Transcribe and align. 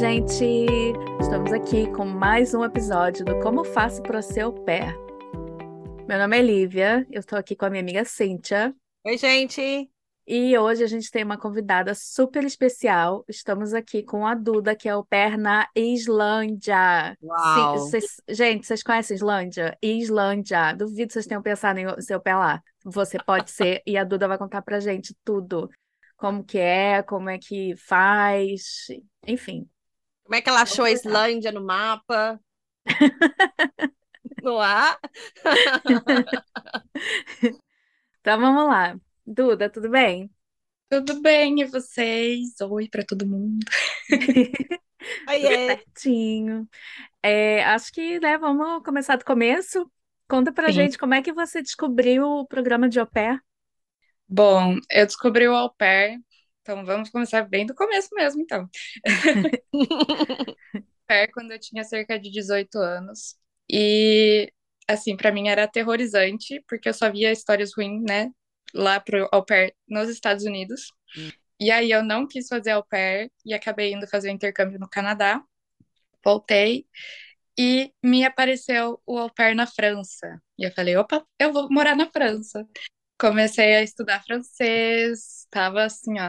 gente! 0.00 0.94
Estamos 1.20 1.52
aqui 1.52 1.86
com 1.92 2.06
mais 2.06 2.54
um 2.54 2.64
episódio 2.64 3.22
do 3.22 3.38
Como 3.40 3.62
Faço 3.62 4.02
para 4.02 4.22
Ser 4.22 4.40
Au 4.40 4.52
Pair. 4.64 4.96
Meu 6.08 6.18
nome 6.18 6.38
é 6.38 6.42
Lívia, 6.42 7.06
eu 7.10 7.20
estou 7.20 7.38
aqui 7.38 7.54
com 7.54 7.66
a 7.66 7.70
minha 7.70 7.82
amiga 7.82 8.02
Cíntia. 8.06 8.74
Oi, 9.04 9.18
gente! 9.18 9.90
E 10.26 10.56
hoje 10.56 10.82
a 10.82 10.86
gente 10.86 11.10
tem 11.10 11.22
uma 11.22 11.36
convidada 11.36 11.94
super 11.94 12.42
especial. 12.44 13.26
Estamos 13.28 13.74
aqui 13.74 14.02
com 14.02 14.26
a 14.26 14.34
Duda, 14.34 14.74
que 14.74 14.88
é 14.88 14.92
au 14.92 15.04
pair 15.04 15.36
na 15.36 15.68
Islândia. 15.76 17.14
Uau! 17.22 17.76
Sim, 17.76 17.84
vocês- 17.84 18.16
gente, 18.26 18.66
vocês 18.66 18.82
conhecem 18.82 19.14
Islândia? 19.14 19.76
Islândia. 19.82 20.72
Duvido 20.72 21.08
que 21.08 21.12
vocês 21.12 21.26
tenham 21.26 21.42
pensado 21.42 21.78
em 21.78 21.84
au 21.84 22.20
pair 22.22 22.36
lá. 22.36 22.62
Você 22.86 23.18
pode 23.22 23.50
ser, 23.50 23.82
e 23.86 23.98
a 23.98 24.04
Duda 24.04 24.26
vai 24.26 24.38
contar 24.38 24.62
pra 24.62 24.80
gente 24.80 25.14
tudo. 25.22 25.68
Como 26.16 26.42
que 26.42 26.56
é, 26.56 27.02
como 27.02 27.28
é 27.28 27.36
que 27.36 27.74
faz, 27.76 28.86
enfim. 29.26 29.68
Como 30.30 30.38
é 30.38 30.42
que 30.42 30.48
ela 30.48 30.62
achou 30.62 30.84
a 30.84 30.92
Islândia 30.92 31.50
no 31.50 31.60
mapa? 31.60 32.40
No 34.40 34.60
ar? 34.60 34.96
Então 38.20 38.38
vamos 38.38 38.66
lá. 38.66 38.96
Duda, 39.26 39.68
tudo 39.68 39.90
bem? 39.90 40.30
Tudo 40.88 41.20
bem, 41.20 41.62
e 41.62 41.64
vocês? 41.64 42.60
Oi 42.60 42.88
para 42.88 43.04
todo 43.04 43.26
mundo. 43.26 43.58
Oiê! 45.28 45.66
Certinho. 45.66 46.68
É, 47.22 47.64
acho 47.64 47.90
que, 47.90 48.20
né, 48.20 48.38
vamos 48.38 48.84
começar 48.84 49.16
do 49.16 49.24
começo. 49.24 49.90
Conta 50.28 50.52
pra 50.52 50.68
Sim. 50.68 50.74
gente 50.74 50.98
como 50.98 51.14
é 51.14 51.22
que 51.22 51.32
você 51.32 51.60
descobriu 51.60 52.24
o 52.24 52.46
programa 52.46 52.88
de 52.88 53.00
au 53.00 53.06
pair. 53.06 53.42
Bom, 54.28 54.76
eu 54.92 55.06
descobri 55.06 55.48
o 55.48 55.56
au 55.56 55.74
pair, 55.74 56.20
então 56.62 56.84
vamos 56.84 57.10
começar 57.10 57.42
bem 57.42 57.66
do 57.66 57.74
começo 57.74 58.08
mesmo, 58.14 58.42
então. 58.42 58.68
Quando 61.34 61.52
eu 61.52 61.58
tinha 61.58 61.82
cerca 61.82 62.18
de 62.18 62.30
18 62.30 62.78
anos. 62.78 63.36
E, 63.68 64.52
assim, 64.88 65.16
para 65.16 65.32
mim 65.32 65.48
era 65.48 65.64
aterrorizante, 65.64 66.62
porque 66.68 66.88
eu 66.88 66.94
só 66.94 67.10
via 67.10 67.32
histórias 67.32 67.72
ruins, 67.74 68.02
né, 68.02 68.30
lá 68.74 69.00
pro 69.00 69.28
au 69.32 69.44
pair 69.44 69.74
nos 69.88 70.08
Estados 70.08 70.44
Unidos. 70.44 70.92
Hum. 71.16 71.30
E 71.58 71.70
aí 71.70 71.90
eu 71.90 72.02
não 72.02 72.26
quis 72.26 72.48
fazer 72.48 72.70
au 72.70 72.84
pair 72.84 73.30
e 73.44 73.52
acabei 73.52 73.92
indo 73.92 74.06
fazer 74.06 74.30
o 74.30 74.32
intercâmbio 74.32 74.78
no 74.78 74.88
Canadá. 74.88 75.42
Voltei 76.24 76.86
e 77.58 77.92
me 78.02 78.24
apareceu 78.24 79.00
o 79.06 79.18
au 79.18 79.32
pair 79.32 79.54
na 79.54 79.66
França. 79.66 80.40
E 80.58 80.64
eu 80.64 80.72
falei, 80.72 80.96
opa, 80.96 81.24
eu 81.38 81.52
vou 81.52 81.68
morar 81.70 81.96
na 81.96 82.10
França. 82.10 82.66
Comecei 83.20 83.74
a 83.76 83.82
estudar 83.82 84.22
francês, 84.24 85.46
tava 85.50 85.84
assim, 85.84 86.14
ó. 86.20 86.28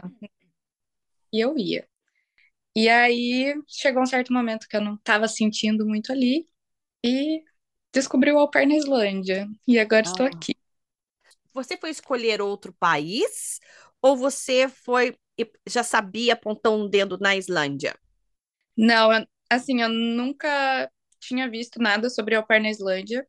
E 1.32 1.40
eu 1.40 1.56
ia. 1.58 1.86
E 2.76 2.88
aí 2.88 3.54
chegou 3.68 4.02
um 4.02 4.06
certo 4.06 4.32
momento 4.32 4.68
que 4.68 4.76
eu 4.76 4.82
não 4.82 4.96
tava 4.98 5.28
sentindo 5.28 5.86
muito 5.86 6.12
ali 6.12 6.48
e 7.04 7.42
descobri 7.92 8.32
o 8.32 8.38
au 8.38 8.50
pair 8.50 8.66
na 8.68 8.76
Islândia. 8.76 9.48
E 9.68 9.78
agora 9.78 10.02
estou 10.02 10.26
Ah. 10.26 10.28
aqui. 10.28 10.54
Você 11.54 11.76
foi 11.76 11.90
escolher 11.90 12.40
outro 12.40 12.72
país 12.72 13.60
ou 14.00 14.16
você 14.16 14.68
foi 14.68 15.16
já 15.66 15.82
sabia 15.82 16.34
apontar 16.34 16.72
um 16.72 16.88
dedo 16.88 17.18
na 17.18 17.34
Islândia? 17.36 17.98
Não, 18.76 19.10
assim, 19.50 19.82
eu 19.82 19.88
nunca 19.88 20.90
tinha 21.20 21.48
visto 21.50 21.78
nada 21.80 22.08
sobre 22.10 22.34
au 22.34 22.46
pair 22.46 22.60
na 22.62 22.70
Islândia. 22.70 23.26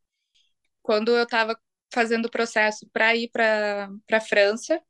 Quando 0.83 1.11
eu 1.17 1.23
estava 1.23 1.59
fazendo 1.93 2.25
o 2.27 2.31
processo 2.31 2.87
para 2.93 3.15
ir 3.15 3.29
para 3.31 3.89
para 4.07 4.21
França, 4.21 4.81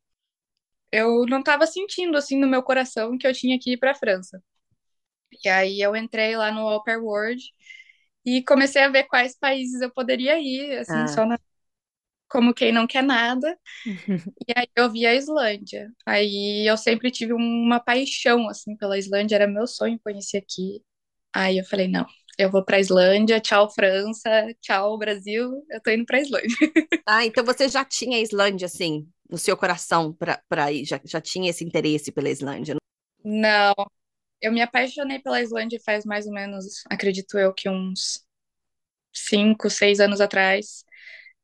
eu 0.92 1.26
não 1.26 1.40
estava 1.40 1.66
sentindo 1.68 2.18
assim 2.18 2.40
no 2.40 2.48
meu 2.48 2.64
coração 2.64 3.18
que 3.18 3.28
eu 3.28 3.34
tinha 3.34 3.60
que 3.60 3.74
ir 3.74 3.78
para 3.78 3.96
França. 3.96 4.42
E 5.44 5.50
aí 5.50 5.82
eu 5.82 5.96
entrei 5.96 6.36
lá 6.38 6.52
no 6.52 6.62
Au 6.68 6.84
Pair 6.84 7.04
World 7.04 7.42
e 8.26 8.44
comecei 8.44 8.84
a 8.84 8.90
ver 8.90 9.06
quais 9.06 9.38
países 9.38 9.82
eu 9.82 9.92
poderia 9.94 10.40
ir, 10.40 10.78
assim, 10.80 11.08
Ah. 11.08 11.08
só 11.08 11.26
na- 11.26 11.40
como 12.30 12.54
quem 12.54 12.72
não 12.74 12.88
quer 12.88 13.04
nada. 13.04 13.58
E 14.48 14.54
aí 14.58 14.68
eu 14.76 14.92
vi 14.92 15.06
a 15.06 15.16
Islândia. 15.16 15.92
Aí 16.06 16.70
eu 16.70 16.78
sempre 16.78 17.12
tive 17.12 17.34
uma 17.34 17.80
paixão 17.80 18.50
assim 18.50 18.76
pela 18.78 18.98
Islândia, 18.98 19.36
era 19.36 19.48
meu 19.48 19.68
sonho 19.68 20.00
conhecer 20.04 20.38
aqui. 20.40 20.84
Aí 21.34 21.58
eu 21.60 21.66
falei, 21.66 21.88
não, 21.90 22.06
eu 22.38 22.50
vou 22.50 22.64
pra 22.64 22.80
Islândia, 22.80 23.40
tchau 23.40 23.70
França, 23.70 24.30
tchau 24.62 24.98
Brasil, 24.98 25.64
eu 25.70 25.82
tô 25.82 25.92
indo 25.92 26.06
pra 26.06 26.20
Islândia. 26.20 26.48
Ah, 27.06 27.26
então 27.26 27.44
você 27.44 27.68
já 27.68 27.84
tinha 27.84 28.18
a 28.18 28.22
Islândia, 28.22 28.66
assim, 28.66 29.06
no 29.30 29.38
seu 29.38 29.58
coração 29.58 30.18
para 30.48 30.72
ir, 30.72 30.86
já, 30.86 31.02
já 31.04 31.20
tinha 31.20 31.50
esse 31.50 31.64
interesse 31.64 32.14
pela 32.14 32.30
Islândia. 32.30 32.78
Não, 33.26 33.74
eu 34.42 34.52
me 34.52 34.62
apaixonei 34.62 35.20
pela 35.20 35.42
Islândia 35.42 35.80
faz 35.86 36.06
mais 36.06 36.26
ou 36.26 36.34
menos, 36.34 36.84
acredito 36.90 37.38
eu, 37.38 37.54
que 37.54 37.70
uns 37.70 38.26
cinco, 39.14 39.70
seis 39.70 40.00
anos 40.00 40.22
atrás, 40.22 40.84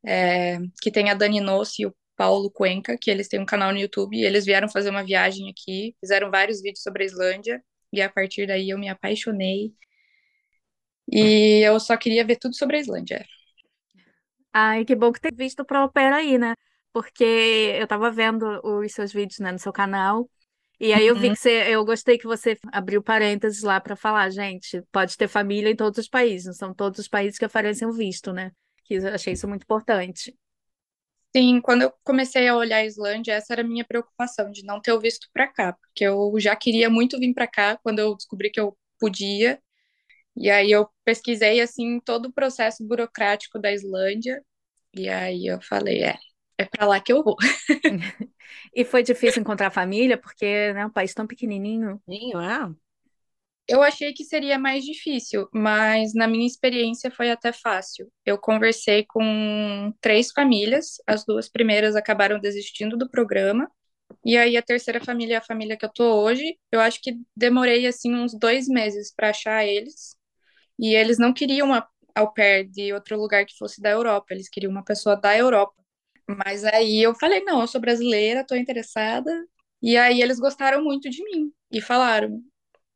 é, 0.05 0.57
que 0.81 0.91
tem 0.91 1.09
a 1.09 1.13
Dani 1.13 1.41
Nossi 1.41 1.83
e 1.83 1.85
o 1.87 1.95
Paulo 2.15 2.51
Cuenca, 2.51 2.97
que 2.97 3.09
eles 3.09 3.27
têm 3.27 3.39
um 3.39 3.45
canal 3.45 3.71
no 3.71 3.79
YouTube, 3.79 4.17
e 4.17 4.25
eles 4.25 4.45
vieram 4.45 4.67
fazer 4.69 4.89
uma 4.89 5.03
viagem 5.03 5.49
aqui, 5.49 5.95
fizeram 5.99 6.29
vários 6.31 6.61
vídeos 6.61 6.83
sobre 6.83 7.03
a 7.03 7.05
Islândia, 7.05 7.63
e 7.93 8.01
a 8.01 8.09
partir 8.09 8.47
daí 8.47 8.69
eu 8.69 8.77
me 8.77 8.89
apaixonei. 8.89 9.73
E 11.11 11.61
eu 11.67 11.79
só 11.79 11.97
queria 11.97 12.25
ver 12.25 12.37
tudo 12.37 12.55
sobre 12.55 12.77
a 12.77 12.79
Islândia. 12.81 13.25
Ai, 14.53 14.83
que 14.85 14.95
bom 14.95 15.11
que 15.11 15.21
tem 15.21 15.31
visto 15.35 15.63
au 15.69 15.91
pair 15.91 16.11
aí, 16.13 16.37
né? 16.37 16.55
Porque 16.91 17.23
eu 17.79 17.87
tava 17.87 18.11
vendo 18.11 18.45
os 18.63 18.91
seus 18.93 19.13
vídeos, 19.13 19.39
né, 19.39 19.51
no 19.51 19.59
seu 19.59 19.71
canal. 19.71 20.29
E 20.79 20.93
aí 20.93 21.05
eu 21.07 21.15
vi 21.15 21.29
Uhum. 21.29 21.31
que 21.31 21.37
você, 21.39 21.65
eu 21.73 21.85
gostei 21.85 22.17
que 22.17 22.25
você 22.27 22.57
abriu 22.71 23.03
parênteses 23.03 23.63
lá 23.63 23.79
pra 23.81 23.95
falar, 23.95 24.29
gente, 24.31 24.81
pode 24.91 25.17
ter 25.17 25.27
família 25.27 25.69
em 25.71 25.75
todos 25.75 25.99
os 25.99 26.07
países, 26.09 26.47
não 26.47 26.53
são 26.53 26.73
todos 26.73 26.99
os 26.99 27.07
países 27.07 27.37
que 27.37 27.45
oferecem 27.45 27.87
o 27.87 27.91
visto, 27.93 28.31
né? 28.33 28.51
Que 28.85 28.95
eu 28.95 29.07
achei 29.13 29.33
isso 29.33 29.47
muito 29.47 29.63
importante. 29.63 30.35
Sim, 31.35 31.61
quando 31.61 31.83
eu 31.83 31.93
comecei 32.03 32.47
a 32.47 32.55
olhar 32.55 32.77
a 32.77 32.85
Islândia, 32.85 33.33
essa 33.33 33.53
era 33.53 33.61
a 33.61 33.65
minha 33.65 33.85
preocupação, 33.85 34.49
de 34.51 34.63
não 34.63 34.81
ter 34.81 34.91
o 34.93 34.99
visto 34.99 35.27
para 35.31 35.47
cá, 35.47 35.73
porque 35.73 36.03
eu 36.03 36.33
já 36.39 36.55
queria 36.55 36.89
muito 36.89 37.19
vir 37.19 37.33
para 37.33 37.47
cá 37.47 37.77
quando 37.83 37.99
eu 37.99 38.15
descobri 38.15 38.49
que 38.49 38.59
eu 38.59 38.75
podia. 38.99 39.61
E 40.39 40.51
aí 40.51 40.71
eu 40.71 40.89
pesquisei 41.05 41.61
assim 41.61 41.99
todo 42.01 42.27
o 42.27 42.33
processo 42.33 42.85
burocrático 42.87 43.59
da 43.59 43.73
Islândia, 43.73 44.43
e 44.95 45.09
aí 45.09 45.47
eu 45.47 45.61
falei, 45.61 46.03
é, 46.03 46.17
é 46.57 46.65
para 46.65 46.87
lá 46.87 47.01
que 47.01 47.13
eu 47.13 47.23
vou. 47.23 47.37
E 48.73 48.83
foi 48.85 49.03
difícil 49.03 49.41
encontrar 49.41 49.71
família, 49.71 50.17
porque, 50.17 50.73
né, 50.73 50.85
um 50.85 50.89
país 50.89 51.13
tão 51.13 51.27
pequenininho. 51.27 52.01
Sim, 52.07 52.31
é? 52.35 52.73
Eu 53.67 53.83
achei 53.83 54.13
que 54.13 54.23
seria 54.25 54.57
mais 54.57 54.83
difícil, 54.83 55.47
mas 55.53 56.13
na 56.15 56.27
minha 56.27 56.47
experiência 56.47 57.11
foi 57.11 57.29
até 57.29 57.53
fácil. 57.53 58.11
Eu 58.25 58.37
conversei 58.39 59.05
com 59.07 59.93
três 60.01 60.31
famílias, 60.31 60.95
as 61.05 61.23
duas 61.23 61.47
primeiras 61.47 61.95
acabaram 61.95 62.39
desistindo 62.39 62.97
do 62.97 63.07
programa, 63.09 63.69
e 64.25 64.37
aí 64.37 64.57
a 64.57 64.63
terceira 64.63 65.03
família 65.03 65.35
é 65.35 65.37
a 65.39 65.43
família 65.43 65.77
que 65.77 65.85
eu 65.85 65.91
tô 65.93 66.21
hoje. 66.23 66.57
Eu 66.71 66.79
acho 66.81 67.01
que 67.01 67.15
demorei 67.35 67.87
assim 67.87 68.15
uns 68.15 68.33
dois 68.39 68.67
meses 68.67 69.13
para 69.15 69.31
achar 69.31 69.65
eles, 69.65 70.15
e 70.79 70.95
eles 70.95 71.17
não 71.19 71.33
queriam 71.33 71.67
uma 71.69 71.87
pair 72.35 72.65
de 72.69 72.91
outro 72.93 73.17
lugar 73.19 73.45
que 73.45 73.57
fosse 73.57 73.81
da 73.81 73.89
Europa, 73.91 74.27
eles 74.31 74.49
queriam 74.49 74.71
uma 74.71 74.83
pessoa 74.83 75.15
da 75.15 75.37
Europa. 75.37 75.73
Mas 76.27 76.63
aí 76.65 77.01
eu 77.01 77.15
falei, 77.15 77.41
não, 77.43 77.61
eu 77.61 77.67
sou 77.67 77.79
brasileira, 77.81 78.45
tô 78.45 78.55
interessada. 78.55 79.31
E 79.81 79.97
aí 79.97 80.21
eles 80.21 80.39
gostaram 80.39 80.83
muito 80.83 81.09
de 81.09 81.23
mim 81.23 81.51
e 81.71 81.81
falaram, 81.81 82.43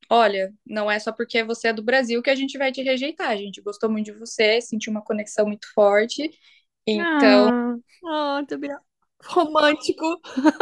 olha, 0.10 0.54
não 0.66 0.90
é 0.92 1.00
só 1.00 1.12
porque 1.12 1.44
você 1.44 1.70
é 1.70 1.74
do 1.74 1.84
Brasil 1.84 2.22
que 2.24 2.30
a 2.30 2.36
gente 2.36 2.58
vai 2.58 2.72
te 2.72 2.82
rejeitar. 2.84 3.30
A 3.32 3.36
gente 3.38 3.62
gostou 3.62 3.90
muito 3.92 4.06
de 4.08 4.14
você, 4.20 4.62
sentiu 4.62 4.92
uma 4.92 5.04
conexão 5.04 5.46
muito 5.48 5.68
forte. 5.74 6.30
Então, 6.88 7.50
Ah, 8.06 8.44
também. 8.48 8.70
Romântico. 9.26 10.22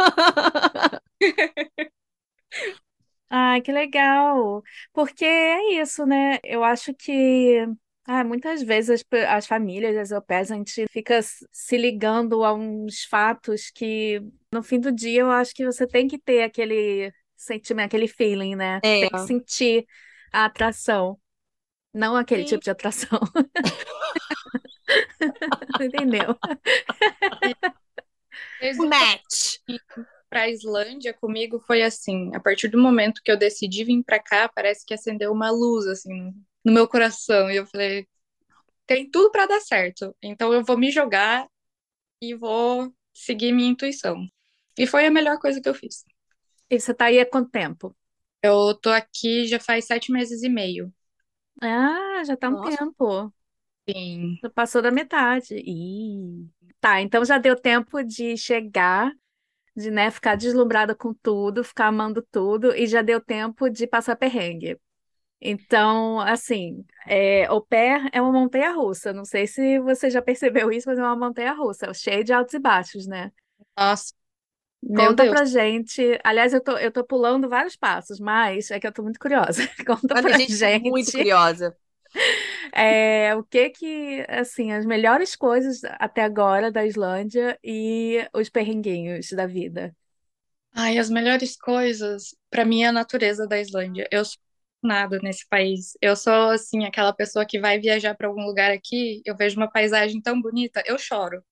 ai, 3.32 3.60
que 3.62 3.72
legal. 3.72 4.62
Porque 4.92 5.24
é 5.24 5.80
isso, 5.82 6.04
né? 6.06 6.38
Eu 6.44 6.64
acho 6.64 6.94
que 6.94 7.66
ah, 8.06 8.24
muitas 8.24 8.62
vezes 8.62 8.90
as, 8.90 9.02
pe- 9.04 9.24
as 9.26 9.46
famílias, 9.46 9.96
as 9.96 10.12
au 10.12 10.22
pairs, 10.22 10.50
a 10.50 10.56
gente 10.56 10.86
fica 10.90 11.14
s- 11.16 11.46
se 11.52 11.76
ligando 11.78 12.44
a 12.44 12.52
uns 12.54 13.04
fatos 13.04 13.70
que, 13.70 14.20
no 14.52 14.62
fim 14.62 14.80
do 14.80 14.90
dia, 14.92 15.20
eu 15.22 15.30
acho 15.30 15.54
que 15.54 15.64
você 15.66 15.86
tem 15.86 16.08
que 16.08 16.18
ter 16.18 16.42
aquele 16.44 17.12
sentimento, 17.36 17.86
aquele 17.86 18.08
feeling, 18.08 18.56
né? 18.56 18.80
É. 18.82 19.00
Tem 19.00 19.10
que 19.10 19.20
sentir 19.20 19.86
a 20.32 20.44
atração, 20.46 21.18
não 21.94 22.16
aquele 22.16 22.42
Sim. 22.42 22.44
tipo 22.44 22.64
de 22.64 22.70
atração. 22.72 23.20
Entendeu? 25.80 26.38
Um 28.78 28.88
match. 28.88 29.58
Para 30.32 30.42
a 30.44 30.48
Islândia 30.48 31.12
comigo 31.12 31.60
foi 31.60 31.82
assim, 31.82 32.34
a 32.34 32.40
partir 32.40 32.68
do 32.68 32.80
momento 32.80 33.20
que 33.22 33.30
eu 33.30 33.36
decidi 33.36 33.84
vir 33.84 34.02
para 34.02 34.18
cá, 34.18 34.48
parece 34.48 34.86
que 34.86 34.94
acendeu 34.94 35.30
uma 35.30 35.50
luz 35.50 35.86
assim 35.86 36.32
no 36.64 36.72
meu 36.72 36.88
coração 36.88 37.50
e 37.50 37.56
eu 37.56 37.66
falei, 37.66 38.08
tem 38.86 39.10
tudo 39.10 39.30
para 39.30 39.46
dar 39.46 39.60
certo. 39.60 40.16
Então 40.22 40.52
eu 40.54 40.64
vou 40.64 40.78
me 40.78 40.90
jogar 40.90 41.46
e 42.22 42.34
vou 42.34 42.92
seguir 43.12 43.52
minha 43.52 43.70
intuição. 43.70 44.26
E 44.78 44.86
foi 44.86 45.06
a 45.06 45.10
melhor 45.10 45.38
coisa 45.38 45.60
que 45.60 45.68
eu 45.68 45.74
fiz. 45.74 46.04
E 46.70 46.80
você 46.80 46.94
tá 46.94 47.06
aí 47.06 47.20
há 47.20 47.26
quanto 47.26 47.50
tempo? 47.50 47.94
Eu 48.42 48.74
tô 48.74 48.90
aqui 48.90 49.46
já 49.46 49.60
faz 49.60 49.86
sete 49.86 50.12
meses 50.12 50.42
e 50.42 50.48
meio. 50.48 50.92
Ah, 51.62 52.22
já 52.26 52.36
tá 52.36 52.48
um 52.50 52.56
Nossa. 52.56 52.78
tempo. 52.78 53.32
Sim. 53.88 54.38
Já 54.42 54.50
passou 54.50 54.82
da 54.82 54.90
metade. 54.90 55.54
Ih. 55.56 56.48
Tá, 56.80 57.00
então 57.00 57.24
já 57.24 57.38
deu 57.38 57.56
tempo 57.56 58.02
de 58.02 58.36
chegar, 58.36 59.12
de, 59.76 59.90
né, 59.90 60.10
ficar 60.10 60.36
deslumbrada 60.36 60.94
com 60.94 61.14
tudo, 61.14 61.64
ficar 61.64 61.88
amando 61.88 62.22
tudo, 62.30 62.74
e 62.74 62.86
já 62.86 63.02
deu 63.02 63.20
tempo 63.20 63.68
de 63.70 63.86
passar 63.86 64.16
perrengue. 64.16 64.78
Então, 65.40 66.20
assim, 66.20 66.84
é, 67.06 67.46
au 67.46 67.60
pair 67.66 68.08
é 68.12 68.20
uma 68.22 68.32
montanha-russa. 68.32 69.12
Não 69.12 69.24
sei 69.24 69.46
se 69.46 69.78
você 69.80 70.10
já 70.10 70.22
percebeu 70.22 70.70
isso, 70.72 70.88
mas 70.88 70.98
é 70.98 71.02
uma 71.02 71.16
montanha-russa, 71.16 71.92
cheia 71.94 72.22
de 72.24 72.32
altos 72.32 72.54
e 72.54 72.58
baixos, 72.60 73.06
né? 73.06 73.32
Nossa, 73.76 74.14
meu 74.82 75.14
Conta 75.14 75.14
Deus. 75.14 75.40
pra 75.40 75.44
gente. 75.44 76.18
Aliás, 76.24 76.52
eu 76.52 76.62
tô, 76.62 76.76
eu 76.76 76.92
tô 76.92 77.04
pulando 77.04 77.48
vários 77.48 77.76
passos, 77.76 78.20
mas 78.20 78.70
é 78.70 78.78
que 78.80 78.86
eu 78.86 78.92
tô 78.92 79.02
muito 79.02 79.18
curiosa. 79.18 79.62
Conta 79.86 80.16
A 80.16 80.20
pra 80.20 80.32
gente 80.32 80.56
tá 80.58 80.70
muito 80.78 81.12
gente 81.12 81.12
curiosa. 81.12 81.76
É, 82.72 83.34
o 83.36 83.44
que 83.44 83.70
que, 83.70 84.24
assim, 84.28 84.72
as 84.72 84.84
melhores 84.86 85.36
coisas 85.36 85.82
até 85.98 86.22
agora 86.22 86.70
da 86.72 86.84
Islândia 86.86 87.58
e 87.64 88.18
os 88.34 88.48
perrenguinhos 88.50 89.30
da 89.30 89.46
vida. 89.46 89.94
Ai, 90.74 90.98
as 90.98 91.10
melhores 91.10 91.56
coisas, 91.56 92.34
pra 92.50 92.64
mim, 92.64 92.82
é 92.82 92.86
a 92.88 92.92
natureza 92.92 93.46
da 93.46 93.58
Islândia. 93.60 94.06
Eu 94.10 94.24
sou 94.24 94.38
nada 94.82 95.18
nesse 95.22 95.46
país. 95.48 95.96
Eu 96.00 96.16
sou, 96.16 96.50
assim, 96.50 96.84
aquela 96.84 97.12
pessoa 97.12 97.46
que 97.46 97.60
vai 97.60 97.78
viajar 97.78 98.14
pra 98.16 98.28
algum 98.28 98.44
lugar 98.44 98.70
aqui, 98.72 99.22
eu 99.24 99.36
vejo 99.36 99.56
uma 99.56 99.70
paisagem 99.70 100.20
tão 100.20 100.40
bonita, 100.40 100.82
eu 100.86 100.98
choro. 100.98 101.42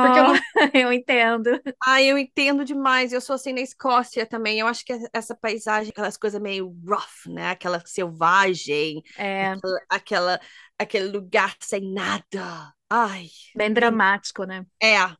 Porque 0.00 0.18
eu 0.18 0.24
Oh, 0.24 0.34
não. 0.34 0.34
eu 0.74 0.92
entendo. 0.92 1.50
Ah, 1.84 2.00
eu 2.00 2.16
entendo 2.16 2.64
demais. 2.64 3.12
Eu 3.12 3.20
sou 3.20 3.34
assim 3.34 3.52
na 3.52 3.60
Escócia 3.60 4.24
também. 4.26 4.60
Eu 4.60 4.66
acho 4.68 4.84
que 4.84 4.92
essa 5.12 5.34
paisagem, 5.34 5.90
aquelas 5.90 6.16
coisas 6.16 6.40
meio 6.40 6.68
rough, 6.86 7.26
né? 7.28 7.50
Aquela 7.50 7.84
selvagem, 7.86 9.02
É 9.16 9.56
aquela, 9.60 9.80
aquela- 9.88 10.40
aquele 10.78 11.06
lugar 11.08 11.56
sem 11.60 11.92
nada. 11.92 12.72
Ai, 12.88 13.28
bem 13.54 13.72
dramático, 13.72 14.44
né? 14.44 14.64
é. 14.80 15.16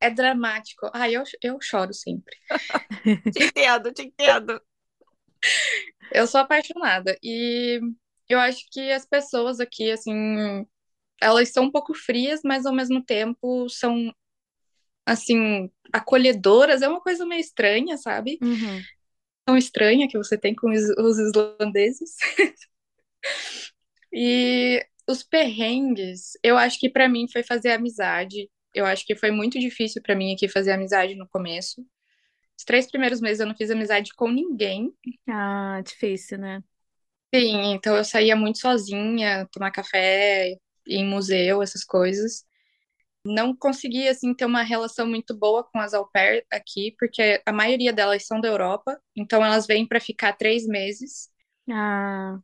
É 0.00 0.10
dramático. 0.10 0.90
Ai, 0.94 1.16
eu, 1.16 1.24
eu 1.42 1.58
choro 1.60 1.92
sempre. 1.94 2.36
Te 3.32 3.40
entendo, 3.40 3.92
te 3.92 4.02
entendo. 4.04 4.60
Eu 6.10 6.26
sou 6.26 6.40
apaixonada. 6.40 7.16
E 7.22 7.80
eu 8.28 8.38
acho 8.38 8.64
que 8.70 8.90
as 8.92 9.06
pessoas 9.06 9.60
aqui, 9.60 9.90
assim, 9.90 10.66
elas 11.24 11.50
são 11.50 11.64
um 11.64 11.70
pouco 11.70 11.94
frias, 11.94 12.40
mas 12.44 12.66
ao 12.66 12.74
mesmo 12.74 13.02
tempo 13.04 13.68
são, 13.68 14.14
assim, 15.06 15.70
acolhedoras. 15.92 16.82
É 16.82 16.88
uma 16.88 17.00
coisa 17.00 17.26
meio 17.26 17.40
estranha, 17.40 17.96
sabe? 17.96 18.38
Uhum. 18.42 18.82
Tão 19.46 19.56
estranha 19.56 20.08
que 20.08 20.18
você 20.18 20.38
tem 20.38 20.54
com 20.54 20.70
os, 20.70 20.88
os 20.98 21.18
islandeses. 21.18 22.16
E 24.12 24.86
os 25.08 25.22
perrengues, 25.22 26.32
eu 26.42 26.56
acho 26.56 26.78
que 26.78 26.88
pra 26.88 27.08
mim 27.08 27.26
foi 27.28 27.42
fazer 27.42 27.72
amizade. 27.72 28.48
Eu 28.72 28.86
acho 28.86 29.04
que 29.04 29.16
foi 29.16 29.30
muito 29.30 29.58
difícil 29.58 30.00
pra 30.02 30.14
mim 30.14 30.32
aqui 30.34 30.48
fazer 30.48 30.72
amizade 30.72 31.14
no 31.16 31.28
começo. 31.28 31.84
Os 32.58 32.64
três 32.64 32.88
primeiros 32.88 33.20
meses 33.20 33.40
eu 33.40 33.46
não 33.46 33.56
fiz 33.56 33.70
amizade 33.70 34.14
com 34.14 34.30
ninguém. 34.30 34.94
Ah, 35.28 35.80
difícil, 35.84 36.38
né? 36.38 36.62
Sim, 37.34 37.72
então 37.74 37.96
eu 37.96 38.04
saía 38.04 38.36
muito 38.36 38.58
sozinha, 38.58 39.48
tomar 39.50 39.72
café, 39.72 40.56
em 40.86 41.04
museu, 41.06 41.62
essas 41.62 41.84
coisas. 41.84 42.44
Não 43.26 43.56
consegui, 43.56 44.08
assim, 44.08 44.34
ter 44.34 44.46
uma 44.46 44.62
relação 44.62 45.06
muito 45.06 45.36
boa 45.36 45.64
com 45.64 45.78
as 45.80 45.94
au 45.94 46.08
pair 46.10 46.46
aqui, 46.52 46.94
porque 46.98 47.42
a 47.46 47.52
maioria 47.52 47.92
delas 47.92 48.26
são 48.26 48.40
da 48.40 48.48
Europa, 48.48 49.00
então 49.16 49.44
elas 49.44 49.66
vêm 49.66 49.86
para 49.86 50.00
ficar 50.00 50.34
três 50.34 50.66
meses. 50.66 51.30
Ah, 51.70 52.40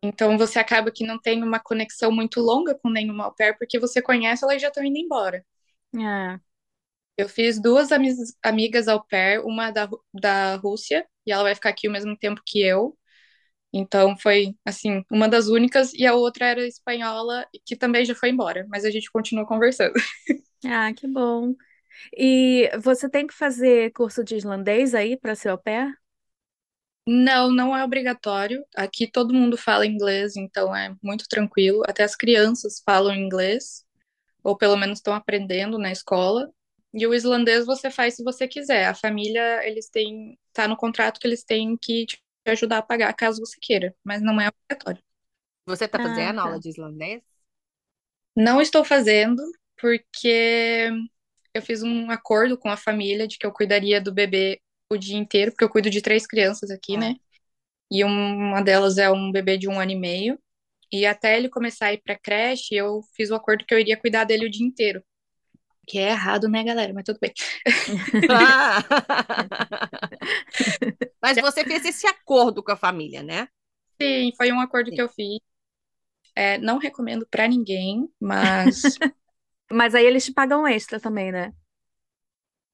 Então 0.00 0.38
você 0.38 0.60
acaba 0.60 0.92
que 0.92 1.04
não 1.04 1.18
tem 1.20 1.42
uma 1.42 1.58
conexão 1.58 2.12
muito 2.12 2.40
longa 2.40 2.72
com 2.74 2.88
nenhuma 2.88 3.24
au 3.24 3.34
pair, 3.34 3.56
porque 3.58 3.78
você 3.80 4.00
conhece, 4.00 4.44
elas 4.44 4.62
já 4.62 4.68
estão 4.68 4.84
indo 4.84 4.98
embora. 4.98 5.44
é. 5.94 6.40
Eu 7.16 7.28
fiz 7.28 7.60
duas 7.60 7.92
ami- 7.92 8.14
amigas 8.42 8.88
au 8.88 9.04
pair, 9.04 9.40
uma 9.44 9.70
da, 9.70 9.88
da 10.14 10.56
Rússia, 10.56 11.06
e 11.26 11.32
ela 11.32 11.42
vai 11.42 11.54
ficar 11.54 11.70
aqui 11.70 11.88
o 11.88 11.92
mesmo 11.92 12.16
tempo 12.16 12.40
que 12.44 12.60
eu. 12.62 12.96
Então 13.72 14.16
foi, 14.18 14.54
assim, 14.66 15.02
uma 15.10 15.28
das 15.28 15.48
únicas, 15.48 15.92
e 15.94 16.06
a 16.06 16.14
outra 16.14 16.46
era 16.46 16.66
espanhola, 16.66 17.46
que 17.64 17.76
também 17.76 18.04
já 18.04 18.14
foi 18.14 18.30
embora, 18.30 18.66
mas 18.68 18.84
a 18.84 18.90
gente 18.90 19.10
continuou 19.10 19.46
conversando. 19.46 19.94
Ah, 20.64 20.92
que 20.94 21.06
bom. 21.08 21.54
E 22.16 22.70
você 22.80 23.08
tem 23.10 23.26
que 23.26 23.34
fazer 23.34 23.92
curso 23.92 24.24
de 24.24 24.36
islandês 24.36 24.94
aí 24.94 25.16
para 25.18 25.34
ser 25.36 25.50
au 25.50 25.58
pair? 25.58 25.94
Não, 27.06 27.50
não 27.50 27.76
é 27.76 27.84
obrigatório. 27.84 28.64
Aqui 28.76 29.10
todo 29.10 29.34
mundo 29.34 29.56
fala 29.56 29.86
inglês, 29.86 30.36
então 30.36 30.74
é 30.74 30.94
muito 31.02 31.26
tranquilo. 31.28 31.82
Até 31.88 32.04
as 32.04 32.14
crianças 32.16 32.80
falam 32.84 33.14
inglês, 33.14 33.84
ou 34.44 34.56
pelo 34.56 34.76
menos 34.76 34.98
estão 35.00 35.14
aprendendo 35.14 35.78
na 35.78 35.92
escola. 35.92 36.50
E 36.94 37.06
o 37.06 37.14
islandês 37.14 37.66
você 37.66 37.90
faz 37.90 38.16
se 38.16 38.24
você 38.24 38.48
quiser. 38.48 38.86
A 38.86 38.94
família, 38.94 39.66
eles 39.66 39.88
têm, 39.90 40.38
tá 40.52 40.68
no 40.68 40.76
contrato 40.76 41.20
que 41.20 41.26
eles 41.26 41.44
têm 41.44 41.76
que 41.76 42.06
te 42.06 42.22
ajudar 42.46 42.78
a 42.78 42.82
pagar 42.82 43.12
caso 43.14 43.40
você 43.40 43.58
queira, 43.60 43.94
mas 44.04 44.22
não 44.22 44.40
é 44.40 44.48
obrigatório. 44.48 45.02
Você 45.66 45.88
tá 45.88 45.98
Ah, 45.98 46.00
fazendo 46.00 46.40
tá. 46.40 46.40
aula 46.40 46.60
de 46.60 46.68
islandês? 46.68 47.22
Não 48.36 48.60
estou 48.60 48.84
fazendo, 48.84 49.42
porque 49.80 50.88
eu 51.54 51.62
fiz 51.62 51.82
um 51.82 52.10
acordo 52.10 52.58
com 52.58 52.70
a 52.70 52.76
família 52.76 53.28
de 53.28 53.38
que 53.38 53.46
eu 53.46 53.52
cuidaria 53.52 54.00
do 54.00 54.12
bebê 54.12 54.60
o 54.90 54.96
dia 54.96 55.16
inteiro, 55.18 55.52
porque 55.52 55.64
eu 55.64 55.70
cuido 55.70 55.90
de 55.90 56.02
três 56.02 56.26
crianças 56.26 56.70
aqui, 56.70 56.96
Ah. 56.96 56.98
né? 56.98 57.16
E 57.90 58.04
uma 58.04 58.62
delas 58.62 58.98
é 58.98 59.10
um 59.10 59.32
bebê 59.32 59.58
de 59.58 59.68
um 59.68 59.80
ano 59.80 59.92
e 59.92 59.96
meio. 59.96 60.38
E 60.92 61.06
até 61.06 61.36
ele 61.38 61.48
começar 61.50 61.88
a 61.88 61.94
ir 61.94 62.02
pra 62.02 62.18
creche, 62.18 62.74
eu 62.76 63.02
fiz 63.16 63.30
o 63.30 63.36
acordo 63.36 63.64
que 63.66 63.74
eu 63.74 63.80
iria 63.80 63.96
cuidar 63.98 64.24
dele 64.24 64.46
o 64.46 64.50
dia 64.50 64.66
inteiro. 64.66 65.02
Que 65.86 65.98
é 65.98 66.10
errado, 66.10 66.48
né, 66.48 66.62
galera? 66.64 66.92
Mas 66.94 67.04
tudo 67.04 67.18
bem. 67.20 67.32
Ah. 68.28 68.82
Mas 71.22 71.38
você 71.38 71.64
fez 71.64 71.84
esse 71.86 72.06
acordo 72.06 72.62
com 72.62 72.70
a 72.72 72.76
família, 72.76 73.22
né? 73.22 73.48
Sim, 74.00 74.32
foi 74.36 74.52
um 74.52 74.60
acordo 74.60 74.90
Sim. 74.90 74.92
que 74.92 75.00
eu 75.00 75.08
fiz. 75.08 75.38
É, 76.34 76.58
não 76.58 76.78
recomendo 76.78 77.26
pra 77.30 77.48
ninguém, 77.48 78.08
mas 78.20 78.98
Mas 79.72 79.94
aí 79.94 80.04
eles 80.06 80.24
te 80.24 80.32
pagam 80.32 80.66
extra 80.68 81.00
também, 81.00 81.32
né? 81.32 81.52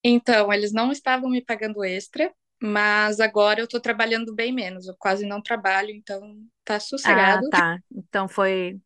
Então, 0.02 0.52
eles 0.52 0.72
não 0.72 0.92
estavam 0.92 1.28
me 1.30 1.44
pagando 1.44 1.84
extra, 1.84 2.32
mas 2.62 3.20
agora 3.20 3.60
eu 3.60 3.68
tô 3.68 3.80
trabalhando 3.80 4.34
bem 4.34 4.52
menos. 4.52 4.86
Eu 4.88 4.96
quase 4.98 5.26
não 5.26 5.42
trabalho, 5.42 5.90
então 5.90 6.36
tá 6.64 6.78
Ah, 7.02 7.42
sossegado. 7.42 7.48
tá. 7.48 7.78
Então 7.90 8.28
foi. 8.28 8.80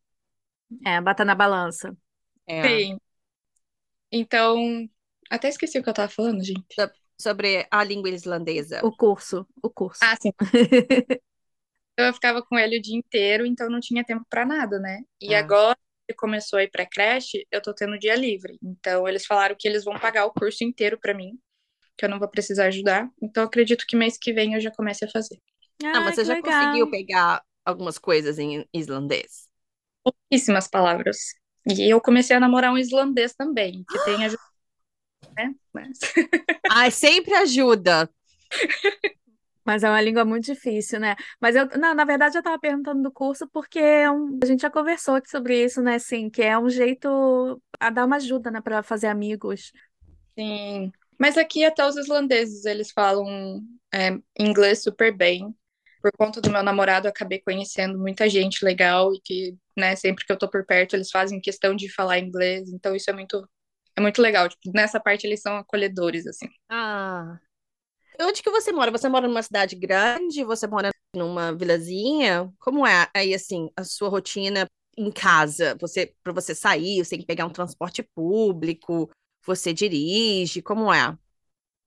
É, 0.85 1.01
bata 1.01 1.25
na 1.25 1.35
balança. 1.35 1.95
É. 2.47 2.63
Sim. 2.63 2.99
Então, 4.13 4.89
até 5.29 5.49
esqueci 5.49 5.77
o 5.79 5.83
que 5.83 5.89
eu 5.89 5.93
tava 5.93 6.09
falando, 6.11 6.41
gente. 6.43 6.81
Sobre 7.17 7.67
a 7.71 7.83
língua 7.83 8.09
islandesa. 8.09 8.83
O 8.85 8.91
curso, 8.91 9.47
o 9.61 9.69
curso. 9.69 10.01
Ah, 10.01 10.15
sim. 10.21 10.33
Eu 11.97 12.13
ficava 12.13 12.41
com 12.43 12.57
ele 12.57 12.77
o 12.79 12.81
dia 12.81 12.97
inteiro, 12.97 13.45
então 13.45 13.69
não 13.69 13.79
tinha 13.79 14.03
tempo 14.03 14.25
pra 14.29 14.45
nada, 14.45 14.79
né? 14.79 15.01
E 15.21 15.33
Ah. 15.33 15.35
agora 15.35 15.77
que 16.07 16.15
começou 16.15 16.57
a 16.59 16.63
ir 16.63 16.69
pra 16.71 16.85
creche, 16.85 17.47
eu 17.51 17.61
tô 17.61 17.73
tendo 17.73 17.97
dia 17.99 18.15
livre. 18.15 18.57
Então, 18.63 19.07
eles 19.07 19.25
falaram 19.25 19.55
que 19.57 19.67
eles 19.67 19.83
vão 19.85 19.97
pagar 19.99 20.25
o 20.25 20.33
curso 20.33 20.63
inteiro 20.63 20.99
pra 20.99 21.13
mim, 21.13 21.39
que 21.97 22.05
eu 22.05 22.09
não 22.09 22.19
vou 22.19 22.29
precisar 22.29 22.67
ajudar. 22.67 23.09
Então, 23.21 23.43
eu 23.43 23.47
acredito 23.47 23.85
que 23.87 23.95
mês 23.97 24.17
que 24.19 24.33
vem 24.33 24.55
eu 24.55 24.61
já 24.61 24.71
comece 24.71 25.05
a 25.05 25.09
fazer. 25.09 25.39
Ah, 25.91 26.01
mas 26.01 26.13
Ah, 26.13 26.15
você 26.15 26.25
já 26.25 26.35
legal. 26.35 26.37
conseguiu 26.37 26.89
pegar 26.89 27.43
algumas 27.65 27.97
coisas 27.97 28.39
em 28.39 28.67
islandês? 28.73 29.47
Pouquíssimas 30.01 30.67
palavras. 30.69 31.17
E 31.67 31.89
eu 31.89 32.01
comecei 32.01 32.35
a 32.35 32.39
namorar 32.39 32.73
um 32.73 32.77
islandês 32.77 33.33
também, 33.33 33.83
que 33.89 33.99
tem 34.05 34.25
ajuda, 34.25 34.41
né? 35.37 35.55
Mas... 35.73 35.99
Ai, 36.71 36.91
sempre 36.91 37.33
ajuda. 37.35 38.09
Mas 39.65 39.81
é 39.83 39.89
uma 39.89 40.01
língua 40.01 40.25
muito 40.25 40.45
difícil, 40.45 40.99
né? 40.99 41.15
Mas 41.39 41.55
eu, 41.55 41.65
não, 41.79 41.93
na 41.95 42.03
verdade, 42.03 42.35
eu 42.35 42.39
estava 42.39 42.59
perguntando 42.59 43.01
do 43.01 43.11
curso 43.11 43.47
porque 43.47 43.79
é 43.79 44.11
um- 44.11 44.39
a 44.43 44.45
gente 44.45 44.61
já 44.61 44.69
conversou 44.69 45.15
aqui 45.15 45.29
sobre 45.29 45.63
isso, 45.63 45.81
né? 45.81 45.95
Assim, 45.95 46.29
que 46.29 46.41
é 46.41 46.57
um 46.59 46.69
jeito 46.69 47.61
a 47.79 47.89
dar 47.89 48.05
uma 48.05 48.17
ajuda, 48.17 48.51
né, 48.51 48.59
para 48.59 48.83
fazer 48.83 49.07
amigos. 49.07 49.71
Sim. 50.37 50.91
Mas 51.17 51.37
aqui 51.37 51.63
até 51.63 51.85
os 51.85 51.95
islandeses, 51.95 52.65
eles 52.65 52.91
falam 52.91 53.61
é, 53.93 54.17
inglês 54.37 54.83
super 54.83 55.15
bem. 55.15 55.55
Por 56.03 56.11
conta 56.17 56.41
do 56.41 56.51
meu 56.51 56.61
namorado, 56.61 57.07
acabei 57.07 57.39
conhecendo 57.39 57.97
muita 57.97 58.29
gente 58.29 58.65
legal 58.65 59.13
e 59.15 59.21
que, 59.21 59.57
né, 59.77 59.95
sempre 59.95 60.25
que 60.25 60.33
eu 60.33 60.37
tô 60.37 60.49
por 60.49 60.65
perto, 60.65 60.97
eles 60.97 61.09
fazem 61.09 61.39
questão 61.39 61.73
de 61.73 61.89
falar 61.89 62.19
inglês. 62.19 62.69
Então 62.73 62.93
isso 62.93 63.09
é 63.09 63.13
muito, 63.13 63.47
é 63.95 64.01
muito 64.01 64.21
legal. 64.21 64.49
Tipo, 64.49 64.69
nessa 64.75 64.99
parte 64.99 65.25
eles 65.25 65.41
são 65.41 65.55
acolhedores, 65.55 66.27
assim. 66.27 66.49
Ah. 66.69 67.39
Onde 68.19 68.43
que 68.43 68.51
você 68.51 68.73
mora? 68.73 68.91
Você 68.91 69.07
mora 69.07 69.29
numa 69.29 69.41
cidade 69.41 69.77
grande? 69.77 70.43
Você 70.43 70.67
mora 70.67 70.89
numa 71.15 71.55
vilazinha? 71.55 72.53
Como 72.59 72.85
é 72.85 73.07
aí, 73.15 73.33
assim, 73.33 73.69
a 73.77 73.85
sua 73.85 74.09
rotina 74.09 74.67
em 74.97 75.09
casa? 75.09 75.77
Você, 75.79 76.13
para 76.21 76.33
você 76.33 76.53
sair, 76.53 77.01
você 77.01 77.11
tem 77.11 77.19
que 77.19 77.25
pegar 77.25 77.45
um 77.45 77.49
transporte 77.49 78.03
público? 78.13 79.09
Você 79.45 79.73
dirige? 79.73 80.61
Como 80.61 80.93
é? 80.93 81.17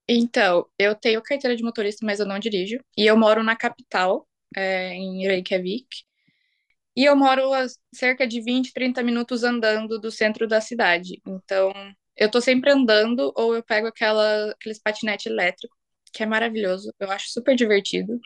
Então, 0.09 0.67
eu 0.79 0.95
tenho 0.95 1.23
carteira 1.23 1.57
de 1.57 1.63
motorista, 1.63 2.07
mas 2.07 2.21
eu 2.21 2.27
não 2.27 2.39
dirijo. 2.39 2.79
E 2.97 3.07
eu 3.07 3.17
moro 3.17 3.43
na 3.43 3.57
capital, 3.57 4.29
é, 4.57 4.95
em 4.95 5.27
Reykjavik. 5.27 5.87
E 6.97 7.05
eu 7.05 7.15
moro 7.15 7.53
a 7.53 7.67
cerca 7.95 8.27
de 8.27 8.41
20, 8.41 8.73
30 8.73 9.03
minutos 9.03 9.45
andando 9.45 9.99
do 10.01 10.11
centro 10.11 10.49
da 10.49 10.61
cidade. 10.61 11.21
Então, 11.27 11.73
eu 12.17 12.31
tô 12.31 12.41
sempre 12.41 12.71
andando 12.71 13.33
ou 13.37 13.55
eu 13.55 13.63
pego 13.63 13.87
aquela, 13.89 14.51
aqueles 14.53 14.79
patinete 14.79 15.29
elétrico, 15.29 15.77
que 16.13 16.23
é 16.23 16.27
maravilhoso. 16.27 16.93
Eu 16.99 17.11
acho 17.11 17.31
super 17.31 17.55
divertido. 17.55 18.19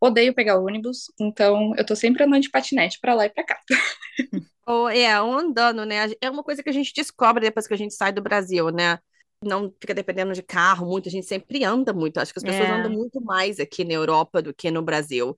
Odeio 0.00 0.34
pegar 0.34 0.58
ônibus, 0.58 1.04
então 1.20 1.74
eu 1.76 1.84
tô 1.84 1.94
sempre 1.94 2.24
andando 2.24 2.42
de 2.42 2.50
patinete 2.50 2.98
pra 3.00 3.14
lá 3.14 3.26
e 3.26 3.30
pra 3.30 3.44
cá. 3.44 3.58
Ou 4.66 4.88
é, 4.88 5.12
andando, 5.12 5.84
né? 5.84 5.96
É 6.20 6.30
uma 6.30 6.42
coisa 6.42 6.62
que 6.62 6.68
a 6.70 6.72
gente 6.72 6.92
descobre 6.94 7.44
depois 7.44 7.66
que 7.66 7.74
a 7.74 7.76
gente 7.76 7.94
sai 7.94 8.12
do 8.12 8.22
Brasil, 8.22 8.70
né? 8.70 8.98
Não 9.42 9.74
fica 9.80 9.94
dependendo 9.94 10.34
de 10.34 10.42
carro 10.42 10.86
muito, 10.86 11.08
a 11.08 11.12
gente 11.12 11.26
sempre 11.26 11.64
anda 11.64 11.92
muito. 11.94 12.18
Acho 12.18 12.32
que 12.32 12.38
as 12.38 12.44
pessoas 12.44 12.68
É. 12.68 12.70
andam 12.70 12.90
muito 12.90 13.20
mais 13.22 13.58
aqui 13.58 13.84
na 13.84 13.94
Europa 13.94 14.42
do 14.42 14.52
que 14.52 14.70
no 14.70 14.82
Brasil. 14.82 15.36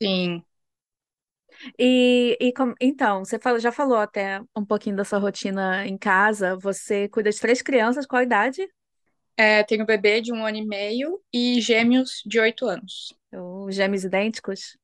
Sim. 0.00 0.44
E, 1.78 2.36
e 2.40 2.52
com- 2.52 2.74
então, 2.80 3.24
você 3.24 3.38
fala- 3.38 3.58
já 3.58 3.72
falou 3.72 3.96
até 3.98 4.40
um 4.56 4.64
pouquinho 4.64 4.96
da 4.96 5.04
sua 5.04 5.18
rotina 5.18 5.86
em 5.86 5.96
casa. 5.98 6.56
Você 6.58 7.08
cuida 7.08 7.30
de 7.30 7.40
três 7.40 7.62
crianças, 7.62 8.06
qual 8.06 8.20
a 8.20 8.22
idade? 8.24 8.66
É, 9.36 9.62
tenho 9.64 9.86
bebê 9.86 10.20
de 10.20 10.32
um 10.32 10.44
ano 10.44 10.56
e 10.58 10.66
meio 10.66 11.20
e 11.32 11.60
gêmeos 11.60 12.22
de 12.26 12.40
oito 12.40 12.66
anos. 12.66 13.14
Os 13.32 13.74
gêmeos 13.74 14.04
idênticos? 14.04 14.76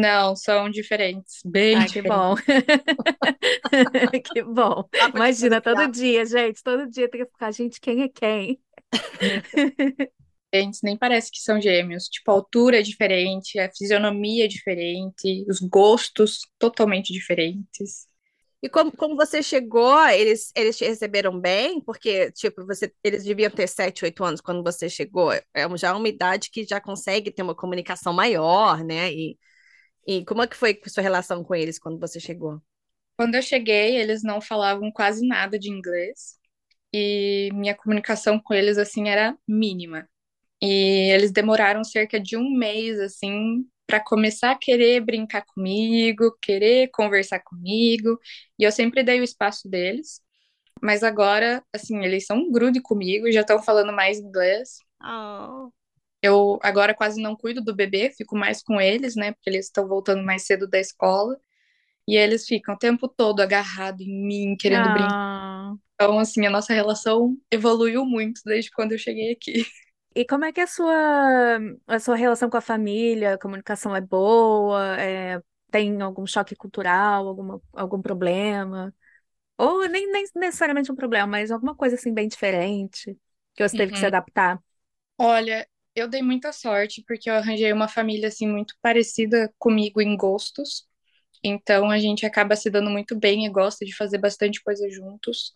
Não, 0.00 0.36
são 0.36 0.70
diferentes, 0.70 1.40
bem 1.44 1.76
Ai, 1.76 1.88
que 1.90 2.00
bom. 2.02 2.34
Que 4.32 4.42
bom. 4.42 4.88
Imagina, 5.14 5.60
todo 5.60 5.86
dia, 5.88 6.24
gente, 6.26 6.62
todo 6.62 6.86
dia 6.88 7.08
tem 7.08 7.20
que 7.24 7.30
ficar, 7.30 7.50
gente, 7.52 7.80
quem 7.80 8.02
é 8.02 8.08
quem? 8.08 8.60
diferentes, 10.52 10.80
nem 10.82 10.96
parece 10.96 11.30
que 11.30 11.38
são 11.40 11.60
gêmeos. 11.60 12.08
Tipo, 12.08 12.30
a 12.30 12.34
altura 12.34 12.78
é 12.80 12.82
diferente, 12.82 13.58
a 13.58 13.70
fisionomia 13.72 14.44
é 14.44 14.48
diferente, 14.48 15.44
os 15.48 15.60
gostos 15.60 16.40
totalmente 16.58 17.12
diferentes. 17.12 18.06
E 18.60 18.68
como, 18.68 18.90
como 18.92 19.14
você 19.16 19.40
chegou, 19.42 19.96
eles, 20.08 20.50
eles 20.56 20.76
te 20.76 20.84
receberam 20.84 21.38
bem? 21.40 21.80
Porque, 21.80 22.32
tipo, 22.32 22.66
você, 22.66 22.92
eles 23.04 23.22
deviam 23.24 23.50
ter 23.50 23.68
7, 23.68 24.04
8 24.04 24.24
anos 24.24 24.40
quando 24.40 24.64
você 24.64 24.88
chegou. 24.88 25.32
É 25.54 25.66
um- 25.68 25.76
já 25.76 25.94
uma 25.96 26.08
idade 26.08 26.50
que 26.50 26.64
já 26.64 26.80
consegue 26.80 27.30
ter 27.30 27.42
uma 27.42 27.54
comunicação 27.54 28.12
maior, 28.12 28.82
né? 28.84 29.12
E, 29.12 29.38
e 30.08 30.24
como 30.24 30.42
é 30.42 30.46
que 30.46 30.56
foi 30.56 30.80
a 30.82 30.88
sua 30.88 31.02
relação 31.02 31.44
com 31.44 31.54
eles 31.54 31.78
quando 31.78 32.00
você 32.00 32.18
chegou? 32.18 32.62
Quando 33.14 33.34
eu 33.34 33.42
cheguei, 33.42 33.96
eles 33.96 34.22
não 34.22 34.40
falavam 34.40 34.90
quase 34.90 35.26
nada 35.26 35.58
de 35.58 35.70
inglês 35.70 36.38
e 36.94 37.50
minha 37.52 37.74
comunicação 37.74 38.40
com 38.40 38.54
eles, 38.54 38.78
assim, 38.78 39.08
era 39.10 39.36
mínima. 39.46 40.08
E 40.62 41.10
eles 41.12 41.30
demoraram 41.30 41.84
cerca 41.84 42.18
de 42.18 42.38
um 42.38 42.50
mês, 42.56 42.98
assim, 42.98 43.68
para 43.86 44.00
começar 44.00 44.52
a 44.52 44.58
querer 44.58 45.00
brincar 45.00 45.44
comigo, 45.44 46.36
querer 46.40 46.88
conversar 46.92 47.40
comigo, 47.40 48.18
e 48.58 48.64
eu 48.64 48.72
sempre 48.72 49.02
dei 49.02 49.20
o 49.20 49.24
espaço 49.24 49.68
deles. 49.68 50.22
Mas 50.82 51.02
agora, 51.02 51.62
assim, 51.72 52.02
eles 52.04 52.24
são 52.24 52.38
um 52.38 52.50
grude 52.50 52.80
comigo, 52.80 53.30
já 53.30 53.42
estão 53.42 53.62
falando 53.62 53.92
mais 53.92 54.18
inglês. 54.18 54.78
Oh. 55.02 55.70
Eu 56.22 56.58
agora 56.62 56.94
quase 56.94 57.20
não 57.22 57.36
cuido 57.36 57.62
do 57.62 57.74
bebê, 57.74 58.10
fico 58.16 58.36
mais 58.36 58.62
com 58.62 58.80
eles, 58.80 59.16
né? 59.16 59.32
Porque 59.32 59.50
eles 59.50 59.66
estão 59.66 59.86
voltando 59.88 60.22
mais 60.24 60.44
cedo 60.46 60.68
da 60.68 60.78
escola. 60.80 61.38
E 62.08 62.16
eles 62.16 62.46
ficam 62.46 62.74
o 62.74 62.78
tempo 62.78 63.08
todo 63.08 63.40
agarrados 63.40 64.06
em 64.06 64.26
mim, 64.26 64.56
querendo 64.58 64.90
brincar. 64.92 65.16
Ah. 65.16 65.78
Então, 65.94 66.18
assim, 66.18 66.46
a 66.46 66.50
nossa 66.50 66.72
relação 66.74 67.36
evoluiu 67.50 68.04
muito 68.06 68.40
desde 68.44 68.70
quando 68.72 68.92
eu 68.92 68.98
cheguei 68.98 69.32
aqui. 69.32 69.64
E 70.14 70.24
como 70.26 70.44
é 70.44 70.52
que 70.52 70.60
a 70.60 70.66
sua, 70.66 70.94
a 71.86 71.98
sua 72.00 72.16
relação 72.16 72.50
com 72.50 72.56
a 72.56 72.60
família? 72.60 73.34
A 73.34 73.38
comunicação 73.38 73.94
é 73.94 74.00
boa? 74.00 74.96
É, 75.00 75.40
tem 75.70 76.00
algum 76.02 76.26
choque 76.26 76.56
cultural, 76.56 77.28
alguma, 77.28 77.62
algum 77.72 78.00
problema? 78.02 78.92
Ou 79.58 79.88
nem, 79.88 80.10
nem 80.12 80.26
necessariamente 80.36 80.92
um 80.92 80.96
problema, 80.96 81.26
mas 81.28 81.50
alguma 81.50 81.76
coisa 81.76 81.96
assim 81.96 82.14
bem 82.14 82.28
diferente 82.28 83.18
que 83.54 83.68
você 83.68 83.76
teve 83.76 83.92
que 83.92 83.98
se 83.98 84.06
Uhum. 84.06 84.08
adaptar? 84.08 84.62
Olha, 85.16 85.66
eu 85.98 86.08
dei 86.08 86.22
muita 86.22 86.52
sorte 86.52 87.04
porque 87.06 87.30
eu 87.30 87.34
arranjei 87.34 87.72
uma 87.72 87.88
família 87.88 88.28
assim 88.28 88.46
muito 88.48 88.74
parecida 88.82 89.52
comigo 89.58 90.00
em 90.00 90.16
gostos. 90.16 90.86
Então 91.42 91.90
a 91.90 91.98
gente 91.98 92.26
acaba 92.26 92.56
se 92.56 92.70
dando 92.70 92.90
muito 92.90 93.16
bem 93.18 93.46
e 93.46 93.50
gosta 93.50 93.84
de 93.84 93.94
fazer 93.94 94.18
bastante 94.18 94.62
coisa 94.62 94.88
juntos. 94.90 95.54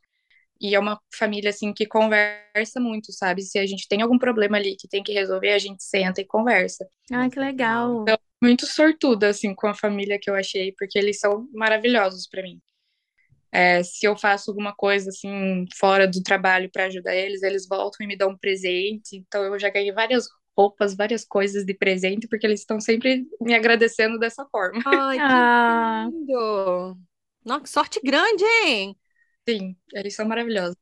E 0.61 0.75
é 0.75 0.79
uma 0.79 1.01
família 1.13 1.51
assim 1.51 1.73
que 1.73 1.87
conversa 1.87 2.79
muito, 2.79 3.13
sabe? 3.13 3.43
Se 3.43 3.59
a 3.59 3.67
gente 3.67 3.89
tem 3.89 4.01
algum 4.01 4.19
problema 4.19 4.57
ali 4.57 4.77
que 4.77 4.87
tem 4.87 5.03
que 5.03 5.13
resolver, 5.13 5.53
a 5.53 5.59
gente 5.59 5.83
senta 5.83 6.21
e 6.21 6.25
conversa. 6.25 6.87
Ah, 7.13 7.29
que 7.29 7.41
legal. 7.41 8.05
Muito 8.41 8.67
sortuda 8.67 9.29
assim 9.29 9.55
com 9.55 9.67
a 9.67 9.75
família 9.75 10.19
que 10.21 10.31
eu 10.31 10.35
achei, 10.35 10.73
porque 10.79 10.99
eles 10.99 11.19
são 11.19 11.49
maravilhosos 11.53 12.29
pra 12.29 12.43
mim. 12.43 12.61
É, 13.53 13.83
se 13.83 14.07
eu 14.07 14.17
faço 14.17 14.51
alguma 14.51 14.75
coisa 14.75 15.11
assim 15.11 15.67
fora 15.77 16.09
do 16.09 16.23
trabalho 16.23 16.71
pra 16.73 16.87
ajudar 16.87 17.15
eles, 17.15 17.43
eles 17.43 17.69
voltam 17.69 18.05
e 18.05 18.09
me 18.09 18.17
dão 18.17 18.31
um 18.31 18.39
presente. 18.39 19.17
Então 19.17 19.45
eu 19.45 19.59
já 19.59 19.69
ganhei 19.71 19.93
várias 19.93 20.27
roupas, 20.57 20.97
várias 20.97 21.25
coisas 21.25 21.65
de 21.65 21.75
presente, 21.75 22.29
porque 22.29 22.47
eles 22.47 22.61
estão 22.61 22.81
sempre 22.81 23.27
me 23.41 23.55
agradecendo 23.55 24.19
dessa 24.19 24.47
forma. 24.51 24.83
Ai, 24.85 25.21
que 25.21 25.33
Ah. 25.33 26.13
lindo! 26.13 26.97
Nossa, 27.45 27.63
que 27.63 27.69
sorte 27.71 28.01
grande, 28.05 28.45
hein? 28.45 28.97
Sim, 29.49 29.77
eles 29.93 30.15
são 30.17 30.27
maravilhosos. 30.27 30.77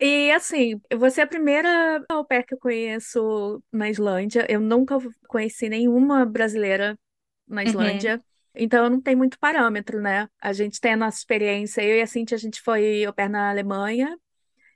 E 0.00 0.32
assim, 0.32 0.80
você 0.98 1.20
é 1.20 1.24
a 1.24 1.26
primeira 1.26 2.04
au 2.10 2.24
pair 2.24 2.44
que 2.44 2.54
eu 2.54 2.58
conheço 2.58 3.62
na 3.72 3.88
Islândia. 3.88 4.46
Eu 4.50 4.60
nunca 4.60 4.96
conheci 5.28 5.68
nenhuma 5.68 6.26
brasileira 6.26 6.98
na 7.46 7.64
Uhum. 7.64 8.14
Então 8.54 8.88
não 8.90 9.00
tenho 9.00 9.18
muito 9.18 9.38
parâmetro, 9.38 10.00
né? 10.00 10.28
A 10.40 10.52
gente 10.52 10.80
tem 10.80 10.92
a 10.94 10.96
nossa 10.96 11.18
experiência. 11.18 11.82
Eu 11.82 11.96
e 11.98 12.02
a 12.02 12.06
Cintia, 12.06 12.36
a 12.36 12.40
gente 12.40 12.60
foi 12.62 13.04
au 13.04 13.12
pair 13.14 13.28
na 13.28 13.50
Alemanha. 13.50 14.16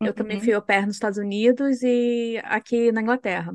Eu 0.03 0.15
também 0.15 0.39
Uhum. 0.39 0.41
fui 0.41 0.53
au 0.55 0.63
pair 0.63 0.87
nos 0.87 0.97
Estados 0.97 1.19
Unidos 1.19 1.83
e 1.83 2.41
aqui 2.45 2.91
na 2.93 3.03
Inglaterra. 3.03 3.55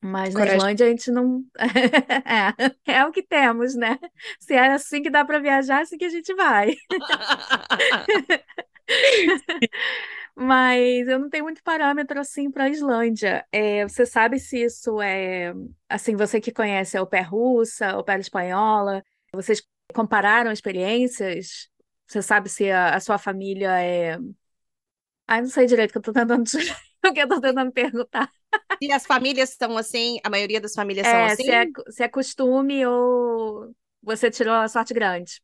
Mas 0.00 0.34
na 0.34 0.42
Coragem. 0.42 0.44
Islândia 0.44 0.86
a 0.86 0.90
gente 0.90 1.10
não. 1.10 1.44
É, 2.86 2.92
é 2.98 3.04
o 3.06 3.12
que 3.12 3.22
temos, 3.22 3.74
né? 3.74 3.98
Se 4.40 4.54
é 4.54 4.72
assim 4.72 5.02
que 5.02 5.10
dá 5.10 5.24
para 5.24 5.38
viajar, 5.40 5.80
é 5.80 5.82
assim 5.82 5.96
que 5.98 6.04
a 6.04 6.08
gente 6.10 6.32
vai. 6.34 6.74
Mas 10.34 11.06
eu 11.08 11.18
não 11.18 11.28
tenho 11.30 11.44
muito 11.44 11.62
parâmetro 11.62 12.18
assim 12.20 12.50
para 12.50 12.64
a 12.64 12.68
Islândia. 12.68 13.46
É, 13.52 13.84
você 13.86 14.04
sabe 14.06 14.38
se 14.38 14.62
isso 14.64 15.00
é 15.00 15.52
assim, 15.88 16.16
você 16.16 16.40
que 16.40 16.52
conhece 16.52 16.96
a 16.96 17.00
au 17.00 17.06
pair 17.06 17.28
russa, 17.28 17.90
au 17.92 18.04
pair 18.04 18.20
espanhola, 18.20 19.02
vocês 19.34 19.62
compararam 19.94 20.52
experiências? 20.52 21.68
Você 22.06 22.22
sabe 22.22 22.48
se 22.48 22.70
a, 22.70 22.94
a 22.96 23.00
sua 23.00 23.18
família 23.18 23.80
é. 23.82 24.18
Ah, 25.26 25.40
não 25.40 25.48
sei 25.48 25.66
direito 25.66 25.90
o 25.90 25.92
que 25.94 25.98
eu 25.98 26.02
tô 26.02 26.12
tentando, 26.12 26.44
o 27.06 27.12
que 27.12 27.20
eu 27.20 27.28
tô 27.28 27.40
tentando 27.40 27.72
perguntar. 27.72 28.30
E 28.80 28.92
as 28.92 29.04
famílias 29.06 29.50
são 29.50 29.76
assim? 29.76 30.18
A 30.24 30.30
maioria 30.30 30.60
das 30.60 30.74
famílias 30.74 31.08
são 31.08 31.24
É, 31.24 31.24
assim? 31.24 31.34
se 31.36 31.50
é, 31.50 31.66
se 31.90 32.02
é 32.02 32.08
costume 32.08 32.86
ou 32.86 33.74
você 34.02 34.30
tirou 34.30 34.54
a 34.54 34.68
sorte 34.68 34.94
grande. 34.94 35.40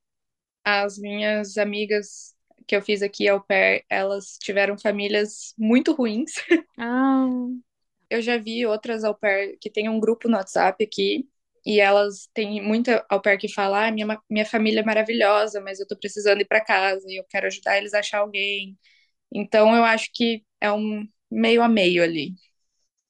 As 0.64 0.99
minhas 0.99 1.56
amigas 1.59 2.35
que 2.66 2.76
eu 2.76 2.82
fiz 2.82 3.02
aqui 3.02 3.28
au 3.28 3.40
pair, 3.40 3.85
elas 3.88 4.38
tiveram 4.40 4.78
famílias 4.78 5.54
muito 5.59 5.92
ruins. 5.92 6.32
Ah, 6.76 7.28
Eu 8.09 8.20
já 8.23 8.37
vi 8.38 8.66
outras 8.66 9.04
au 9.04 9.14
pair 9.14 9.56
que 9.61 9.70
tem 9.70 9.88
um 9.88 10.00
grupo 10.00 10.28
no 10.28 10.37
WhatsApp 10.37 10.82
aqui, 10.85 11.28
e 11.64 11.81
elas 11.81 12.29
têm 12.35 12.62
muita 12.62 13.05
au 13.11 13.21
pair 13.23 13.38
que 13.38 13.49
fala: 13.52 13.88
ah, 13.88 13.93
minha, 13.93 14.07
minha 14.31 14.47
família 14.47 14.81
é 14.81 14.85
maravilhosa, 14.85 15.61
mas 15.61 15.81
eu 15.81 15.87
tô 15.87 15.97
precisando 15.97 16.40
ir 16.40 16.47
para 16.47 16.64
casa 16.64 17.05
e 17.09 17.21
eu 17.21 17.25
quero 17.29 17.47
ajudar 17.47 17.79
eles 17.79 17.95
a 17.95 18.00
achar 18.00 18.19
alguém. 18.21 18.79
Então 19.33 19.76
eu 19.76 19.85
acho 19.85 20.11
que 20.14 20.45
é 20.61 20.73
um 20.73 21.07
meio 21.31 21.62
a 21.62 21.69
meio 21.69 22.02
ali. 22.05 22.35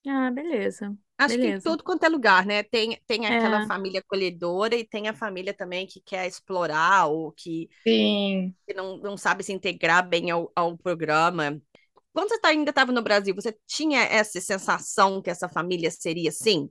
ah, 0.07 0.31
beleza. 0.31 0.97
Acho 1.19 1.39
que 1.39 1.47
em 1.49 1.53
Beleza. 1.53 1.63
tudo 1.63 1.85
quanto 1.85 2.05
é 2.05 2.09
lugar, 2.09 2.47
né? 2.47 2.63
Tem, 2.63 2.99
tem 3.07 3.27
aquela 3.27 3.61
É. 3.61 3.61
família 3.61 4.01
acolhedora 4.01 4.75
e 4.75 4.87
tem 4.87 5.07
a 5.09 5.13
família 5.15 5.53
também 5.53 5.87
que 5.87 6.01
quer 6.01 6.27
explorar 6.27 7.07
ou 7.09 7.31
que, 7.33 7.69
Sim. 7.87 8.55
que 8.67 8.75
não, 8.75 8.97
não 8.99 9.17
sabe 9.17 9.43
se 9.45 9.53
integrar 9.53 10.09
bem 10.09 10.31
ao, 10.31 10.53
ao 10.57 10.77
programa. 10.79 11.61
Quando 12.13 12.31
você 12.31 12.41
tá- 12.41 12.49
ainda 12.49 12.71
estava 12.71 12.93
no 12.93 13.03
Brasil, 13.03 13.35
você 13.35 13.57
tinha 13.67 14.01
essa 14.03 14.41
sensação 14.41 15.23
que 15.23 15.31
essa 15.31 15.49
família 15.49 15.91
seria 15.91 16.31
assim? 16.31 16.71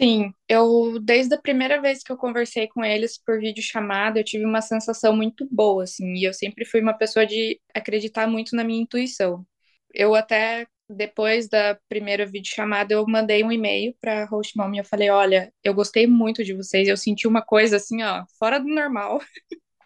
Sim, 0.00 0.34
eu 0.46 1.00
desde 1.00 1.34
a 1.34 1.40
primeira 1.40 1.80
vez 1.80 2.02
que 2.02 2.12
eu 2.12 2.18
conversei 2.18 2.68
com 2.68 2.84
eles 2.84 3.16
por 3.18 3.38
videochamada, 3.40 4.20
eu 4.20 4.24
tive 4.24 4.44
uma 4.44 4.60
sensação 4.60 5.16
muito 5.16 5.48
boa, 5.50 5.84
assim, 5.84 6.14
e 6.16 6.24
eu 6.24 6.34
sempre 6.34 6.66
fui 6.66 6.82
uma 6.82 6.92
pessoa 6.92 7.24
de 7.26 7.58
acreditar 7.74 8.26
muito 8.26 8.54
na 8.54 8.62
minha 8.62 8.82
intuição. 8.82 9.46
Eu 9.94 10.14
até 10.14 10.66
depois 10.88 11.48
da 11.48 11.78
primeira 11.88 12.26
videochamada, 12.26 12.92
eu 12.92 13.06
mandei 13.08 13.42
um 13.42 13.50
e-mail 13.50 13.94
para 14.00 14.26
host 14.26 14.54
mom 14.56 14.72
e 14.74 14.78
eu 14.78 14.84
falei, 14.84 15.08
olha, 15.08 15.50
eu 15.64 15.72
gostei 15.74 16.06
muito 16.06 16.44
de 16.44 16.52
vocês, 16.52 16.86
eu 16.88 16.96
senti 16.96 17.26
uma 17.26 17.40
coisa 17.42 17.76
assim, 17.76 18.02
ó, 18.02 18.24
fora 18.38 18.58
do 18.60 18.68
normal. 18.68 19.18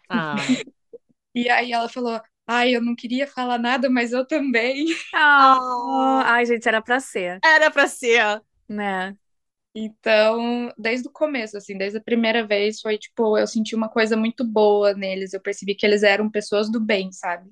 Ah, 0.09 0.61
E 1.35 1.49
aí 1.49 1.71
ela 1.71 1.89
falou, 1.89 2.21
Ai, 2.47 2.75
eu 2.75 2.81
não 2.81 2.95
queria 2.95 3.27
falar 3.27 3.57
nada, 3.57 3.89
mas 3.89 4.11
eu 4.11 4.25
também. 4.27 4.85
Oh, 5.13 6.21
ai, 6.25 6.45
gente, 6.45 6.67
era 6.67 6.81
pra 6.81 6.99
ser, 6.99 7.43
Era 7.43 7.69
pra 7.71 7.87
ser. 7.87 8.41
né? 8.67 9.17
Então, 9.73 10.71
desde 10.77 11.07
o 11.07 11.11
começo, 11.11 11.55
assim, 11.57 11.77
desde 11.77 11.97
a 11.97 12.01
primeira 12.03 12.45
vez, 12.45 12.81
foi 12.81 12.97
tipo, 12.97 13.37
eu 13.37 13.47
senti 13.47 13.73
uma 13.75 13.87
coisa 13.89 14.17
muito 14.17 14.43
boa 14.45 14.93
neles. 14.93 15.33
Eu 15.33 15.41
percebi 15.41 15.75
que 15.75 15.85
eles 15.85 16.03
eram 16.03 16.29
pessoas 16.29 16.69
do 16.71 16.79
bem, 16.79 17.11
sabe? 17.11 17.49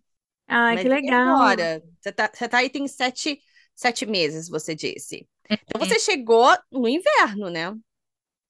Ai, 0.48 0.76
Mas 0.76 0.88
que 0.88 0.90
legal. 0.90 1.70
agora? 1.70 1.84
Você 2.02 2.12
tá, 2.14 2.32
você 2.34 2.50
tá 2.50 2.60
aí 2.60 2.70
tem 2.70 2.88
sete, 2.88 3.40
sete 3.76 4.06
meses, 4.06 4.50
você 4.50 4.76
disse. 4.76 5.28
Então 5.68 5.80
Uhum. 5.80 5.88
você 5.88 6.00
chegou 6.00 6.48
no 6.72 6.88
inverno, 6.90 7.50
né? 7.50 7.76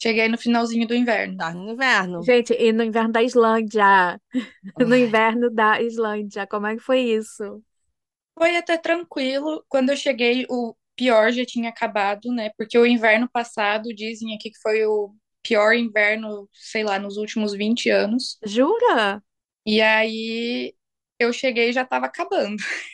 Cheguei 0.02 0.28
no 0.30 0.38
finalzinho 0.38 0.88
do 0.88 0.96
inverno. 0.96 1.38
Tá 1.38 1.54
no 1.54 1.72
inverno. 1.72 2.22
Gente, 2.28 2.54
e 2.54 2.72
no 2.74 2.84
inverno 2.84 3.12
da 3.14 3.24
Islândia? 3.24 4.20
No 4.80 4.96
inverno 4.96 5.50
da 5.50 5.82
Islândia, 5.82 6.48
como 6.48 6.68
é 6.68 6.76
que 6.76 6.82
foi 6.82 7.02
isso? 7.02 7.64
Foi 8.38 8.56
até 8.56 8.78
tranquilo. 8.78 9.64
Quando 9.68 9.90
eu 9.92 9.98
cheguei, 9.98 10.46
o 10.50 10.74
pior 11.00 11.32
já 11.32 11.46
tinha 11.46 11.70
acabado, 11.70 12.30
né? 12.34 12.50
Porque 12.58 12.78
o 12.78 12.86
inverno 12.86 13.30
passado, 13.32 13.94
dizem 13.96 14.36
aqui 14.36 14.52
que 14.52 14.60
foi 14.62 14.86
o 14.86 15.16
pior 15.42 15.74
inverno, 15.74 16.50
sei 16.54 16.84
lá, 16.84 17.00
nos 17.00 17.16
últimos 17.16 17.54
20 17.54 17.90
anos. 17.90 18.38
Jura? 18.46 19.24
E 19.66 19.82
aí 19.82 20.76
eu 21.18 21.32
cheguei 21.32 21.70
e 21.70 21.74
já 21.74 21.86
tava 21.86 22.08
acabando. 22.08 22.58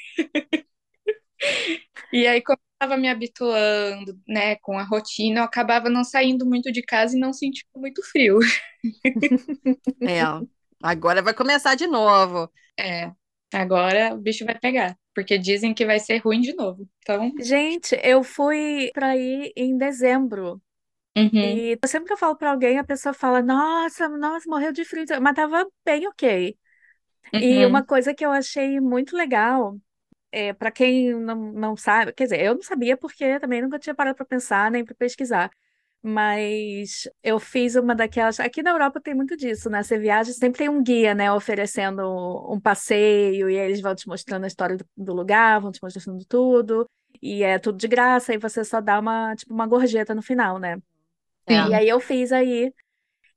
E 2.11 2.27
aí, 2.27 2.41
como 2.41 2.57
eu 2.57 2.87
tava 2.87 2.97
me 2.97 3.07
habituando, 3.09 4.19
né, 4.27 4.55
com 4.57 4.77
a 4.77 4.83
rotina, 4.83 5.39
eu 5.41 5.43
acabava 5.43 5.89
não 5.89 6.03
saindo 6.03 6.45
muito 6.45 6.71
de 6.71 6.81
casa 6.81 7.15
e 7.15 7.19
não 7.19 7.33
sentindo 7.33 7.67
muito 7.75 8.01
frio. 8.03 8.39
É. 10.07 10.21
Agora 10.83 11.21
vai 11.21 11.33
começar 11.33 11.75
de 11.75 11.87
novo. 11.87 12.51
É, 12.79 13.11
agora 13.53 14.13
o 14.13 14.17
bicho 14.17 14.45
vai 14.45 14.57
pegar, 14.59 14.97
porque 15.15 15.37
dizem 15.39 15.73
que 15.75 15.85
vai 15.87 15.99
ser 15.99 16.19
ruim 16.19 16.41
de 16.41 16.55
novo. 16.55 16.89
Então, 17.01 17.33
Gente, 17.37 17.99
eu 18.03 18.23
fui 18.23 18.91
pra 18.93 19.07
aí 19.09 19.51
em 19.55 19.77
dezembro. 19.77 20.61
uhum, 21.17 21.61
E 21.61 21.79
sempre 21.87 22.07
que 22.07 22.13
eu 22.13 22.17
falo 22.17 22.37
pra 22.37 22.51
alguém, 22.51 22.79
a 22.79 22.83
pessoa 22.85 23.13
fala: 23.13 23.41
Nossa, 23.41 24.09
nossa, 24.09 24.49
morreu 24.49 24.71
de 24.73 24.85
frio. 24.85 25.05
Mas 25.21 25.35
tava 25.35 25.65
bem 25.85 26.07
ok. 26.07 26.57
E 27.39 27.65
uhum, 27.65 27.67
uma 27.67 27.85
coisa 27.85 28.13
que 28.15 28.25
eu 28.25 28.31
achei 28.31 28.79
muito 28.81 29.15
legal, 29.17 29.77
é, 30.31 30.53
para 30.53 30.71
quem 30.71 31.13
não, 31.15 31.35
não 31.53 31.77
sabe, 31.77 32.13
quer 32.13 32.25
dizer, 32.25 32.41
eu 32.41 32.55
não 32.55 32.63
sabia 32.63 32.97
porque 32.97 33.39
também 33.39 33.61
nunca 33.61 33.79
tinha 33.79 33.95
parado 33.95 34.17
para 34.17 34.25
pensar 34.25 34.71
nem 34.71 34.85
para 34.85 34.95
pesquisar. 34.95 35.51
Mas 36.07 37.09
eu 37.23 37.39
fiz 37.39 37.75
uma 37.75 37.95
daquelas. 37.95 38.39
Aqui 38.39 38.61
na 38.61 38.69
Europa 38.69 39.01
tem 39.01 39.15
muito 39.15 39.35
disso, 39.35 39.71
né? 39.71 39.81
Você 39.81 39.97
viaja, 39.97 40.31
sempre 40.33 40.59
tem 40.59 40.69
um 40.69 40.83
guia, 40.83 41.15
né? 41.15 41.31
Oferecendo 41.31 42.03
um 42.47 42.59
passeio, 42.59 43.49
e 43.49 43.57
aí 43.57 43.65
eles 43.65 43.81
vão 43.81 43.95
te 43.95 44.07
mostrando 44.07 44.43
a 44.43 44.47
história 44.47 44.77
do, 44.77 44.85
do 44.95 45.15
lugar, 45.15 45.59
vão 45.59 45.71
te 45.71 45.81
mostrando 45.81 46.23
tudo, 46.25 46.87
e 47.19 47.41
é 47.41 47.57
tudo 47.57 47.79
de 47.79 47.87
graça, 47.87 48.35
e 48.35 48.37
você 48.37 48.63
só 48.63 48.79
dá 48.79 48.99
uma, 48.99 49.35
tipo, 49.35 49.51
uma 49.51 49.65
gorjeta 49.65 50.13
no 50.13 50.21
final, 50.21 50.59
né? 50.59 50.77
É. 51.47 51.69
E 51.69 51.73
aí 51.73 51.89
eu 51.89 51.99
fiz 51.99 52.31
aí. 52.31 52.71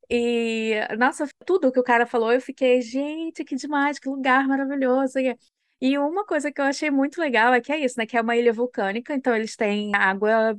E, 0.07 0.75
nossa, 0.95 1.27
tudo 1.47 1.71
que 1.71 1.79
o 1.79 1.83
cara 1.83 2.05
falou, 2.05 2.31
eu 2.31 2.39
fiquei, 2.39 2.81
gente, 2.81 3.43
que 3.43 3.55
demais, 3.55 3.97
que 3.97 4.07
lugar 4.07 4.47
maravilhoso. 4.47 5.17
E, 5.17 5.35
e 5.81 5.97
uma 5.97 6.23
coisa 6.23 6.51
que 6.51 6.61
eu 6.61 6.65
achei 6.65 6.91
muito 6.91 7.19
legal 7.19 7.51
é 7.51 7.61
que 7.61 7.71
é 7.71 7.79
isso, 7.79 7.95
né? 7.97 8.05
Que 8.05 8.15
é 8.15 8.21
uma 8.21 8.37
ilha 8.37 8.53
vulcânica, 8.53 9.15
então 9.15 9.35
eles 9.35 9.55
têm 9.55 9.95
água 9.95 10.55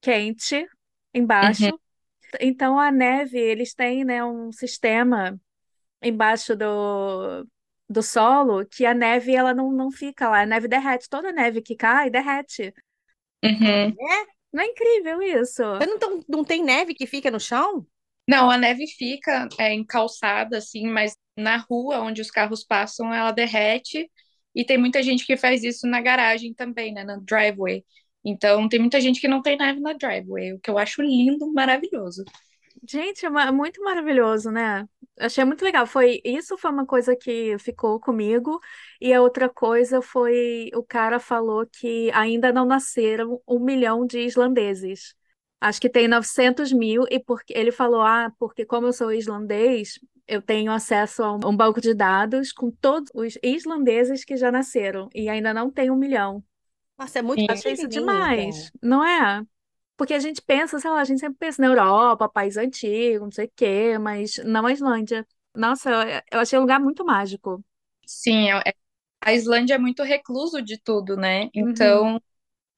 quente 0.00 0.66
uhum, 1.42 1.70
embaixo. 1.72 1.78
Então 2.40 2.78
a 2.80 2.90
neve, 2.92 3.38
eles 3.38 3.74
têm, 3.74 4.04
né, 4.04 4.24
um 4.24 4.52
sistema 4.52 5.40
embaixo 6.02 6.56
do, 6.56 7.46
do 7.88 8.02
solo 8.02 8.66
que 8.66 8.86
a 8.86 8.94
neve 8.94 9.34
ela 9.34 9.54
não, 9.54 9.72
não 9.72 9.90
fica 9.92 10.28
lá, 10.30 10.42
a 10.42 10.46
neve 10.46 10.68
derrete, 10.68 11.08
toda 11.10 11.30
a 11.30 11.32
neve 11.32 11.62
que 11.62 11.76
cai 11.76 12.10
derrete. 12.10 12.74
uhum. 13.44 14.00
Não 14.52 14.62
é 14.62 14.66
incrível 14.66 15.22
isso? 15.22 15.62
Não, 15.80 15.98
tão- 15.98 16.24
não 16.28 16.44
tem 16.44 16.62
neve 16.64 16.94
que 16.94 17.06
fica 17.08 17.28
no 17.30 17.40
chão? 17.40 17.84
Não, 18.28 18.50
a 18.50 18.56
neve 18.58 18.86
fica 18.86 19.48
é, 19.58 19.72
em 19.72 19.84
calçada, 19.84 20.58
assim, 20.58 20.86
mas 20.86 21.16
na 21.36 21.56
rua 21.58 22.00
onde 22.00 22.20
os 22.22 22.30
carros 22.30 22.64
passam, 22.64 23.12
ela 23.12 23.32
derrete. 23.32 24.10
E 24.54 24.64
tem 24.64 24.78
muita 24.78 25.02
gente 25.02 25.26
que 25.26 25.36
faz 25.36 25.62
isso 25.64 25.86
na 25.86 26.00
garagem 26.00 26.54
também, 26.54 26.92
né? 26.92 27.04
Na 27.04 27.16
driveway. 27.18 27.84
Então, 28.24 28.68
tem 28.68 28.78
muita 28.78 29.00
gente 29.00 29.20
que 29.20 29.28
não 29.28 29.42
tem 29.42 29.56
neve 29.56 29.80
na 29.80 29.92
driveway, 29.94 30.52
o 30.52 30.60
que 30.60 30.70
eu 30.70 30.78
acho 30.78 31.02
lindo, 31.02 31.50
maravilhoso. 31.52 32.24
Gente, 32.88 33.26
é 33.26 33.52
muito 33.52 33.82
maravilhoso, 33.82 34.50
né? 34.50 34.86
Achei 35.18 35.44
muito 35.44 35.62
legal. 35.64 35.86
Foi, 35.86 36.20
isso 36.24 36.56
foi 36.56 36.70
uma 36.70 36.86
coisa 36.86 37.14
que 37.16 37.58
ficou 37.58 38.00
comigo, 38.00 38.58
e 39.00 39.12
a 39.12 39.20
outra 39.20 39.48
coisa 39.48 40.00
foi 40.00 40.70
o 40.74 40.82
cara 40.82 41.18
falou 41.20 41.66
que 41.66 42.10
ainda 42.12 42.52
não 42.52 42.64
nasceram 42.64 43.40
um 43.46 43.58
milhão 43.58 44.06
de 44.06 44.20
islandeses. 44.20 45.14
Acho 45.60 45.80
que 45.80 45.90
tem 45.90 46.08
900 46.08 46.72
mil, 46.72 47.04
e 47.10 47.20
porque 47.20 47.52
ele 47.54 47.70
falou, 47.70 48.00
ah, 48.00 48.32
porque 48.38 48.64
como 48.64 48.86
eu 48.86 48.92
sou 48.94 49.12
islandês, 49.12 49.98
eu 50.26 50.40
tenho 50.40 50.72
acesso 50.72 51.22
a 51.22 51.34
um 51.34 51.56
banco 51.56 51.80
de 51.80 51.92
dados 51.92 52.52
com 52.52 52.70
todos 52.70 53.10
os 53.14 53.36
islandeses 53.42 54.24
que 54.24 54.36
já 54.36 54.50
nasceram, 54.50 55.08
e 55.14 55.28
ainda 55.28 55.52
não 55.52 55.70
tem 55.70 55.90
um 55.90 55.96
milhão. 55.96 56.42
Nossa, 57.00 57.18
é 57.20 57.22
muito. 57.22 57.44
Achei 57.48 57.72
isso 57.72 57.88
demais, 57.88 58.70
não 58.82 59.04
é? 59.04 59.42
Porque 59.96 60.14
a 60.14 60.20
gente 60.20 60.42
pensa, 60.42 60.80
sei 60.80 60.90
lá, 60.90 61.00
a 61.00 61.04
gente 61.04 61.20
sempre 61.20 61.38
pensa 61.38 61.62
na 61.62 61.68
Europa, 61.68 62.28
país 62.28 62.56
antigo, 62.58 63.26
não 63.26 63.32
sei 63.32 63.46
o 63.46 63.52
quê, 63.56 63.98
mas 63.98 64.36
não 64.44 64.66
a 64.66 64.72
Islândia. 64.72 65.26
Nossa, 65.54 65.90
eu, 65.90 66.22
eu 66.32 66.40
achei 66.40 66.58
um 66.58 66.62
lugar 66.62 66.80
muito 66.80 67.04
mágico. 67.04 67.64
Sim, 68.06 68.50
é- 68.50 68.62
é- 68.70 68.74
a 69.20 69.32
Islândia 69.34 69.74
é 69.74 69.78
muito 69.78 70.02
recluso 70.02 70.62
de 70.62 70.78
tudo, 70.78 71.16
né? 71.16 71.48
Uhum. 71.60 72.08
Então, 72.08 72.20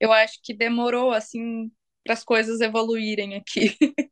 eu 0.01 0.13
acho 0.13 0.41
que 0.43 0.55
demorou, 0.55 1.13
assim, 1.13 1.73
para 2.05 2.15
as 2.15 2.25
coisas 2.25 2.61
evoluírem 2.61 3.37
aqui. 3.37 3.77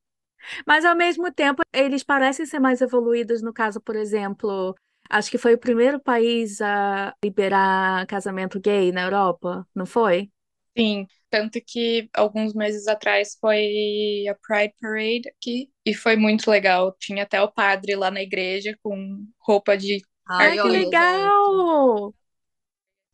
Mas 0.66 0.84
ao 0.84 0.96
mesmo 0.96 1.32
tempo, 1.32 1.62
eles 1.72 2.02
parecem 2.02 2.46
ser 2.46 2.58
mais 2.60 2.80
evoluídos. 2.80 3.42
No 3.42 3.52
caso, 3.52 3.80
por 3.80 3.96
exemplo, 3.96 4.74
acho 5.10 5.30
que 5.30 5.38
foi 5.38 5.54
o 5.54 5.58
primeiro 5.58 6.00
país 6.00 6.60
a 6.60 7.14
liberar 7.24 8.06
casamento 8.06 8.60
gay 8.60 8.92
na 8.92 9.02
Europa, 9.02 9.66
não 9.74 9.86
foi? 9.86 10.30
Sim, 10.76 11.06
tanto 11.28 11.60
que 11.64 12.08
alguns 12.14 12.54
meses 12.54 12.86
atrás 12.86 13.36
foi 13.40 14.24
a 14.28 14.34
Pride 14.36 14.74
Parade 14.80 15.28
aqui 15.28 15.70
e 15.84 15.94
foi 15.94 16.16
muito 16.16 16.50
legal. 16.50 16.92
Tinha 16.98 17.24
até 17.24 17.40
o 17.42 17.50
padre 17.52 17.96
lá 17.96 18.10
na 18.10 18.22
igreja 18.22 18.76
com 18.82 19.26
roupa 19.40 19.76
de 19.76 20.00
Ai, 20.26 20.58
que 20.58 20.68
legal! 20.68 22.14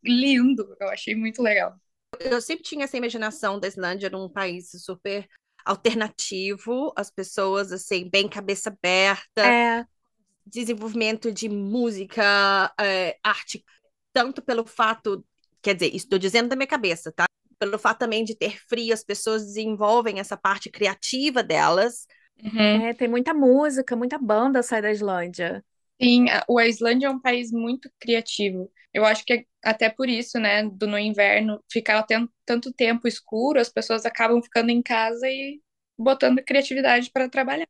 lindo. 0.03 0.75
Eu 0.81 0.89
achei 0.89 1.15
muito 1.15 1.43
legal. 1.43 1.79
Eu 2.21 2.41
sempre 2.41 2.65
tinha 2.65 2.85
essa 2.85 2.97
imaginação 2.97 3.59
da 3.61 3.69
Islândia 3.69 4.09
num 4.11 4.29
país 4.29 4.71
super 4.85 5.29
alternativo, 5.65 6.93
as 6.97 7.11
pessoas 7.11 7.73
assim, 7.73 8.09
bem 8.09 8.29
cabeça 8.29 8.71
aberta, 8.71 9.59
É, 9.65 9.87
desenvolvimento 10.47 11.33
de 11.33 11.49
música, 11.49 12.73
é, 12.81 13.19
arte, 13.23 13.65
tanto 14.13 14.43
pelo 14.43 14.67
fato, 14.67 15.25
quer 15.63 15.75
dizer, 15.75 15.89
isso 15.89 16.07
estou 16.07 16.19
dizendo 16.19 16.49
da 16.49 16.57
minha 16.57 16.67
cabeça, 16.67 17.13
tá? 17.13 17.27
Pelo 17.59 17.79
fato 17.79 17.99
também 18.01 18.25
de 18.25 18.35
ter 18.37 18.59
frio, 18.69 18.93
as 18.95 19.03
pessoas 19.05 19.45
desenvolvem 19.45 20.21
essa 20.21 20.37
parte 20.37 20.71
criativa 20.71 21.43
delas. 21.43 22.07
Uhum. 22.43 22.87
é, 22.87 22.95
tem 22.95 23.09
muita 23.09 23.33
música, 23.35 23.97
muita 23.97 24.19
banda 24.19 24.63
sai 24.63 24.83
da 24.83 24.91
Islândia. 24.91 25.65
Sim, 26.01 26.29
a- 26.31 26.45
o 26.49 26.61
Islândia 26.61 27.07
é 27.07 27.11
um 27.11 27.21
país 27.21 27.51
muito 27.51 27.91
criativo. 27.99 28.71
Eu 28.93 29.05
acho 29.05 29.25
que 29.25 29.33
é 29.33 29.45
até 29.65 29.89
por 29.91 30.09
isso, 30.09 30.39
né, 30.39 30.63
do 30.69 30.87
no 30.87 30.99
inverno 30.99 31.63
ficar 31.71 32.03
ten- 32.05 32.29
tanto 32.45 32.73
tempo 32.73 33.09
escuro, 33.09 33.59
as 33.61 33.69
pessoas 33.71 34.05
acabam 34.05 34.43
ficando 34.43 34.71
em 34.71 34.83
casa 34.83 35.29
e 35.29 35.61
botando 35.99 36.43
criatividade 36.45 37.11
para 37.11 37.29
trabalhar. 37.29 37.67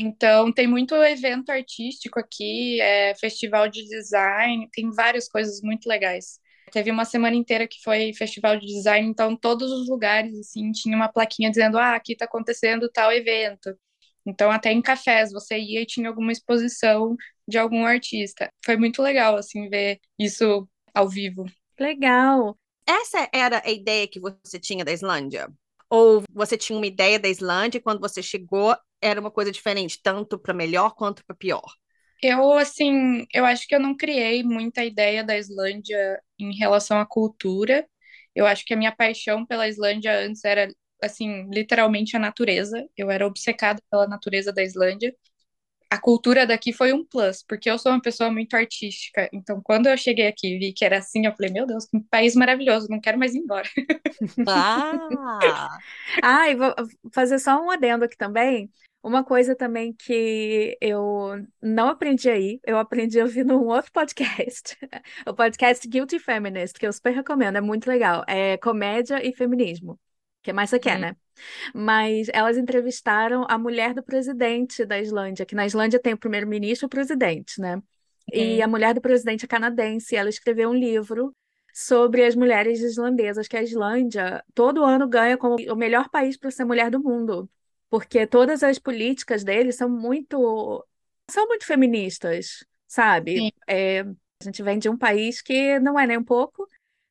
Então, 0.00 0.52
tem 0.52 0.68
muito 0.68 0.94
evento 0.94 1.50
artístico 1.50 2.20
aqui, 2.20 2.80
é, 2.80 3.14
festival 3.16 3.68
de 3.68 3.84
design, 3.84 4.68
tem 4.72 4.90
várias 4.92 5.28
coisas 5.28 5.60
muito 5.60 5.88
legais. 5.88 6.38
Teve 6.70 6.90
uma 6.92 7.04
semana 7.04 7.34
inteira 7.34 7.66
que 7.66 7.82
foi 7.82 8.12
festival 8.12 8.56
de 8.60 8.66
design, 8.66 9.08
então 9.08 9.36
todos 9.36 9.72
os 9.72 9.88
lugares, 9.88 10.38
assim, 10.38 10.70
tinha 10.70 10.94
uma 10.94 11.08
plaquinha 11.08 11.50
dizendo, 11.50 11.78
ah, 11.78 11.96
aqui 11.96 12.12
está 12.12 12.26
acontecendo 12.26 12.88
tal 12.88 13.10
evento. 13.12 13.76
Então, 14.24 14.52
até 14.52 14.70
em 14.70 14.80
cafés, 14.80 15.32
você 15.32 15.58
ia 15.58 15.80
e 15.82 15.86
tinha 15.86 16.08
alguma 16.08 16.30
exposição 16.30 17.16
de 17.48 17.58
algum 17.58 17.84
artista. 17.84 18.52
Foi 18.64 18.76
muito 18.76 19.02
legal, 19.02 19.36
assim, 19.36 19.68
ver 19.68 19.98
isso 20.16 20.68
ao 20.94 21.08
vivo. 21.08 21.44
Legal. 21.80 22.56
Essa 22.86 23.28
era 23.32 23.62
a 23.64 23.70
ideia 23.70 24.06
que 24.06 24.20
você 24.20 24.60
tinha 24.60 24.84
da 24.84 24.92
Islândia? 24.92 25.48
Ou 25.90 26.22
você 26.30 26.56
tinha 26.56 26.78
uma 26.78 26.86
ideia 26.86 27.18
da 27.18 27.28
Islândia 27.28 27.78
e 27.78 27.82
quando 27.82 28.00
você 28.00 28.22
chegou 28.22 28.76
era 29.00 29.20
uma 29.20 29.30
coisa 29.30 29.52
diferente, 29.52 30.00
tanto 30.02 30.38
para 30.38 30.54
melhor 30.54 30.94
quanto 30.94 31.24
para 31.24 31.36
pior? 31.36 31.62
Eu, 32.22 32.52
assim, 32.54 33.26
eu 33.32 33.44
acho 33.44 33.66
que 33.68 33.74
eu 33.74 33.80
não 33.80 33.96
criei 33.96 34.42
muita 34.42 34.84
ideia 34.84 35.22
da 35.22 35.38
Islândia 35.38 36.20
em 36.38 36.52
relação 36.56 36.98
à 36.98 37.06
cultura. 37.06 37.86
Eu 38.34 38.44
acho 38.46 38.64
que 38.64 38.74
a 38.74 38.76
minha 38.76 38.94
paixão 38.94 39.46
pela 39.46 39.68
Islândia 39.68 40.18
antes 40.18 40.44
era, 40.44 40.68
assim, 41.02 41.48
literalmente 41.50 42.16
a 42.16 42.20
natureza. 42.20 42.84
Eu 42.96 43.10
era 43.10 43.26
obcecada 43.26 43.80
pela 43.90 44.08
natureza 44.08 44.52
da 44.52 44.62
Islândia. 44.64 45.14
a 45.90 46.00
cultura 46.00 46.46
daqui 46.46 46.72
foi 46.72 46.92
um 46.92 47.04
plus, 47.06 47.44
porque 47.48 47.70
eu 47.70 47.78
sou 47.78 47.92
uma 47.92 48.02
pessoa 48.02 48.30
muito 48.32 48.54
artística. 48.56 49.28
Então, 49.32 49.60
quando 49.62 49.88
eu 49.88 49.96
cheguei 49.98 50.26
aqui 50.28 50.56
e 50.56 50.58
vi 50.58 50.72
que 50.74 50.84
era 50.84 50.98
assim, 50.98 51.26
eu 51.26 51.32
falei, 51.34 51.52
meu 51.52 51.66
Deus, 51.66 51.86
que 51.86 52.00
país 52.10 52.34
maravilhoso, 52.36 52.88
não 52.90 53.00
quero 53.00 53.18
mais 53.18 53.34
ir 53.34 53.40
embora. 53.40 53.68
Ah! 54.46 55.80
Ah, 56.22 56.48
e 56.50 56.54
vou 56.56 56.74
fazer 57.12 57.38
só 57.38 57.60
um 57.62 57.70
adendo 57.70 58.04
aqui 58.04 58.16
também. 58.16 58.70
Uma 59.02 59.24
coisa 59.24 59.54
também 59.54 59.92
que 59.92 60.76
eu 60.80 61.44
não 61.62 61.88
aprendi 61.88 62.28
aí, 62.28 62.60
eu 62.66 62.78
aprendi 62.78 63.20
ouvindo 63.20 63.54
um 63.56 63.66
outro 63.68 63.92
podcast, 63.92 64.76
o 65.26 65.32
podcast 65.34 65.86
Guilty 65.88 66.18
Feminist, 66.18 66.78
que 66.78 66.86
eu 66.86 66.92
super 66.92 67.10
recomendo, 67.14 67.56
é 67.56 67.60
muito 67.60 67.86
legal. 67.88 68.24
É 68.26 68.56
comédia 68.58 69.24
e 69.26 69.32
feminismo. 69.34 69.98
Que 70.42 70.52
mais 70.52 70.70
você 70.70 70.78
quer, 70.78 70.98
Hum. 70.98 71.00
né? 71.00 71.16
Mas 71.74 72.28
elas 72.32 72.56
entrevistaram 72.58 73.46
a 73.48 73.58
mulher 73.58 73.94
do 73.94 74.02
presidente 74.02 74.84
da 74.84 75.00
Islândia, 75.00 75.46
que 75.46 75.54
na 75.54 75.66
Islândia 75.66 76.00
tem 76.00 76.14
o 76.14 76.18
primeiro-ministro 76.18 76.86
e 76.86 76.88
o 76.88 76.90
presidente, 76.90 77.60
né? 77.60 77.80
E 78.32 78.60
a 78.60 78.68
mulher 78.68 78.94
do 78.94 79.00
presidente 79.00 79.44
é 79.44 79.48
canadense, 79.48 80.16
ela 80.16 80.28
escreveu 80.28 80.70
um 80.70 80.74
livro 80.74 81.34
sobre 81.72 82.24
as 82.24 82.34
mulheres 82.34 82.80
islandesas, 82.80 83.48
que 83.48 83.56
a 83.56 83.62
Islândia 83.62 84.44
todo 84.54 84.84
ano 84.84 85.08
ganha 85.08 85.36
como 85.38 85.56
o 85.56 85.76
melhor 85.76 86.08
país 86.10 86.36
para 86.36 86.50
ser 86.50 86.64
mulher 86.64 86.90
do 86.90 87.00
mundo, 87.02 87.48
porque 87.90 88.26
todas 88.26 88.62
as 88.62 88.78
políticas 88.78 89.44
deles 89.44 89.76
são 89.76 89.88
muito 89.88 90.84
são 91.30 91.46
muito 91.46 91.66
feministas, 91.66 92.64
sabe? 92.86 93.52
É, 93.66 94.00
a 94.00 94.44
gente 94.44 94.62
vem 94.62 94.78
de 94.78 94.88
um 94.88 94.96
país 94.96 95.42
que 95.42 95.78
não 95.80 95.98
é 95.98 96.06
nem 96.06 96.18
um 96.18 96.24
pouco, 96.24 96.66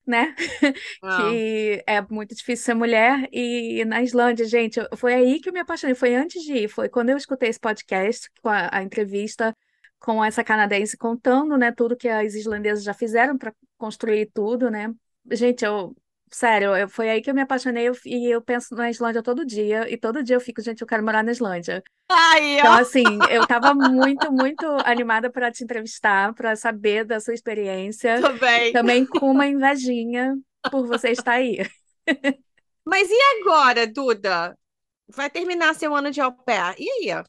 né? 0.05 0.33
Ah. 1.03 1.29
que 1.29 1.83
é 1.85 2.01
muito 2.09 2.33
difícil 2.35 2.65
ser 2.65 2.73
mulher. 2.73 3.29
E 3.31 3.85
na 3.85 4.01
Islândia, 4.01 4.45
gente, 4.45 4.79
foi 4.95 5.13
aí 5.13 5.39
que 5.39 5.49
eu 5.49 5.53
me 5.53 5.59
apaixonei. 5.59 5.95
Foi 5.95 6.15
antes 6.15 6.41
de 6.43 6.53
ir, 6.53 6.67
foi 6.67 6.89
quando 6.89 7.09
eu 7.09 7.17
escutei 7.17 7.49
esse 7.49 7.59
podcast, 7.59 8.29
com 8.41 8.49
a, 8.49 8.69
a 8.71 8.81
entrevista 8.81 9.55
com 9.99 10.23
essa 10.23 10.43
canadense 10.43 10.97
contando, 10.97 11.57
né, 11.57 11.71
tudo 11.71 11.97
que 11.97 12.07
as 12.07 12.35
islandesas 12.35 12.83
já 12.83 12.93
fizeram 12.93 13.37
para 13.37 13.53
construir 13.77 14.29
tudo, 14.33 14.69
né? 14.69 14.93
Gente, 15.31 15.65
eu. 15.65 15.95
Sério, 16.31 16.75
eu- 16.75 16.89
foi 16.89 17.09
aí 17.09 17.21
que 17.21 17.29
eu 17.29 17.33
me 17.35 17.41
apaixonei 17.41 17.87
eu- 17.87 17.93
e 18.05 18.27
eu 18.29 18.41
penso 18.41 18.75
na 18.75 18.89
Islândia 18.89 19.23
todo 19.23 19.45
dia, 19.45 19.89
e 19.91 19.97
todo 19.97 20.21
dia 20.23 20.35
eu 20.35 20.41
fico, 20.41 20.61
gente, 20.61 20.81
eu 20.81 20.87
quero 20.87 21.03
morar 21.03 21.23
na 21.23 21.31
Islândia. 21.31 21.81
Aí, 22.09 22.59
Então, 22.59 22.73
assim, 22.75 23.23
eu 23.25 23.45
tava 23.45 23.73
muito, 23.73 24.31
muito 24.31 24.65
animada 24.85 25.31
para 25.31 25.51
te 25.51 25.63
entrevistar, 25.63 26.33
para 26.35 26.55
saber 26.55 27.05
da 27.05 27.19
sua 27.19 27.33
experiência, 27.35 28.27
Também. 28.27 28.73
também 28.73 29.05
com 29.07 29.31
uma 29.31 29.47
invejinha 29.47 30.35
por 30.69 30.87
você 30.87 31.11
estar 31.11 31.33
aí. 31.33 31.59
Mas 32.85 33.09
e 33.09 33.17
agora, 33.41 33.85
Duda? 33.87 34.57
Vai 35.09 35.29
terminar 35.29 35.75
seu 35.75 35.95
ano 35.95 36.11
de 36.11 36.21
au 36.21 36.33
pair. 36.33 36.75
E 36.79 36.89
aí? 37.11 37.23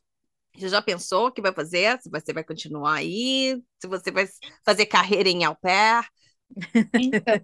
Você 0.57 0.69
já 0.69 0.83
pensou 0.83 1.29
o 1.29 1.33
que 1.33 1.43
vai 1.43 1.53
fazer? 1.55 2.01
Se 2.03 2.11
você 2.11 2.33
vai 2.33 2.45
continuar 2.45 2.95
aí? 2.97 3.63
Se 3.81 3.89
você 3.89 4.11
vai 4.13 4.27
fazer 4.65 4.87
carreira 4.87 5.29
em 5.31 5.45
au 5.45 5.57
pair? 5.57 6.05
Então, 6.97 7.41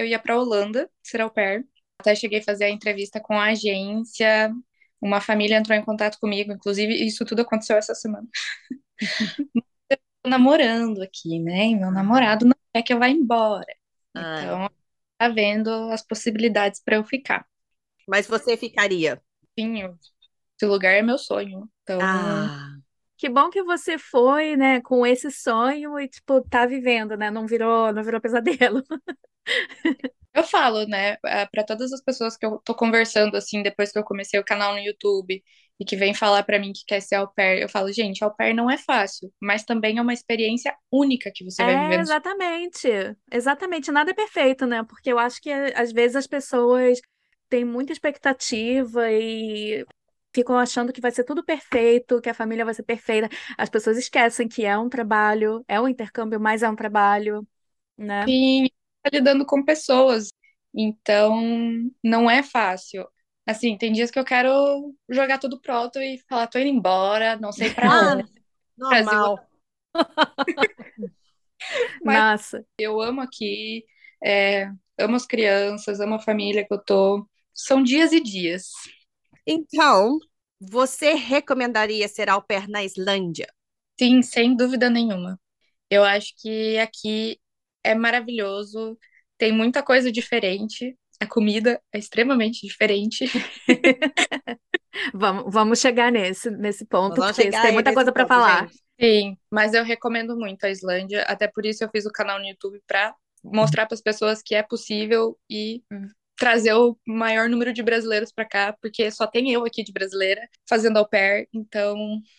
eu 0.00 0.06
ia 0.06 0.18
para 0.18 0.38
Holanda, 0.38 0.90
ser 1.02 1.20
au 1.20 1.30
pair. 1.30 1.66
Até 1.98 2.14
cheguei 2.14 2.40
a 2.40 2.44
fazer 2.44 2.64
a 2.66 2.70
entrevista 2.70 3.20
com 3.20 3.34
a 3.40 3.46
agência. 3.50 4.52
Uma 5.00 5.20
família 5.20 5.56
entrou 5.58 5.76
em 5.78 5.84
contato 5.84 6.18
comigo, 6.20 6.52
inclusive 6.52 6.94
isso 7.06 7.24
tudo 7.24 7.42
aconteceu 7.42 7.76
essa 7.76 7.94
semana. 7.94 8.28
Eu 9.90 9.98
tô 10.22 10.28
namorando 10.30 11.02
aqui, 11.02 11.38
né? 11.40 11.66
E 11.68 11.76
meu 11.76 11.90
namorado 11.90 12.44
não 12.46 12.54
quer 12.72 12.82
que 12.82 12.92
eu 12.92 12.98
vá 12.98 13.08
embora. 13.08 13.66
Ah, 14.14 14.48
Então, 14.48 14.70
tá 15.18 15.28
vendo 15.28 15.70
as 15.92 16.02
possibilidades 16.06 16.80
para 16.82 16.96
eu 16.96 17.04
ficar. 17.04 17.46
mas 18.08 18.26
você 18.26 18.56
ficaria? 18.56 19.22
Sim, 19.58 19.80
eu- 19.82 19.98
esse 20.56 20.66
lugar 20.66 20.94
é 20.94 21.02
meu 21.02 21.18
sonho. 21.18 21.70
Então, 21.82 22.06
Ah, 22.10 22.80
Que 23.18 23.28
bom 23.30 23.50
que 23.50 23.62
você 23.64 23.98
foi, 23.98 24.56
né, 24.56 24.80
com 24.82 25.06
esse 25.06 25.30
sonho 25.30 25.98
e, 26.00 26.08
tipo, 26.08 26.42
tá 26.42 26.66
vivendo, 26.66 27.16
né? 27.16 27.30
Não 27.30 27.46
virou, 27.46 27.92
não 27.92 28.02
virou 28.04 28.20
pesadelo. 28.20 28.82
eu 30.34 30.44
falo, 30.44 30.86
né, 30.86 31.16
para 31.50 31.64
todas 31.66 31.92
as 31.92 32.02
pessoas 32.02 32.36
que 32.36 32.46
eu 32.46 32.60
tô 32.64 32.74
conversando 32.74 33.36
assim 33.36 33.62
depois 33.62 33.92
que 33.92 33.98
eu 33.98 34.04
comecei 34.04 34.38
o 34.38 34.44
canal 34.44 34.72
no 34.74 34.78
YouTube 34.80 35.42
e 35.80 35.84
que 35.84 35.96
vem 35.96 36.14
falar 36.14 36.42
para 36.44 36.58
mim 36.58 36.72
que 36.72 36.84
quer 36.86 37.00
ser 37.00 37.16
au 37.16 37.28
pair, 37.32 37.62
eu 37.62 37.68
falo, 37.68 37.92
gente, 37.92 38.22
au 38.24 38.34
pair 38.34 38.54
não 38.54 38.70
é 38.70 38.78
fácil, 38.78 39.32
mas 39.40 39.64
também 39.64 39.98
é 39.98 40.02
uma 40.02 40.12
experiência 40.14 40.74
única 40.92 41.30
que 41.34 41.44
você 41.44 41.64
vai 41.64 41.76
É, 41.76 41.78
viver 41.78 41.98
exatamente. 42.00 42.88
Exatamente. 43.30 43.90
Nada 43.90 44.10
é 44.12 44.14
perfeito, 44.14 44.66
né? 44.66 44.82
Porque 44.84 45.10
eu 45.12 45.18
acho 45.18 45.40
que 45.42 45.50
às 45.50 45.92
vezes 45.92 46.16
as 46.16 46.26
pessoas 46.26 47.00
têm 47.48 47.64
muita 47.64 47.92
expectativa 47.92 49.10
e 49.10 49.84
ficam 50.34 50.56
achando 50.58 50.92
que 50.92 51.00
vai 51.00 51.10
ser 51.10 51.24
tudo 51.24 51.44
perfeito, 51.44 52.20
que 52.20 52.28
a 52.30 52.34
família 52.34 52.64
vai 52.64 52.74
ser 52.74 52.84
perfeita. 52.84 53.28
As 53.56 53.68
pessoas 53.68 53.96
esquecem 53.98 54.46
que 54.48 54.64
é 54.64 54.78
um 54.78 54.88
trabalho, 54.88 55.64
é 55.66 55.80
um 55.80 55.88
intercâmbio, 55.88 56.38
mas 56.40 56.62
é 56.62 56.68
um 56.70 56.76
trabalho, 56.76 57.46
né? 57.98 58.26
Sim, 58.26 58.68
tá 59.10 59.16
lidando 59.16 59.46
com 59.46 59.64
pessoas. 59.64 60.28
Então, 60.74 61.40
não 62.04 62.30
é 62.30 62.42
fácil. 62.42 63.06
Assim, 63.46 63.76
tem 63.78 63.92
dias 63.92 64.10
que 64.10 64.18
eu 64.18 64.24
quero 64.24 64.94
jogar 65.08 65.38
tudo 65.38 65.60
pronto 65.60 65.98
e 65.98 66.18
falar, 66.28 66.46
tô 66.48 66.58
indo 66.58 66.68
embora, 66.68 67.36
não 67.38 67.50
sei 67.52 67.70
pra 67.70 67.88
Ah, 67.88 68.14
onde. 68.14 68.28
normal. 68.76 69.38
Mas- 72.04 72.22
Nossa. 72.22 72.64
Eu 72.78 73.00
amo 73.00 73.20
aqui, 73.20 73.84
é, 74.22 74.70
amo 74.98 75.16
as 75.16 75.26
crianças, 75.26 76.00
amo 76.00 76.14
a 76.16 76.20
família 76.20 76.66
que 76.66 76.72
eu 76.72 76.78
tô. 76.78 77.26
São 77.54 77.82
dias 77.82 78.12
e 78.12 78.20
dias. 78.20 78.70
Então, 79.46 80.18
você 80.60 81.14
recomendaria 81.14 82.06
ser 82.08 82.28
au 82.30 82.42
pair 82.42 82.68
na 82.68 82.84
Islândia? 82.84 83.52
Sim, 83.98 84.22
sem 84.22 84.56
dúvida 84.56 84.88
nenhuma. 84.88 85.40
Eu 85.90 86.04
acho 86.04 86.34
que 86.36 86.78
aqui 86.78 87.40
é 87.82 87.94
maravilhoso, 87.94 88.98
tem 89.36 89.52
muita 89.52 89.82
coisa 89.82 90.10
diferente. 90.10 90.96
A 91.20 91.26
comida 91.26 91.80
é 91.92 91.98
extremamente 91.98 92.66
diferente. 92.66 93.24
Vamos, 95.14 95.52
vamos 95.52 95.78
chegar 95.78 96.10
nesse, 96.10 96.50
nesse 96.50 96.84
ponto, 96.84 97.20
vamos 97.20 97.36
porque 97.36 97.50
tem 97.50 97.72
muita 97.72 97.92
coisa 97.92 98.12
para 98.12 98.26
falar. 98.26 98.66
gente. 98.66 98.82
Sim, 99.00 99.36
mas 99.50 99.74
eu 99.74 99.84
recomendo 99.84 100.36
muito 100.36 100.64
a 100.64 100.70
Islândia, 100.70 101.22
até 101.22 101.46
por 101.46 101.64
isso 101.64 101.84
eu 101.84 101.88
fiz 101.90 102.04
o 102.04 102.10
canal 102.10 102.38
no 102.40 102.46
YouTube 102.46 102.82
para 102.86 103.14
mostrar 103.44 103.86
para 103.86 103.94
as 103.94 104.00
pessoas 104.00 104.42
que 104.42 104.54
é 104.56 104.62
possível 104.62 105.38
e 105.48 105.82
trazer 106.36 106.72
o 106.72 106.96
maior 107.06 107.48
número 107.48 107.72
de 107.72 107.82
brasileiros 107.82 108.32
para 108.32 108.44
cá, 108.44 108.76
porque 108.80 109.10
só 109.10 109.26
tem 109.26 109.52
eu 109.52 109.64
aqui 109.64 109.84
de 109.84 109.92
brasileira 109.92 110.40
fazendo 110.68 110.96
au 110.96 111.08
pair, 111.08 111.48
então 111.52 111.96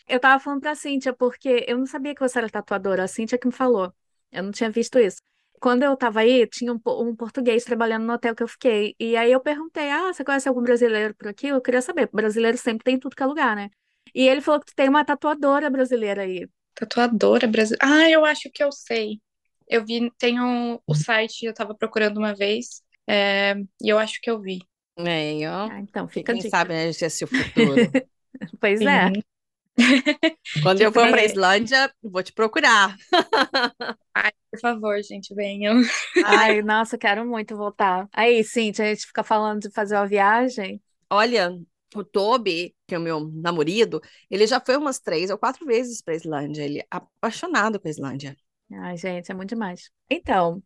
Eu 0.07 0.19
tava 0.19 0.41
falando 0.41 0.61
pra 0.61 0.75
Cíntia, 0.75 1.13
porque 1.13 1.65
eu 1.67 1.77
não 1.77 1.85
sabia 1.85 2.13
que 2.13 2.21
você 2.21 2.39
era 2.39 2.49
tatuadora, 2.49 3.03
a 3.03 3.07
Cíntia 3.07 3.37
que 3.37 3.47
me 3.47 3.53
falou. 3.53 3.93
Eu 4.31 4.43
não 4.43 4.51
tinha 4.51 4.69
visto 4.69 4.99
isso. 4.99 5.21
Quando 5.59 5.83
eu 5.83 5.95
tava 5.97 6.21
aí, 6.21 6.47
tinha 6.47 6.73
um, 6.73 6.79
um 6.87 7.15
português 7.15 7.63
trabalhando 7.65 8.05
no 8.05 8.13
hotel 8.13 8.35
que 8.35 8.43
eu 8.43 8.47
fiquei. 8.47 8.95
E 8.99 9.15
aí 9.17 9.31
eu 9.31 9.41
perguntei: 9.41 9.89
Ah, 9.89 10.13
você 10.13 10.23
conhece 10.23 10.47
algum 10.47 10.61
brasileiro 10.61 11.13
por 11.15 11.27
aqui? 11.27 11.47
Eu 11.47 11.61
queria 11.61 11.81
saber. 11.81 12.09
Brasileiro 12.13 12.57
sempre 12.57 12.83
tem 12.83 12.95
em 12.95 12.99
tudo 12.99 13.15
que 13.15 13.23
é 13.23 13.25
lugar, 13.25 13.55
né? 13.55 13.69
E 14.13 14.27
ele 14.27 14.41
falou 14.41 14.61
que 14.61 14.73
tem 14.75 14.89
uma 14.89 15.05
tatuadora 15.05 15.69
brasileira 15.69 16.21
aí. 16.23 16.47
tatuadora 16.73 17.47
brasileira. 17.47 17.85
Ah, 17.85 18.09
eu 18.09 18.25
acho 18.25 18.49
que 18.51 18.63
eu 18.63 18.71
sei. 18.71 19.19
Eu 19.67 19.85
vi, 19.85 20.11
tem 20.17 20.39
o, 20.39 20.81
o 20.87 20.95
site, 20.95 21.45
eu 21.45 21.53
tava 21.53 21.75
procurando 21.75 22.17
uma 22.17 22.33
vez, 22.33 22.81
é, 23.07 23.53
e 23.81 23.89
eu 23.89 23.99
acho 23.99 24.19
que 24.21 24.29
eu 24.29 24.41
vi. 24.41 24.59
Aí, 24.97 25.45
ó. 25.47 25.69
Ah, 25.69 25.79
então, 25.79 26.07
fica 26.07 26.31
a 26.31 26.35
Quem 26.35 26.41
dica. 26.43 26.57
sabe, 26.57 26.73
né, 26.73 26.89
esse 26.89 27.05
é 27.05 27.09
seu 27.09 27.27
futuro. 27.27 27.91
Pois 28.59 28.81
é. 28.81 29.11
Quando 30.63 30.81
eu 30.81 30.91
for 30.91 31.01
Tipo, 31.01 31.11
para 31.11 31.21
é- 31.21 31.25
Islândia, 31.25 31.91
vou 32.03 32.23
te 32.23 32.33
procurar. 32.33 32.95
Por 34.51 34.59
favor, 34.59 35.01
gente, 35.03 35.33
venham. 35.35 35.81
Ai, 36.23 36.61
nossa, 36.61 36.97
quero 36.97 37.25
muito 37.25 37.55
voltar. 37.55 38.07
Aí, 38.11 38.43
Cíntia, 38.43 38.85
a 38.85 38.89
gente 38.89 39.05
fica 39.05 39.23
falando 39.23 39.61
de 39.61 39.71
fazer 39.71 39.95
uma 39.95 40.07
viagem. 40.07 40.81
Olha, 41.09 41.55
o 41.95 42.03
Toby, 42.03 42.75
que 42.87 42.95
é 42.95 42.97
o 42.97 43.01
meu 43.01 43.19
namorado, 43.19 44.01
ele 44.29 44.47
já 44.47 44.59
foi 44.59 44.75
umas 44.77 44.99
três 44.99 45.29
ou 45.29 45.37
quatro 45.37 45.65
vezes 45.65 46.01
para 46.01 46.15
Islândia. 46.15 46.63
Ele 46.63 46.79
é 46.79 46.87
apaixonado 46.89 47.79
com 47.79 47.87
a 47.87 47.91
Islândia. 47.91 48.35
Ai, 48.71 48.97
gente, 48.97 49.31
é 49.31 49.35
muito 49.35 49.49
demais. 49.49 49.91
Então, 50.09 50.61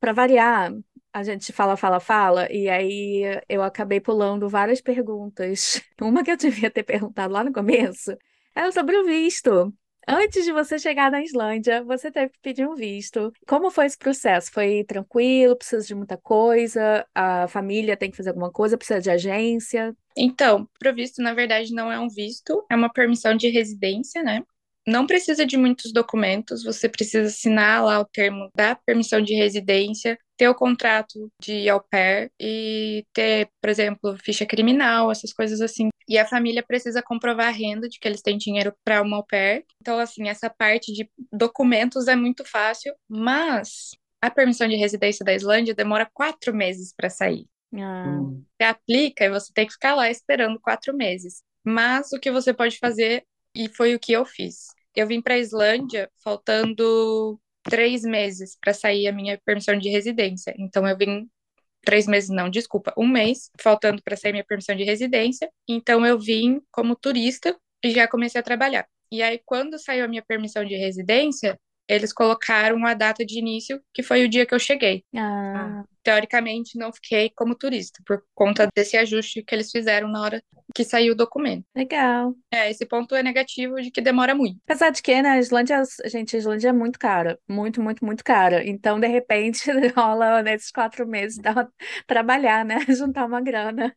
para 0.00 0.12
variar, 0.12 0.72
a 1.12 1.22
gente 1.22 1.52
fala, 1.52 1.76
fala, 1.76 2.00
fala, 2.00 2.50
e 2.52 2.68
aí 2.68 3.22
eu 3.48 3.62
acabei 3.62 4.00
pulando 4.00 4.48
várias 4.48 4.80
perguntas. 4.80 5.82
Uma 6.00 6.22
que 6.22 6.30
eu 6.30 6.36
devia 6.36 6.70
ter 6.70 6.82
perguntado 6.82 7.32
lá 7.32 7.42
no 7.44 7.52
começo 7.52 8.16
era 8.56 8.72
sobre 8.72 8.96
o 8.96 9.04
visto. 9.04 9.72
Antes 10.08 10.44
de 10.44 10.52
você 10.52 10.78
chegar 10.78 11.10
na 11.10 11.20
Islândia, 11.20 11.82
você 11.82 12.12
teve 12.12 12.30
que 12.32 12.38
pedir 12.40 12.66
um 12.66 12.76
visto. 12.76 13.32
Como 13.46 13.72
foi 13.72 13.86
esse 13.86 13.98
processo? 13.98 14.52
Foi 14.52 14.84
tranquilo? 14.84 15.56
Precisa 15.56 15.84
de 15.84 15.94
muita 15.96 16.16
coisa? 16.16 17.04
A 17.12 17.48
família 17.48 17.96
tem 17.96 18.10
que 18.10 18.16
fazer 18.16 18.30
alguma 18.30 18.52
coisa? 18.52 18.78
Precisa 18.78 19.00
de 19.00 19.10
agência? 19.10 19.94
Então, 20.16 20.68
pro 20.78 20.94
visto, 20.94 21.20
na 21.20 21.34
verdade, 21.34 21.74
não 21.74 21.90
é 21.90 21.98
um 21.98 22.08
visto, 22.08 22.64
é 22.70 22.76
uma 22.76 22.90
permissão 22.90 23.36
de 23.36 23.48
residência, 23.48 24.22
né? 24.22 24.42
Não 24.86 25.06
precisa 25.08 25.44
de 25.44 25.56
muitos 25.56 25.92
documentos, 25.92 26.62
você 26.62 26.88
precisa 26.88 27.26
assinar 27.26 27.84
lá 27.84 27.98
o 27.98 28.04
termo 28.04 28.48
da 28.54 28.76
permissão 28.76 29.20
de 29.20 29.34
residência, 29.34 30.16
ter 30.36 30.48
o 30.48 30.54
contrato 30.54 31.30
de 31.40 31.68
au 31.68 31.80
pair 31.80 32.30
e 32.40 33.04
ter, 33.12 33.48
por 33.60 33.70
exemplo, 33.70 34.16
ficha 34.22 34.46
criminal, 34.46 35.10
essas 35.10 35.32
coisas 35.32 35.60
assim. 35.60 35.88
E 36.08 36.18
a 36.18 36.26
família 36.26 36.62
precisa 36.62 37.02
comprovar 37.02 37.48
a 37.48 37.50
renda 37.50 37.88
de 37.88 37.98
que 37.98 38.06
eles 38.06 38.22
têm 38.22 38.36
dinheiro 38.38 38.72
para 38.84 39.02
uma 39.02 39.16
au 39.16 39.26
pair. 39.26 39.64
Então, 39.80 39.98
assim, 39.98 40.28
essa 40.28 40.48
parte 40.48 40.92
de 40.92 41.08
documentos 41.32 42.06
é 42.06 42.14
muito 42.14 42.44
fácil, 42.44 42.94
mas 43.08 43.90
a 44.20 44.30
permissão 44.30 44.68
de 44.68 44.76
residência 44.76 45.24
da 45.24 45.34
Islândia 45.34 45.74
demora 45.74 46.08
quatro 46.12 46.54
meses 46.54 46.92
para 46.94 47.10
sair. 47.10 47.46
Ah, 47.74 48.20
Você 48.56 48.64
aplica 48.64 49.24
e 49.24 49.30
você 49.30 49.52
tem 49.52 49.66
que 49.66 49.72
ficar 49.72 49.94
lá 49.94 50.10
esperando 50.10 50.60
quatro 50.60 50.96
meses. 50.96 51.42
Mas 51.64 52.12
o 52.12 52.20
que 52.20 52.30
você 52.30 52.54
pode 52.54 52.78
fazer, 52.78 53.24
e 53.54 53.68
foi 53.68 53.94
o 53.94 53.98
que 53.98 54.12
eu 54.12 54.24
fiz. 54.24 54.66
Eu 54.94 55.06
vim 55.06 55.20
para 55.20 55.34
a 55.34 55.38
Islândia 55.38 56.10
faltando 56.22 57.38
três 57.68 58.02
meses 58.02 58.56
para 58.60 58.72
sair 58.72 59.08
a 59.08 59.12
minha 59.12 59.38
permissão 59.44 59.76
de 59.78 59.88
residência. 59.88 60.54
Então 60.58 60.86
eu 60.86 60.96
vim 60.96 61.28
três 61.84 62.06
meses, 62.06 62.30
não, 62.30 62.50
desculpa, 62.50 62.92
um 62.96 63.06
mês 63.06 63.50
faltando 63.60 64.02
para 64.02 64.16
sair 64.16 64.32
minha 64.32 64.44
permissão 64.44 64.76
de 64.76 64.84
residência. 64.84 65.50
Então 65.68 66.04
eu 66.04 66.18
vim 66.18 66.60
como 66.70 66.96
turista 66.96 67.56
e 67.84 67.90
já 67.90 68.08
comecei 68.08 68.40
a 68.40 68.44
trabalhar. 68.44 68.86
E 69.10 69.22
aí 69.22 69.40
quando 69.44 69.78
saiu 69.78 70.04
a 70.04 70.08
minha 70.08 70.22
permissão 70.22 70.64
de 70.64 70.76
residência, 70.76 71.58
eles 71.88 72.12
colocaram 72.12 72.84
a 72.86 72.94
data 72.94 73.24
de 73.24 73.38
início, 73.38 73.80
que 73.94 74.02
foi 74.02 74.24
o 74.24 74.28
dia 74.28 74.46
que 74.46 74.54
eu 74.54 74.58
cheguei. 74.58 75.04
ah, 75.16 75.84
Teoricamente, 76.02 76.78
não 76.78 76.92
fiquei 76.92 77.30
como 77.34 77.54
turista, 77.56 78.00
por 78.06 78.22
conta 78.34 78.68
desse 78.74 78.96
ajuste 78.96 79.42
que 79.42 79.54
eles 79.54 79.70
fizeram 79.70 80.08
na 80.08 80.22
hora 80.22 80.42
que 80.74 80.84
saiu 80.84 81.14
o 81.14 81.16
documento. 81.16 81.64
legal. 81.74 82.34
É, 82.52 82.70
esse 82.70 82.86
ponto 82.86 83.14
é 83.14 83.22
negativo 83.22 83.76
de 83.76 83.90
que 83.90 84.00
demora 84.00 84.34
muito. 84.34 84.58
Apesar 84.66 84.90
de 84.90 85.02
que, 85.02 85.20
né, 85.20 85.30
a 85.30 85.38
Islândia, 85.38 85.82
gente, 86.06 86.36
a 86.36 86.38
Islândia 86.38 86.68
é 86.68 86.72
muito 86.72 86.98
cara. 86.98 87.38
Muito, 87.48 87.82
muito, 87.82 88.04
muito 88.04 88.22
cara. 88.24 88.66
Então, 88.66 89.00
de 89.00 89.06
repente, 89.06 89.64
rola 89.96 90.42
nesses 90.42 90.70
quatro 90.70 91.06
meses, 91.06 91.38
dá 91.38 91.52
uma... 91.52 91.72
trabalhar, 92.06 92.64
né? 92.64 92.78
Juntar 92.88 93.26
uma 93.26 93.40
grana. 93.40 93.94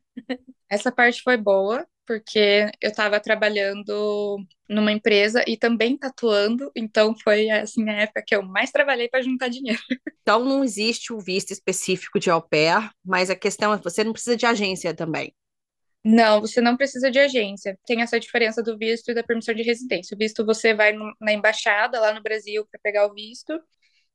Essa 0.70 0.92
parte 0.92 1.22
foi 1.22 1.38
boa, 1.38 1.86
porque 2.10 2.72
eu 2.82 2.90
estava 2.90 3.20
trabalhando 3.20 4.38
numa 4.68 4.92
empresa 4.92 5.44
e 5.48 5.56
também 5.58 5.96
tatuando, 5.96 6.72
então 6.76 7.16
foi 7.24 7.52
assim 7.52 7.88
a 7.88 8.02
época 8.02 8.24
que 8.26 8.36
eu 8.36 8.42
mais 8.44 8.72
trabalhei 8.72 9.08
para 9.10 9.22
juntar 9.22 9.48
dinheiro. 9.50 9.80
Então 10.22 10.46
não 10.46 10.64
existe 10.64 11.12
o 11.12 11.20
visto 11.20 11.52
específico 11.52 12.20
de 12.20 12.30
au 12.30 12.42
pair, 12.42 12.90
mas 13.04 13.30
a 13.30 13.36
questão 13.36 13.74
é 13.74 13.78
que 13.78 13.84
você 13.84 14.04
não 14.04 14.14
precisa 14.14 14.38
de 14.38 14.46
agência 14.46 14.94
também. 14.94 15.34
Não, 16.04 16.40
você 16.42 16.62
não 16.62 16.78
precisa 16.78 17.12
de 17.12 17.20
agência. 17.20 17.78
Tem 17.86 18.02
essa 18.02 18.20
diferença 18.20 18.64
do 18.64 18.78
visto 18.78 19.10
e 19.12 19.14
da 19.14 19.24
permissão 19.24 19.54
de 19.54 19.64
residência. 19.64 20.16
O 20.16 20.18
visto 20.18 20.46
você 20.46 20.74
vai 20.74 20.94
no- 20.94 21.14
na 21.20 21.34
embaixada 21.34 22.00
lá 22.00 22.14
no 22.14 22.22
Brasil 22.22 22.66
para 22.72 22.80
pegar 22.82 23.06
o 23.08 23.14
visto, 23.14 23.60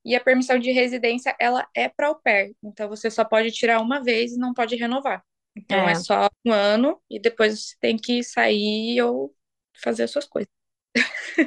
e 0.04 0.16
a 0.16 0.20
permissão 0.20 0.58
de 0.58 0.72
residência 0.72 1.36
ela 1.40 1.66
é 1.76 1.88
para 1.88 2.08
au 2.08 2.16
pair. 2.20 2.54
Então 2.64 2.88
você 2.88 3.10
só 3.10 3.24
pode 3.24 3.52
tirar 3.52 3.80
uma 3.82 4.02
vez 4.02 4.32
e 4.34 4.38
não 4.38 4.54
pode 4.54 4.76
renovar. 4.76 5.24
Então 5.56 5.88
É. 5.88 5.92
é 5.92 5.94
só 5.94 6.28
um 6.44 6.52
ano 6.52 7.00
e 7.10 7.20
depois 7.20 7.68
você 7.68 7.76
tem 7.80 7.96
que 7.96 8.22
sair 8.22 9.00
ou 9.02 9.34
fazer 9.82 10.04
as 10.04 10.10
suas 10.10 10.26
coisas. 10.26 10.48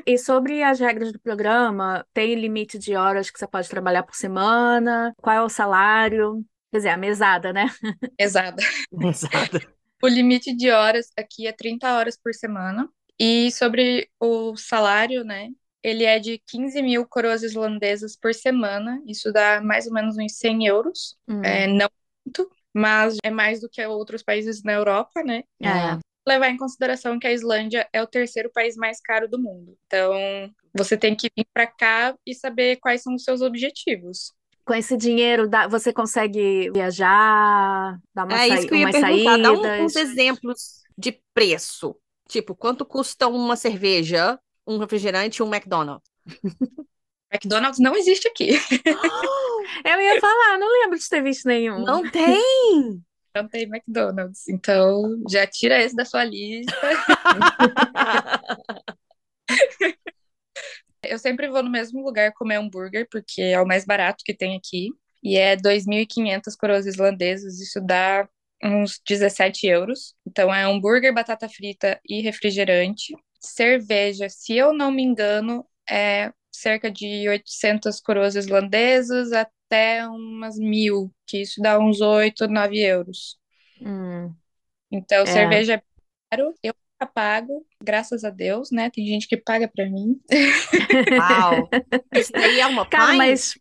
E 0.06 0.18
sobre 0.18 0.64
as 0.64 0.80
regras 0.80 1.12
do 1.12 1.20
programa, 1.20 2.06
tem 2.14 2.36
limite 2.36 2.80
de 2.80 2.96
horas 2.96 3.30
que 3.30 3.38
você 3.38 3.48
pode 3.48 3.68
trabalhar 3.70 4.04
por 4.04 4.16
semana? 4.16 5.14
Qual 5.18 5.36
é 5.36 5.42
o 5.42 5.50
salário? 5.50 6.46
Quer 6.72 6.78
dizer, 6.78 6.90
a 6.90 6.98
mesada, 6.98 7.52
né? 7.54 7.66
Exato. 8.18 8.64
Exato. 9.02 9.60
O 10.04 10.08
limite 10.08 10.56
de 10.56 10.70
horas 10.70 11.10
aqui 11.18 11.48
é 11.48 11.52
30 11.52 11.96
horas 11.98 12.16
por 12.18 12.34
semana. 12.34 12.88
E 13.20 13.52
sobre 13.52 14.10
o 14.20 14.56
salário, 14.56 15.24
né? 15.24 15.50
Ele 15.82 16.04
é 16.04 16.20
de 16.20 16.38
15 16.46 16.82
mil 16.82 17.06
coroas 17.08 17.42
islandesas 17.42 18.16
por 18.16 18.34
semana. 18.34 19.02
Isso 19.08 19.32
dá 19.32 19.60
mais 19.62 19.88
ou 19.88 19.94
menos 19.94 20.16
uns 20.18 20.38
100 20.38 20.66
euros. 20.68 21.18
Hum, 21.28 21.42
É, 21.44 21.66
não 21.68 21.90
muito, 22.26 22.50
mas 22.78 23.18
é 23.24 23.32
mais 23.32 23.60
do 23.60 23.68
que 23.68 23.84
outros 23.86 24.22
países 24.22 24.62
na 24.64 24.74
Europa, 24.74 25.24
né? 25.24 25.44
é. 25.62 25.98
Levar 26.28 26.50
em 26.50 26.58
consideração 26.58 27.18
que 27.18 27.26
a 27.26 27.32
Islândia 27.32 27.88
é 27.94 28.04
o 28.04 28.08
terceiro 28.08 28.52
país 28.54 28.76
mais 28.76 29.00
caro 29.02 29.30
do 29.30 29.40
mundo. 29.40 29.78
Então, 29.88 30.14
você 30.74 30.98
tem 30.98 31.16
que 31.16 31.32
vir 31.36 31.48
para 31.54 31.66
cá 31.66 32.14
e 32.26 32.36
saber 32.36 32.76
quais 32.82 33.02
são 33.02 33.16
os 33.16 33.24
seus 33.24 33.42
objetivos. 33.42 34.34
Com 34.66 34.74
esse 34.74 34.98
dinheiro, 34.98 35.50
você 35.70 35.94
consegue 35.94 36.70
viajar, 36.72 37.98
dar 38.14 38.26
uma 38.26 38.42
É 38.44 38.48
isso 38.50 38.68
que 38.68 38.74
eu 38.74 38.78
ia 38.80 38.92
perguntar. 38.92 39.38
Dá 39.38 39.52
um- 39.54 39.86
uns 39.86 39.96
exemplos 39.96 40.84
de 40.98 41.18
preço. 41.34 41.96
Tipo, 42.28 42.54
quanto 42.54 42.86
custa 42.86 43.28
uma 43.30 43.56
cerveja, 43.56 44.38
um 44.68 44.78
refrigerante 44.78 45.42
e 45.42 45.44
um 45.44 45.48
McDonald's? 45.48 46.04
McDonald's 47.32 47.80
não 47.80 47.96
existe 47.96 48.28
aqui. 48.28 48.50
Eu 49.86 50.02
ia 50.02 50.20
falar, 50.20 50.58
não 50.58 50.82
lembro 50.82 50.98
de 50.98 51.10
ter 51.10 51.22
visto 51.22 51.48
nenhum. 51.48 51.84
Não 51.84 52.10
tem! 52.10 53.04
Não 53.36 53.48
tem 53.48 53.64
McDonald's. 53.64 54.48
Então, 54.48 55.22
já 55.30 55.46
tira 55.46 55.82
esse 55.82 55.96
da 55.96 56.06
sua 56.06 56.24
lista. 56.24 56.74
Eu 61.04 61.20
sempre 61.20 61.48
vou 61.48 61.62
no 61.62 61.70
mesmo 61.70 62.04
lugar 62.04 62.34
comer 62.34 62.56
hambúrguer, 62.56 63.08
porque 63.10 63.42
é 63.42 63.62
o 63.62 63.68
mais 63.68 63.86
barato 63.86 64.24
que 64.26 64.34
tem 64.34 64.58
aqui. 64.58 64.90
E 65.24 65.38
é 65.38 65.56
2.500 65.56 66.56
coroas 66.58 66.86
islandesas. 66.86 67.60
Isso 67.60 67.80
dá 67.82 68.28
uns 68.64 69.00
17 69.08 69.68
euros. 69.68 70.16
Então, 70.26 70.54
é 70.54 70.64
hambúrguer, 70.64 71.14
batata 71.14 71.48
frita 71.48 72.00
e 72.08 72.22
refrigerante. 72.22 73.14
Cerveja, 73.40 74.28
se 74.30 74.58
eu 74.58 74.74
não 74.74 74.92
me 74.92 75.04
engano, 75.04 75.66
é 75.90 76.32
cerca 76.58 76.92
de 76.92 77.28
800 77.30 78.00
coroas 78.02 78.36
islandesas 78.36 79.32
até 79.34 80.08
umas 80.08 80.58
mil, 80.58 81.14
que 81.28 81.42
isso 81.42 81.62
dá 81.62 81.80
uns 81.80 82.02
8, 82.02 82.48
9 82.48 82.80
euros. 82.82 83.38
Hum, 83.80 84.36
Então, 84.92 85.26
É. 85.26 85.28
cerveja 85.28 85.76
é 85.76 85.82
caro, 86.32 86.54
eu 86.64 86.74
nunca 86.94 87.12
pago, 87.14 87.66
graças 87.82 88.24
a 88.24 88.30
Deus, 88.30 88.72
né? 88.72 88.90
Tem 88.90 89.06
gente 89.06 89.28
que 89.28 89.38
paga 89.38 89.68
pra 89.68 89.86
mim. 89.90 90.20
Uau! 91.18 91.74
Isso 92.14 92.34
daí 92.36 92.60
é 92.60 92.68
uma 92.68 92.86
Cara, 92.90 93.14
pint? 93.14 93.14
mas. 93.14 93.58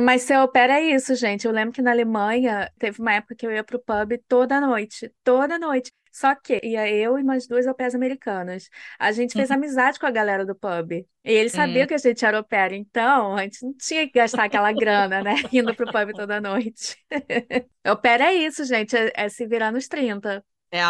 Mas 0.00 0.30
au 0.30 0.48
pair 0.48 0.70
é 0.70 0.80
isso, 0.80 1.14
gente. 1.14 1.46
Eu 1.46 1.52
lembro 1.52 1.72
que 1.72 1.82
na 1.82 1.90
Alemanha 1.90 2.70
teve 2.78 3.00
uma 3.00 3.14
época 3.14 3.34
que 3.34 3.46
eu 3.46 3.52
ia 3.52 3.64
pro 3.64 3.80
pub 3.80 4.18
toda 4.28 4.60
noite. 4.60 5.12
Toda 5.24 5.58
noite. 5.58 5.92
Só 6.10 6.34
que 6.34 6.60
ia 6.64 6.90
eu 6.90 7.18
e 7.18 7.22
mais 7.22 7.46
duas 7.46 7.66
au 7.66 7.74
pairs 7.74 7.94
americanas. 7.94 8.68
A 8.98 9.12
gente 9.12 9.34
fez 9.34 9.50
amizade 9.50 9.98
com 9.98 10.06
a 10.06 10.10
galera 10.10 10.44
do 10.44 10.54
pub. 10.54 10.92
E 10.92 11.06
eles 11.24 11.52
sabiam 11.52 11.86
que 11.86 11.94
a 11.94 11.98
gente 11.98 12.24
era 12.24 12.38
au 12.38 12.44
pair, 12.44 12.72
então 12.72 13.36
a 13.36 13.42
gente 13.42 13.62
não 13.62 13.72
tinha 13.74 14.06
que 14.06 14.18
gastar 14.18 14.44
aquela 14.44 14.72
grana, 14.72 15.22
né? 15.22 15.34
Indo 15.52 15.74
pro 15.74 15.86
pub 15.86 16.12
toda 16.14 16.40
noite. 16.40 16.96
Au 17.84 17.96
pair 17.96 18.20
é 18.20 18.34
isso, 18.34 18.64
gente. 18.64 18.96
É, 18.96 19.12
é 19.14 19.28
se 19.28 19.46
virar 19.46 19.70
nos 19.70 19.86
30. 19.86 20.44
É, 20.72 20.80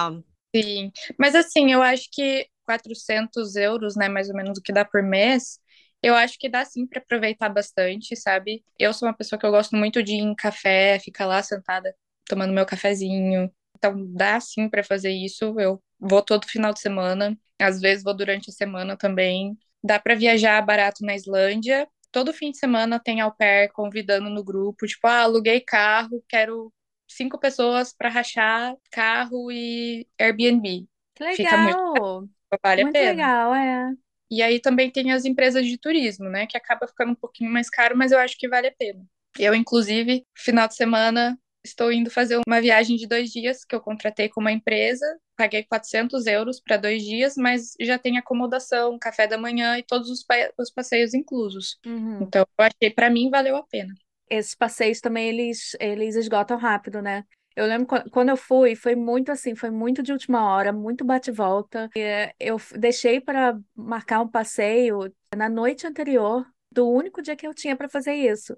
Sim, 0.54 0.90
mas 1.18 1.35
assim, 1.35 1.72
eu 1.72 1.83
acho 1.83 2.09
que 2.11 2.48
400 2.64 3.54
euros, 3.57 3.96
né, 3.96 4.09
mais 4.09 4.28
ou 4.28 4.35
menos 4.35 4.59
o 4.59 4.62
que 4.62 4.72
dá 4.72 4.85
por 4.85 5.02
mês, 5.02 5.59
eu 6.02 6.14
acho 6.14 6.38
que 6.38 6.48
dá 6.48 6.64
sim 6.64 6.87
para 6.87 7.00
aproveitar 7.00 7.48
bastante, 7.48 8.16
sabe? 8.16 8.64
Eu 8.78 8.92
sou 8.94 9.08
uma 9.08 9.14
pessoa 9.16 9.38
que 9.38 9.46
eu 9.46 9.50
gosto 9.50 9.76
muito 9.76 10.02
de 10.02 10.12
ir 10.14 10.18
em 10.20 10.34
café, 10.34 10.98
ficar 11.00 11.26
lá 11.26 11.42
sentada 11.42 11.94
tomando 12.26 12.52
meu 12.52 12.66
cafezinho. 12.66 13.50
Então 13.76 13.94
dá 14.14 14.40
sim 14.40 14.68
para 14.68 14.84
fazer 14.84 15.11
isso. 15.11 15.58
Eu 15.58 15.82
vou 15.98 16.22
todo 16.22 16.46
final 16.46 16.72
de 16.72 16.80
semana, 16.80 17.37
às 17.61 17.80
vezes 17.80 18.04
vou 18.04 18.14
durante 18.16 18.50
a 18.50 18.52
semana 18.52 18.96
também. 18.96 19.56
Dá 19.82 19.98
para 19.98 20.14
viajar 20.14 20.61
barato 20.64 21.04
na 21.04 21.14
Islândia. 21.14 21.88
Todo 22.11 22.32
fim 22.32 22.50
de 22.50 22.58
semana 22.58 22.98
tem 23.00 23.20
au 23.20 23.32
pair 23.34 23.70
convidando 23.72 24.30
no 24.30 24.42
grupo, 24.42 24.87
tipo, 24.87 25.06
ah, 25.06 25.22
aluguei 25.22 25.61
carro, 25.61 26.24
quero 26.28 26.72
cinco 27.06 27.38
pessoas 27.38 27.92
para 27.92 28.08
rachar 28.08 28.74
carro 28.90 29.50
e 29.52 30.06
Airbnb. 30.18 30.88
Que 31.14 31.24
Fica 31.30 31.56
muito 31.58 31.82
legal! 31.84 32.28
Vale 32.62 32.82
a 32.82 32.87
Muito 32.87 32.90
pena. 32.90 33.24
legal, 33.24 33.54
é. 33.54 33.96
E 34.31 34.43
aí 34.43 34.61
também 34.61 34.91
tem 34.91 35.12
as 35.12 35.25
empresas 35.25 35.67
de 35.67 35.79
turismo, 35.79 36.29
né? 36.29 36.47
Que 36.47 36.57
acaba 36.57 36.87
ficando 36.87 37.12
um 37.12 37.14
pouquinho 37.14 37.51
mais 37.51 37.71
caro, 37.71 37.97
mas 37.97 38.12
eu 38.12 38.19
acho 38.19 38.37
que 38.38 38.49
vale 38.49 38.69
a 38.69 38.73
pena. 38.73 39.05
Eu, 39.38 39.55
inclusive, 39.55 40.25
final 40.37 40.69
de 40.69 40.75
semana, 40.75 41.38
estou 41.64 41.93
indo 41.93 42.11
fazer 42.11 42.41
uma 42.47 42.61
viagem 42.61 42.97
de 42.97 43.07
dois 43.07 43.31
dias 43.31 43.64
que 43.64 43.75
eu 43.75 43.81
contratei 43.81 44.29
com 44.29 44.41
uma 44.41 44.53
empresa. 44.53 45.07
Paguei 45.37 45.64
400 45.64 46.27
euros 46.27 46.61
para 46.61 46.77
dois 46.77 47.03
dias, 47.03 47.37
mas 47.37 47.75
já 47.81 47.99
tem 47.99 48.19
acomodação, 48.19 48.99
café 48.99 49.27
da 49.27 49.38
manhã 49.38 49.79
e 49.79 49.83
todos 49.83 50.11
os, 50.11 50.25
os 50.59 50.71
passeios 50.71 51.14
inclusos. 51.14 51.79
Uhum. 51.87 52.23
Então, 52.23 52.47
eu 52.59 52.64
achei, 52.64 52.91
para 52.91 53.11
mim, 53.11 53.31
valeu 53.31 53.57
a 53.57 53.62
pena. 53.62 53.95
esses 54.29 54.55
passeios 54.55 55.01
também 55.01 55.29
eles, 55.29 55.77
eles 55.81 56.17
esgotam 56.17 56.59
rápido, 56.59 57.01
né? 57.01 57.25
Eu 57.59 57.66
lembro 57.66 57.87
quan- 57.87 58.05
quando 58.11 58.29
eu 58.31 58.37
fui, 58.37 58.77
foi 58.77 58.94
muito 58.94 59.33
assim, 59.33 59.55
foi 59.57 59.71
muito 59.71 60.03
de 60.03 60.12
última 60.12 60.44
hora, 60.53 60.73
muito 60.73 61.05
bate 61.05 61.31
volta. 61.33 61.90
E, 61.94 62.01
eh, 62.01 62.35
eu 62.38 62.57
deixei 62.77 63.21
para 63.21 63.59
marcar 63.75 64.21
um 64.21 64.29
passeio 64.29 65.12
na 65.37 65.49
noite 65.49 65.87
anterior 65.87 66.47
do 66.71 66.88
único 66.88 67.21
dia 67.23 67.35
que 67.37 67.47
eu 67.47 67.55
tinha 67.55 67.77
para 67.77 67.88
fazer 67.88 68.14
isso. 68.14 68.57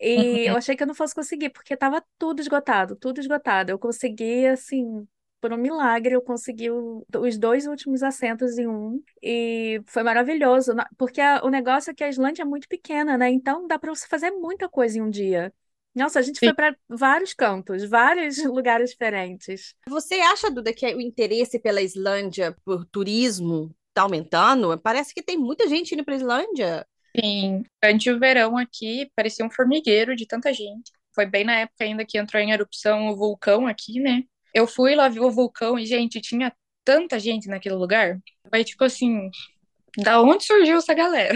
E 0.00 0.46
eu 0.48 0.56
achei 0.56 0.74
que 0.76 0.82
eu 0.82 0.86
não 0.86 0.94
fosse 0.94 1.14
conseguir, 1.14 1.50
porque 1.50 1.74
estava 1.74 2.02
tudo 2.18 2.40
esgotado, 2.40 2.96
tudo 2.96 3.20
esgotado. 3.20 3.70
Eu 3.70 3.78
consegui, 3.78 4.46
assim, 4.46 5.06
por 5.40 5.52
um 5.52 5.56
milagre, 5.58 6.14
eu 6.14 6.22
consegui 6.22 6.70
o- 6.70 7.04
os 7.18 7.38
dois 7.38 7.66
últimos 7.66 8.02
assentos 8.02 8.58
em 8.58 8.66
um, 8.66 9.02
e 9.22 9.80
foi 9.86 10.02
maravilhoso, 10.02 10.72
porque 10.98 11.20
a- 11.20 11.42
o 11.44 11.50
negócio 11.50 11.90
é 11.90 11.94
que 11.94 12.02
a 12.04 12.08
Islândia 12.08 12.42
é 12.42 12.44
muito 12.46 12.66
pequena, 12.68 13.16
né? 13.18 13.30
Então 13.30 13.66
dá 13.66 13.78
para 13.78 13.94
você 13.94 14.06
fazer 14.08 14.30
muita 14.32 14.68
coisa 14.68 14.98
em 14.98 15.02
um 15.02 15.10
dia. 15.10 15.52
Nossa, 15.94 16.20
a 16.20 16.22
gente 16.22 16.38
Sim. 16.38 16.46
foi 16.46 16.54
para 16.54 16.76
vários 16.88 17.34
cantos, 17.34 17.88
vários 17.88 18.36
lugares 18.44 18.90
diferentes. 18.90 19.74
Você 19.88 20.14
acha, 20.14 20.50
Duda, 20.50 20.72
que 20.72 20.86
o 20.94 21.00
interesse 21.00 21.58
pela 21.58 21.82
Islândia 21.82 22.56
por 22.64 22.84
turismo 22.86 23.74
está 23.88 24.02
aumentando? 24.02 24.78
Parece 24.78 25.12
que 25.12 25.22
tem 25.22 25.36
muita 25.36 25.68
gente 25.68 25.94
indo 25.94 26.04
para 26.04 26.14
Islândia. 26.14 26.86
Sim, 27.18 27.64
durante 27.82 28.10
o 28.10 28.18
verão 28.20 28.56
aqui 28.56 29.10
parecia 29.16 29.44
um 29.44 29.50
formigueiro 29.50 30.14
de 30.14 30.26
tanta 30.26 30.52
gente. 30.52 30.92
Foi 31.12 31.26
bem 31.26 31.44
na 31.44 31.56
época 31.56 31.82
ainda 31.84 32.04
que 32.04 32.16
entrou 32.16 32.40
em 32.40 32.52
erupção 32.52 33.08
o 33.08 33.16
vulcão 33.16 33.66
aqui, 33.66 33.98
né? 33.98 34.22
Eu 34.54 34.66
fui 34.66 34.94
lá 34.94 35.08
ver 35.08 35.20
o 35.20 35.30
vulcão 35.30 35.76
e, 35.78 35.84
gente, 35.84 36.20
tinha 36.20 36.52
tanta 36.84 37.18
gente 37.18 37.48
naquele 37.48 37.74
lugar. 37.74 38.18
Foi 38.48 38.62
tipo 38.64 38.84
assim, 38.84 39.28
da 39.98 40.20
onde 40.22 40.44
surgiu 40.44 40.78
essa 40.78 40.94
galera? 40.94 41.34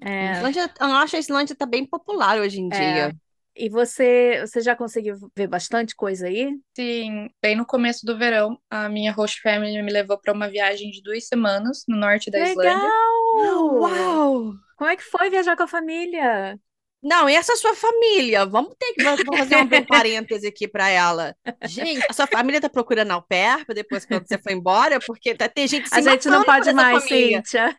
É, 0.00 0.32
Islândia, 0.32 0.70
eu 0.80 0.86
acho 0.86 1.10
que 1.10 1.16
a 1.16 1.20
Islândia 1.20 1.52
está 1.54 1.66
bem 1.66 1.86
popular 1.86 2.38
hoje 2.38 2.60
em 2.60 2.68
É. 2.72 2.78
dia. 2.78 3.16
E 3.58 3.68
você, 3.68 4.40
você 4.46 4.60
já 4.60 4.76
conseguiu 4.76 5.16
ver 5.36 5.48
bastante 5.48 5.96
coisa 5.96 6.28
aí? 6.28 6.54
Sim, 6.76 7.28
bem 7.42 7.56
no 7.56 7.66
começo 7.66 8.06
do 8.06 8.16
verão, 8.16 8.56
a 8.70 8.88
minha 8.88 9.10
host 9.10 9.42
family 9.42 9.82
me 9.82 9.92
levou 9.92 10.16
para 10.16 10.32
uma 10.32 10.48
viagem 10.48 10.90
de 10.92 11.02
duas 11.02 11.26
semanas 11.26 11.82
no 11.88 11.96
norte 11.96 12.30
da 12.30 12.38
Islândia. 12.38 12.74
Legal! 12.74 13.74
Uau! 13.74 14.54
Como 14.76 14.88
é 14.88 14.96
que 14.96 15.02
foi 15.02 15.28
viajar 15.28 15.56
com 15.56 15.64
a 15.64 15.68
família? 15.68 16.56
Não, 17.02 17.28
e 17.28 17.34
essa 17.34 17.56
sua 17.56 17.74
família? 17.74 18.44
Vamos 18.46 18.74
ter 18.78 18.92
que 18.92 19.02
vamos 19.02 19.22
fazer 19.22 19.56
um, 19.56 19.62
um 19.62 19.66
parêntese 19.86 20.46
aqui 20.46 20.66
para 20.66 20.88
ela. 20.88 21.34
Gente, 21.64 22.04
a 22.08 22.12
sua 22.12 22.26
família 22.26 22.60
tá 22.60 22.68
procurando 22.68 23.10
au 23.12 23.22
pair 23.22 23.64
depois 23.68 24.04
quando 24.04 24.26
você 24.26 24.38
foi 24.38 24.52
embora, 24.52 24.98
porque 25.00 25.34
tá 25.34 25.48
tem 25.48 25.66
gente 25.66 25.88
se 25.88 25.94
A 25.94 26.00
gente 26.00 26.28
não 26.28 26.44
pode 26.44 26.72
mais, 26.72 27.04
família. 27.08 27.42
Cíntia. 27.44 27.76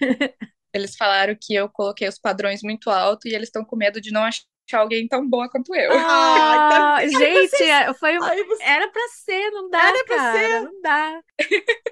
Eles 0.72 0.96
falaram 0.96 1.36
que 1.40 1.54
eu 1.54 1.68
coloquei 1.68 2.08
os 2.08 2.18
padrões 2.18 2.60
muito 2.62 2.90
alto 2.90 3.26
e 3.28 3.34
eles 3.34 3.48
estão 3.48 3.64
com 3.64 3.76
medo 3.76 4.00
de 4.00 4.10
não 4.12 4.22
achar 4.24 4.44
alguém 4.74 5.08
tão 5.08 5.28
boa 5.28 5.48
quanto 5.50 5.74
eu. 5.74 5.90
Ah, 5.92 6.96
Ai, 6.96 7.08
gente, 7.10 7.62
é- 7.64 7.92
foi 7.94 8.16
um- 8.18 8.20
você- 8.46 8.62
era 8.62 8.88
pra 8.88 9.02
ser, 9.08 9.50
não 9.50 9.68
dá, 9.68 9.88
Era 9.88 10.04
pra 10.04 10.16
cara, 10.16 10.38
ser. 10.48 10.60
não 10.64 10.80
dá. 10.82 11.20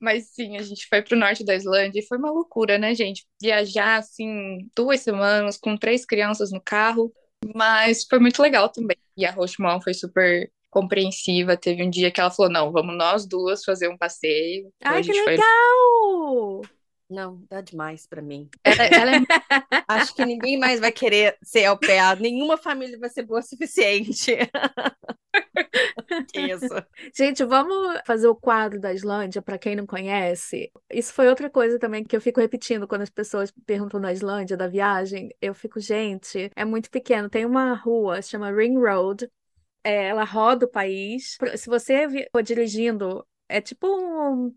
Mas 0.00 0.28
sim, 0.34 0.56
a 0.56 0.62
gente 0.62 0.86
foi 0.88 1.02
pro 1.02 1.16
norte 1.16 1.44
da 1.44 1.54
Islândia 1.54 2.00
e 2.00 2.06
foi 2.06 2.18
uma 2.18 2.30
loucura, 2.30 2.78
né, 2.78 2.94
gente? 2.94 3.26
Viajar 3.40 3.96
assim, 3.98 4.58
duas 4.76 5.00
semanas 5.00 5.56
com 5.56 5.76
três 5.76 6.04
crianças 6.04 6.50
no 6.50 6.60
carro, 6.60 7.12
mas 7.54 8.04
foi 8.08 8.18
muito 8.18 8.40
legal 8.42 8.68
também. 8.68 8.96
E 9.16 9.24
a 9.24 9.34
mom 9.58 9.80
foi 9.80 9.94
super 9.94 10.50
compreensiva. 10.70 11.56
Teve 11.56 11.84
um 11.84 11.90
dia 11.90 12.10
que 12.10 12.20
ela 12.20 12.30
falou: 12.30 12.50
não, 12.50 12.72
vamos 12.72 12.96
nós 12.96 13.26
duas 13.26 13.64
fazer 13.64 13.88
um 13.88 13.96
passeio. 13.96 14.70
Então 14.76 14.92
Ai, 14.92 14.98
a 14.98 15.02
que 15.02 15.12
gente 15.12 15.22
foi. 15.24 15.36
Não, 17.14 17.40
dá 17.48 17.60
demais 17.60 18.06
pra 18.08 18.20
mim. 18.20 18.48
Ela, 18.64 18.84
ela 18.86 19.16
é 19.16 19.20
Acho 19.86 20.14
que 20.14 20.24
ninguém 20.24 20.58
mais 20.58 20.80
vai 20.80 20.90
querer 20.90 21.38
ser 21.42 21.64
au 21.66 21.78
pair. 21.78 22.20
Nenhuma 22.20 22.56
família 22.56 22.98
vai 22.98 23.08
ser 23.08 23.22
boa 23.22 23.38
o 23.38 23.42
suficiente. 23.42 24.36
Isso. 26.34 26.74
Gente, 27.14 27.44
vamos 27.44 28.00
fazer 28.04 28.26
o 28.26 28.34
quadro 28.34 28.80
da 28.80 28.92
Islândia, 28.92 29.40
para 29.40 29.58
quem 29.58 29.76
não 29.76 29.86
conhece. 29.86 30.72
Isso 30.92 31.12
foi 31.12 31.28
outra 31.28 31.48
coisa 31.48 31.78
também 31.78 32.02
que 32.02 32.16
eu 32.16 32.20
fico 32.20 32.40
repetindo 32.40 32.88
quando 32.88 33.02
as 33.02 33.10
pessoas 33.10 33.52
perguntam 33.64 34.00
na 34.00 34.12
Islândia 34.12 34.56
da 34.56 34.66
viagem. 34.66 35.30
Eu 35.40 35.54
fico, 35.54 35.78
gente, 35.78 36.50
é 36.56 36.64
muito 36.64 36.90
pequeno. 36.90 37.30
Tem 37.30 37.46
uma 37.46 37.74
rua, 37.74 38.20
chama 38.22 38.50
Ring 38.50 38.76
Road. 38.76 39.30
É, 39.84 40.08
ela 40.08 40.24
roda 40.24 40.66
o 40.66 40.70
país. 40.70 41.38
Se 41.56 41.68
você 41.68 42.06
for 42.32 42.42
dirigindo, 42.42 43.24
é 43.48 43.60
tipo 43.60 43.86
um. 43.86 44.54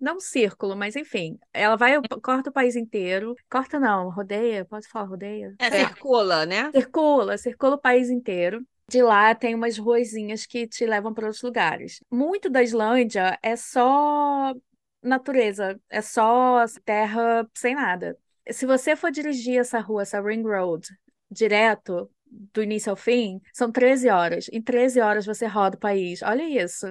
Não 0.00 0.20
círculo, 0.20 0.76
mas 0.76 0.94
enfim. 0.94 1.38
Ela 1.52 1.76
vai, 1.76 1.94
corta 2.22 2.50
o 2.50 2.52
país 2.52 2.76
inteiro. 2.76 3.34
Corta 3.50 3.80
não, 3.80 4.10
rodeia. 4.10 4.64
Posso 4.64 4.88
falar 4.88 5.06
rodeia? 5.06 5.54
É, 5.58 5.70
circula, 5.70 6.46
né? 6.46 6.70
Circula, 6.72 7.36
circula 7.36 7.74
o 7.74 7.80
país 7.80 8.08
inteiro. 8.08 8.64
De 8.88 9.02
lá 9.02 9.34
tem 9.34 9.54
umas 9.54 9.76
ruazinhas 9.76 10.46
que 10.46 10.66
te 10.66 10.86
levam 10.86 11.12
para 11.12 11.26
outros 11.26 11.42
lugares. 11.42 12.00
Muito 12.10 12.48
da 12.48 12.62
Islândia 12.62 13.38
é 13.42 13.54
só 13.54 14.54
natureza, 15.02 15.78
é 15.90 16.00
só 16.00 16.64
terra 16.84 17.46
sem 17.54 17.74
nada. 17.74 18.16
Se 18.50 18.64
você 18.64 18.96
for 18.96 19.10
dirigir 19.10 19.58
essa 19.58 19.78
rua, 19.78 20.02
essa 20.02 20.22
Ring 20.22 20.42
Road, 20.42 20.88
direto, 21.30 22.10
do 22.30 22.62
início 22.62 22.90
ao 22.90 22.96
fim, 22.96 23.40
são 23.52 23.70
13 23.70 24.08
horas. 24.08 24.48
Em 24.52 24.62
13 24.62 25.00
horas 25.00 25.26
você 25.26 25.46
roda 25.46 25.76
o 25.76 25.80
país. 25.80 26.22
Olha 26.22 26.42
isso. 26.42 26.86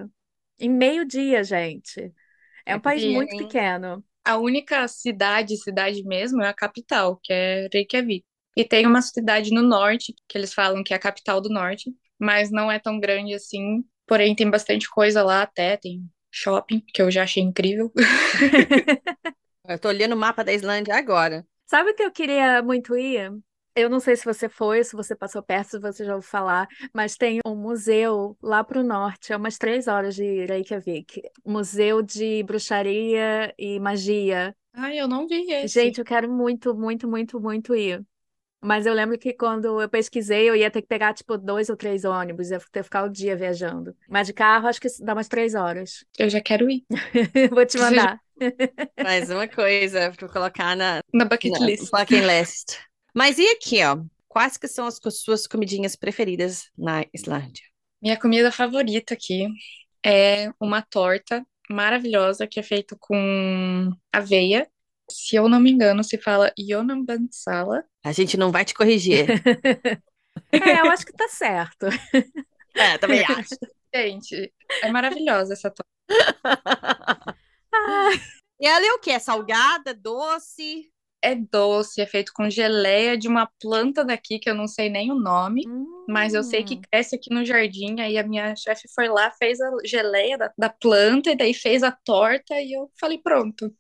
Em 0.60 0.70
meio 0.70 1.06
dia, 1.06 1.44
gente. 1.44 2.14
É 2.68 2.76
um 2.76 2.80
país 2.80 3.04
muito 3.06 3.36
pequeno. 3.36 4.04
A 4.26 4.38
única 4.38 4.88
cidade, 4.88 5.56
cidade 5.58 6.04
mesmo, 6.04 6.42
é 6.44 6.50
a 6.50 6.54
capital, 6.54 7.18
que 7.24 7.32
é 7.32 7.68
Reykjavik. 7.74 8.26
E 8.58 8.66
tem 8.66 8.86
uma 8.86 9.02
cidade 9.02 9.52
no 9.52 9.62
norte, 9.62 10.14
que 10.28 10.38
eles 10.38 10.54
falam 10.54 10.84
que 10.84 10.94
é 10.94 10.98
a 10.98 11.00
capital 11.00 11.40
do 11.40 11.50
norte, 11.50 11.92
mas 12.20 12.52
não 12.52 12.70
é 12.72 12.78
tão 12.78 13.00
grande 13.00 13.34
assim. 13.34 13.84
Porém, 14.06 14.36
tem 14.36 14.50
bastante 14.50 14.90
coisa 14.90 15.24
lá 15.24 15.44
até, 15.44 15.78
tem 15.78 16.04
shopping, 16.32 16.84
que 16.94 17.02
eu 17.02 17.10
já 17.10 17.24
achei 17.24 17.42
incrível. 17.42 17.92
Eu 19.68 19.78
tô 19.78 19.90
olhando 19.90 20.14
o 20.14 20.18
mapa 20.18 20.44
da 20.44 20.54
Islândia 20.54 20.96
agora. 20.96 21.46
Sabe 21.66 21.92
o 21.92 21.96
que 21.96 22.04
eu 22.04 22.12
queria 22.12 22.62
muito 22.64 22.96
ir? 22.96 23.32
Eu 23.78 23.92
não 23.92 24.00
sei 24.00 24.16
se 24.16 24.26
você 24.26 24.50
foi, 24.50 24.84
se 24.84 24.96
você 24.96 25.16
passou 25.16 25.44
perto, 25.44 25.70
se 25.70 25.80
você 25.80 26.04
já 26.04 26.16
ouviu 26.16 26.28
falar, 26.28 26.68
mas 26.92 27.16
tem 27.16 27.40
um 27.46 27.56
museu 27.56 28.36
lá 28.42 28.64
para 28.64 28.80
o 28.80 28.84
norte, 28.84 29.32
é 29.32 29.38
umas 29.38 29.58
três 29.60 29.88
horas 29.88 30.16
de 30.16 30.46
Reykjavik. 30.46 31.22
Museu 31.46 32.02
de 32.02 32.42
bruxaria 32.42 33.54
e 33.56 33.80
magia. 33.80 34.56
Ai, 34.74 35.00
eu 35.00 35.08
não 35.08 35.28
vi 35.28 35.52
esse. 35.52 35.76
Gente, 35.80 36.00
eu 36.00 36.06
quero 36.06 36.28
muito, 36.28 36.74
muito, 36.76 37.08
muito, 37.08 37.40
muito 37.40 37.76
ir. 37.76 38.04
Mas 38.60 38.88
eu 38.88 38.94
lembro 38.96 39.18
que 39.20 39.34
quando 39.34 39.80
eu 39.80 39.88
pesquisei, 39.88 40.50
eu 40.50 40.56
ia 40.56 40.72
ter 40.72 40.82
que 40.82 40.88
pegar, 40.88 41.14
tipo, 41.14 41.38
dois 41.38 41.70
ou 41.70 41.78
três 41.78 42.04
ônibus, 42.04 42.50
ia 42.50 42.60
ter 42.60 42.80
que 42.80 42.84
ficar 42.84 43.04
o 43.04 43.10
dia 43.10 43.36
viajando. 43.36 43.96
Mas 44.10 44.26
de 44.26 44.34
carro, 44.34 44.68
acho 44.68 44.82
que 44.82 44.88
dá 45.02 45.14
umas 45.14 45.28
três 45.28 45.54
horas. 45.54 46.04
Eu 46.18 46.28
já 46.30 46.42
quero 46.42 46.68
ir. 46.70 46.84
Vou 47.52 47.66
te 47.66 47.78
mandar. 47.78 48.20
Mais 49.04 49.30
uma 49.30 49.48
coisa 49.48 50.12
pra 50.12 50.26
eu 50.28 50.32
colocar 50.32 50.76
na, 50.76 51.02
Na 51.14 51.26
bucket 51.26 51.52
na 51.52 51.66
list. 51.68 51.92
bucket 51.92 52.24
list. 52.26 52.88
Mas 53.18 53.40
e 53.40 53.48
aqui, 53.48 53.84
ó? 53.84 53.98
Quais 54.28 54.58
que 54.58 54.68
são 54.68 54.86
as 54.86 55.00
suas 55.12 55.48
comidinhas 55.48 55.96
preferidas 55.96 56.70
na 56.78 57.04
Islândia? 57.12 57.64
Minha 58.00 58.16
comida 58.16 58.52
favorita 58.52 59.16
aqui 59.16 59.48
é 60.06 60.52
uma 60.60 60.84
torta 60.84 61.44
maravilhosa 61.68 62.46
que 62.46 62.60
é 62.60 62.64
feita 62.64 62.96
com 63.00 63.92
aveia. 64.14 64.70
Se 65.10 65.36
eu 65.36 65.50
não 65.50 65.60
me 65.60 65.72
engano, 65.72 66.04
se 66.04 66.20
fala 66.20 66.54
Yonambansala. 66.60 67.84
A 68.06 68.12
gente 68.12 68.38
não 68.38 68.52
vai 68.52 68.64
te 68.64 68.76
corrigir. 68.76 69.26
É, 70.52 70.82
eu 70.82 70.92
acho 70.92 71.04
que 71.04 71.14
tá 71.14 71.28
certo. 71.28 71.88
É, 72.76 72.96
também 73.00 73.26
acho. 73.26 73.56
Gente, 73.94 74.54
é 74.84 74.92
maravilhosa 74.92 75.54
essa 75.54 75.72
torta. 75.72 77.36
E 78.60 78.68
ela 78.68 78.86
é 78.86 78.92
o 78.92 79.00
quê? 79.00 79.10
É 79.10 79.20
salgada, 79.20 79.96
doce? 79.96 80.92
É 81.22 81.34
doce, 81.36 82.00
é 82.00 82.06
feito 82.06 82.32
com 82.34 82.50
geleia 82.50 83.18
de 83.18 83.28
uma 83.28 83.50
planta 83.60 84.06
daqui 84.06 84.38
que 84.40 84.50
eu 84.50 84.56
não 84.56 84.68
sei 84.68 84.90
nem 84.90 85.12
o 85.12 85.16
nome, 85.16 85.64
mas 86.08 86.34
eu 86.34 86.44
sei 86.44 86.64
que 86.64 86.76
Hum. 86.76 86.82
cresce 86.92 87.16
aqui 87.16 87.34
no 87.34 87.44
jardim. 87.44 88.00
Aí 88.00 88.18
a 88.18 88.24
minha 88.24 88.56
chefe 88.56 88.88
foi 88.94 89.08
lá, 89.10 89.32
fez 89.32 89.60
a 89.60 89.70
geleia 89.84 90.38
da, 90.38 90.52
da 90.58 90.70
planta 90.70 91.32
e 91.32 91.36
daí 91.36 91.54
fez 91.54 91.82
a 91.84 91.92
torta 91.92 92.60
e 92.62 92.72
eu 92.74 92.90
falei, 93.00 93.18
pronto, 93.18 93.74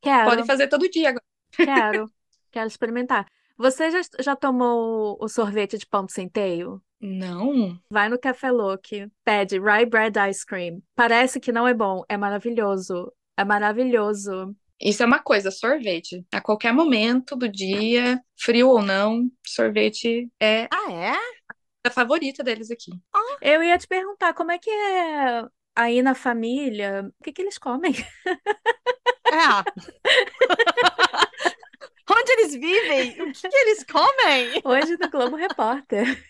Quero. 0.00 0.24
pode 0.24 0.46
fazer 0.46 0.68
todo 0.68 0.88
dia 0.90 1.10
agora. 1.10 1.24
Quero, 1.52 2.10
quero 2.50 2.66
experimentar. 2.66 3.26
Você 3.56 3.90
já, 3.90 4.00
já 4.20 4.36
tomou 4.36 5.18
o 5.20 5.28
sorvete 5.28 5.76
de 5.76 5.86
pão 5.86 6.06
de 6.06 6.12
centeio? 6.12 6.80
Não, 7.00 7.78
Vai 7.90 8.08
no 8.08 8.18
Café 8.18 8.50
Loki, 8.50 9.08
pede 9.24 9.58
Rye 9.60 9.86
Bread 9.86 10.16
Ice 10.30 10.44
Cream. 10.44 10.82
Parece 10.96 11.38
que 11.38 11.52
não 11.52 11.66
é 11.66 11.72
bom, 11.74 12.02
é 12.08 12.16
maravilhoso. 12.16 13.12
É 13.36 13.44
maravilhoso. 13.44 14.54
Isso 14.80 15.02
é 15.02 15.06
uma 15.06 15.18
coisa, 15.18 15.50
sorvete. 15.50 16.24
A 16.32 16.40
qualquer 16.40 16.72
momento 16.72 17.34
do 17.36 17.48
dia, 17.48 18.20
frio 18.40 18.68
ou 18.68 18.82
não, 18.82 19.28
sorvete 19.46 20.30
é 20.40 20.68
Ah, 20.72 20.92
é? 20.92 21.12
a 21.84 21.90
favorita 21.90 22.44
deles 22.44 22.70
aqui. 22.70 22.90
Eu 23.40 23.62
ia 23.62 23.78
te 23.78 23.86
perguntar 23.86 24.34
como 24.34 24.52
é 24.52 24.58
que 24.58 24.70
é 24.70 25.42
aí 25.74 26.02
na 26.02 26.14
família, 26.14 27.10
o 27.20 27.24
que 27.24 27.32
que 27.32 27.42
eles 27.42 27.58
comem? 27.58 27.92
É. 29.30 29.34
Onde 32.10 32.32
eles 32.32 32.52
vivem? 32.52 33.22
O 33.22 33.32
que 33.32 33.48
que 33.48 33.56
eles 33.56 33.84
comem? 33.84 34.62
Hoje 34.64 34.96
no 34.98 35.10
Globo 35.10 35.36
Repórter. 35.36 36.24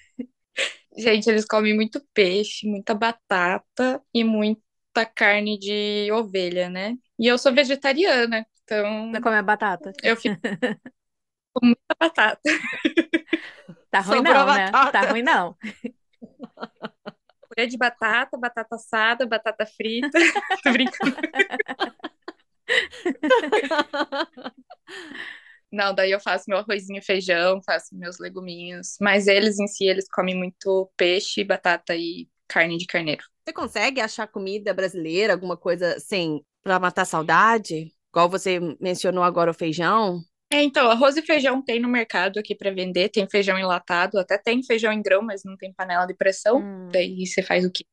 Gente, 0.97 1.29
eles 1.31 1.45
comem 1.45 1.75
muito 1.77 2.01
peixe, 2.13 2.67
muita 2.67 2.95
batata 2.95 4.03
e 4.13 4.25
muita 4.99 5.07
carne 5.07 5.59
de 5.59 6.11
ovelha, 6.13 6.69
né? 6.69 6.97
E 7.19 7.27
eu 7.27 7.39
sou 7.39 7.55
vegetariana, 7.55 8.47
então 8.65 9.11
Você 9.13 9.21
come 9.21 9.43
batata? 9.43 9.93
eu 10.03 10.17
fico 10.17 10.37
com 11.55 11.67
muita 11.67 11.95
batata. 11.99 12.41
Tá 13.91 14.01
ruim 14.01 14.17
Sobrou 14.19 14.35
não, 14.35 14.55
né? 14.55 14.71
Tá 14.71 15.01
ruim 15.11 15.23
não. 15.23 15.57
Purê 17.49 17.67
de 17.67 17.77
batata, 17.77 18.37
batata 18.37 18.77
assada, 18.77 19.27
batata 19.27 19.67
frita. 19.67 20.19
Tô 20.63 20.73
brincando. 20.73 21.17
Não, 25.71 25.95
daí 25.95 26.11
eu 26.11 26.21
faço 26.21 26.45
meu 26.49 26.59
arrozinho 26.59 26.99
e 26.99 27.03
feijão, 27.03 27.61
faço 27.63 27.95
meus 27.95 28.19
leguminhos. 28.19 28.97
Mas 29.01 29.27
eles 29.27 29.59
em 29.59 29.67
si, 29.67 29.85
eles 29.85 30.09
comem 30.09 30.35
muito 30.35 30.91
peixe, 30.97 31.45
batata 31.45 31.95
e 31.95 32.29
carne 32.49 32.79
de 32.79 32.87
carneiro. 32.87 33.23
Você 33.49 33.53
consegue 33.55 33.99
achar 33.99 34.27
comida 34.27 34.75
brasileira, 34.75 35.33
alguma 35.33 35.57
coisa 35.57 35.95
assim, 35.95 36.43
para 36.63 36.79
matar 36.79 37.07
saudade? 37.07 37.91
Igual 38.11 38.29
você 38.29 38.61
mencionou 38.79 39.25
agora 39.25 39.51
o 39.51 39.55
feijão. 39.55 40.21
É, 40.53 40.63
então, 40.63 40.91
arroz 40.91 41.17
e 41.17 41.23
feijão 41.23 41.63
tem 41.63 41.81
no 41.81 41.89
mercado 41.89 42.39
aqui 42.39 42.55
para 42.55 42.71
vender, 42.71 43.09
tem 43.09 43.27
feijão 43.27 43.59
enlatado, 43.59 44.19
até 44.19 44.37
tem 44.37 44.63
feijão 44.63 44.93
em 44.93 45.01
grão, 45.01 45.23
mas 45.23 45.45
não 45.45 45.57
tem 45.57 45.73
panela 45.73 46.05
de 46.05 46.13
pressão. 46.13 46.59
Hum. 46.59 46.89
Daí 46.93 47.25
você 47.25 47.43
faz 47.43 47.65
o 47.65 47.73
quê? 47.73 47.87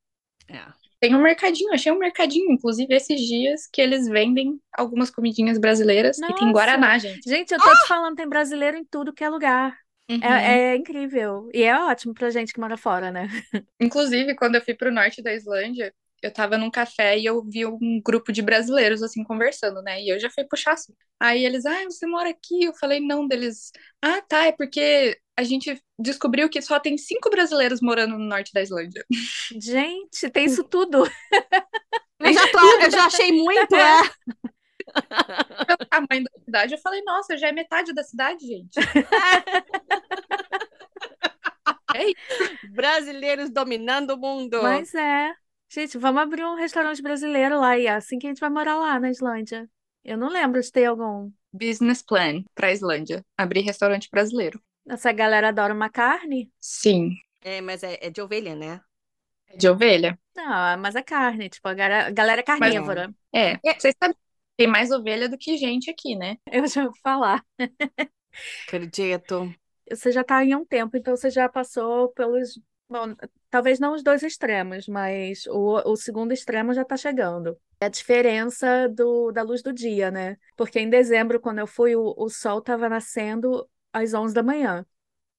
É. 0.49 0.59
Tem 0.99 1.15
um 1.15 1.21
mercadinho, 1.21 1.73
achei 1.73 1.89
um 1.89 1.99
mercadinho, 1.99 2.51
inclusive 2.51 2.93
esses 2.93 3.21
dias, 3.21 3.61
que 3.71 3.81
eles 3.81 4.09
vendem 4.09 4.59
algumas 4.77 5.09
comidinhas 5.09 5.57
brasileiras 5.57 6.17
Nossa. 6.19 6.33
e 6.33 6.35
tem 6.35 6.51
Guaraná, 6.51 6.97
gente. 6.97 7.29
Gente, 7.29 7.53
eu 7.53 7.59
tô 7.59 7.69
ah! 7.69 7.75
te 7.81 7.87
falando, 7.87 8.17
tem 8.17 8.27
brasileiro 8.27 8.75
em 8.75 8.83
tudo 8.83 9.13
que 9.13 9.23
é 9.23 9.29
lugar. 9.29 9.84
Uhum. 10.09 10.23
É, 10.23 10.73
é, 10.73 10.75
incrível. 10.75 11.49
E 11.53 11.63
é 11.63 11.75
ótimo 11.77 12.13
pra 12.13 12.29
gente 12.29 12.53
que 12.53 12.59
mora 12.59 12.77
fora, 12.77 13.11
né? 13.11 13.27
Inclusive, 13.79 14.35
quando 14.35 14.55
eu 14.55 14.61
fui 14.61 14.73
pro 14.73 14.91
norte 14.91 15.21
da 15.21 15.33
Islândia, 15.33 15.93
eu 16.21 16.31
tava 16.31 16.57
num 16.57 16.71
café 16.71 17.17
e 17.17 17.25
eu 17.25 17.43
vi 17.43 17.65
um 17.65 18.01
grupo 18.03 18.31
de 18.31 18.41
brasileiros, 18.41 19.03
assim, 19.03 19.23
conversando, 19.23 19.81
né? 19.81 20.01
E 20.01 20.09
eu 20.09 20.19
já 20.19 20.29
fui 20.29 20.43
puxar 20.45 20.73
assim. 20.73 20.93
Aí 21.19 21.45
eles, 21.45 21.65
ah, 21.65 21.83
você 21.85 22.05
mora 22.07 22.29
aqui? 22.29 22.63
Eu 22.65 22.73
falei, 22.73 22.99
não, 22.99 23.27
deles. 23.27 23.71
Ah, 24.01 24.21
tá, 24.21 24.45
é 24.45 24.51
porque 24.51 25.17
a 25.37 25.43
gente 25.43 25.81
descobriu 25.99 26.49
que 26.49 26.61
só 26.61 26.79
tem 26.79 26.97
cinco 26.97 27.29
brasileiros 27.29 27.81
morando 27.81 28.17
no 28.17 28.25
norte 28.25 28.53
da 28.53 28.61
Islândia. 28.61 29.05
Gente, 29.59 30.29
tem 30.29 30.45
isso 30.45 30.63
tudo. 30.69 31.03
Eu 32.19 32.33
já, 32.33 32.47
tô, 32.51 32.81
eu 32.81 32.91
já 32.91 33.05
achei 33.05 33.31
muito, 33.31 33.75
é. 33.75 34.01
Pelo 35.65 35.85
tamanho 35.89 36.23
da 36.23 36.31
cidade, 36.43 36.73
eu 36.73 36.79
falei, 36.79 37.01
nossa, 37.03 37.37
já 37.37 37.47
é 37.47 37.51
metade 37.51 37.93
da 37.93 38.03
cidade, 38.03 38.45
gente. 38.45 38.79
é 41.95 42.05
isso. 42.05 42.71
Brasileiros 42.71 43.49
dominando 43.49 44.11
o 44.11 44.17
mundo. 44.17 44.61
Mas 44.61 44.93
é. 44.93 45.33
Gente, 45.69 45.97
vamos 45.97 46.21
abrir 46.21 46.45
um 46.45 46.55
restaurante 46.55 47.01
brasileiro 47.01 47.59
lá 47.59 47.77
e 47.77 47.87
é 47.87 47.91
assim 47.91 48.19
que 48.19 48.27
a 48.27 48.29
gente 48.29 48.39
vai 48.39 48.49
morar 48.49 48.77
lá 48.77 48.99
na 48.99 49.09
Islândia. 49.09 49.67
Eu 50.03 50.17
não 50.17 50.29
lembro 50.29 50.61
de 50.61 50.71
ter 50.71 50.85
algum. 50.85 51.31
Business 51.51 52.01
plan 52.01 52.43
para 52.53 52.71
Islândia. 52.71 53.25
Abrir 53.37 53.61
restaurante 53.61 54.09
brasileiro. 54.11 54.61
Essa 54.87 55.11
galera 55.11 55.49
adora 55.49 55.73
uma 55.73 55.89
carne? 55.89 56.51
Sim. 56.59 57.11
É, 57.41 57.61
mas 57.61 57.81
é, 57.81 57.97
é 58.01 58.09
de 58.09 58.21
ovelha, 58.21 58.55
né? 58.55 58.81
É 59.47 59.57
de 59.57 59.67
ovelha. 59.67 60.19
Não, 60.35 60.77
mas 60.77 60.95
é 60.95 61.01
carne, 61.01 61.49
tipo, 61.49 61.67
a 61.67 61.73
galera, 61.73 62.07
a 62.07 62.11
galera 62.11 62.41
é 62.41 62.43
carnívora. 62.43 63.13
é. 63.33 63.53
é. 63.65 63.79
Vocês 63.79 63.95
sabem 64.01 64.15
tem 64.57 64.67
mais 64.67 64.91
ovelha 64.91 65.29
do 65.29 65.37
que 65.37 65.57
gente 65.57 65.89
aqui, 65.89 66.15
né? 66.15 66.37
Eu 66.51 66.67
já 66.67 66.83
vou 66.83 66.95
falar. 67.03 67.43
Acredito. 68.67 69.53
Você 69.89 70.11
já 70.11 70.21
está 70.21 70.43
em 70.43 70.55
um 70.55 70.65
tempo, 70.65 70.97
então 70.97 71.15
você 71.15 71.29
já 71.29 71.47
passou 71.47 72.09
pelos. 72.09 72.59
Bom, 72.87 73.15
talvez 73.49 73.79
não 73.79 73.93
os 73.93 74.03
dois 74.03 74.21
extremos, 74.23 74.87
mas 74.87 75.45
o, 75.47 75.91
o 75.91 75.95
segundo 75.95 76.31
extremo 76.31 76.73
já 76.73 76.83
está 76.83 76.95
chegando. 76.95 77.57
É 77.79 77.85
a 77.85 77.89
diferença 77.89 78.87
do, 78.89 79.31
da 79.31 79.41
luz 79.41 79.61
do 79.61 79.73
dia, 79.73 80.11
né? 80.11 80.37
Porque 80.55 80.79
em 80.79 80.89
dezembro, 80.89 81.39
quando 81.39 81.59
eu 81.59 81.67
fui, 81.67 81.95
o, 81.95 82.13
o 82.17 82.29
sol 82.29 82.59
estava 82.59 82.87
nascendo 82.87 83.67
às 83.91 84.13
11 84.13 84.33
da 84.33 84.43
manhã. 84.43 84.85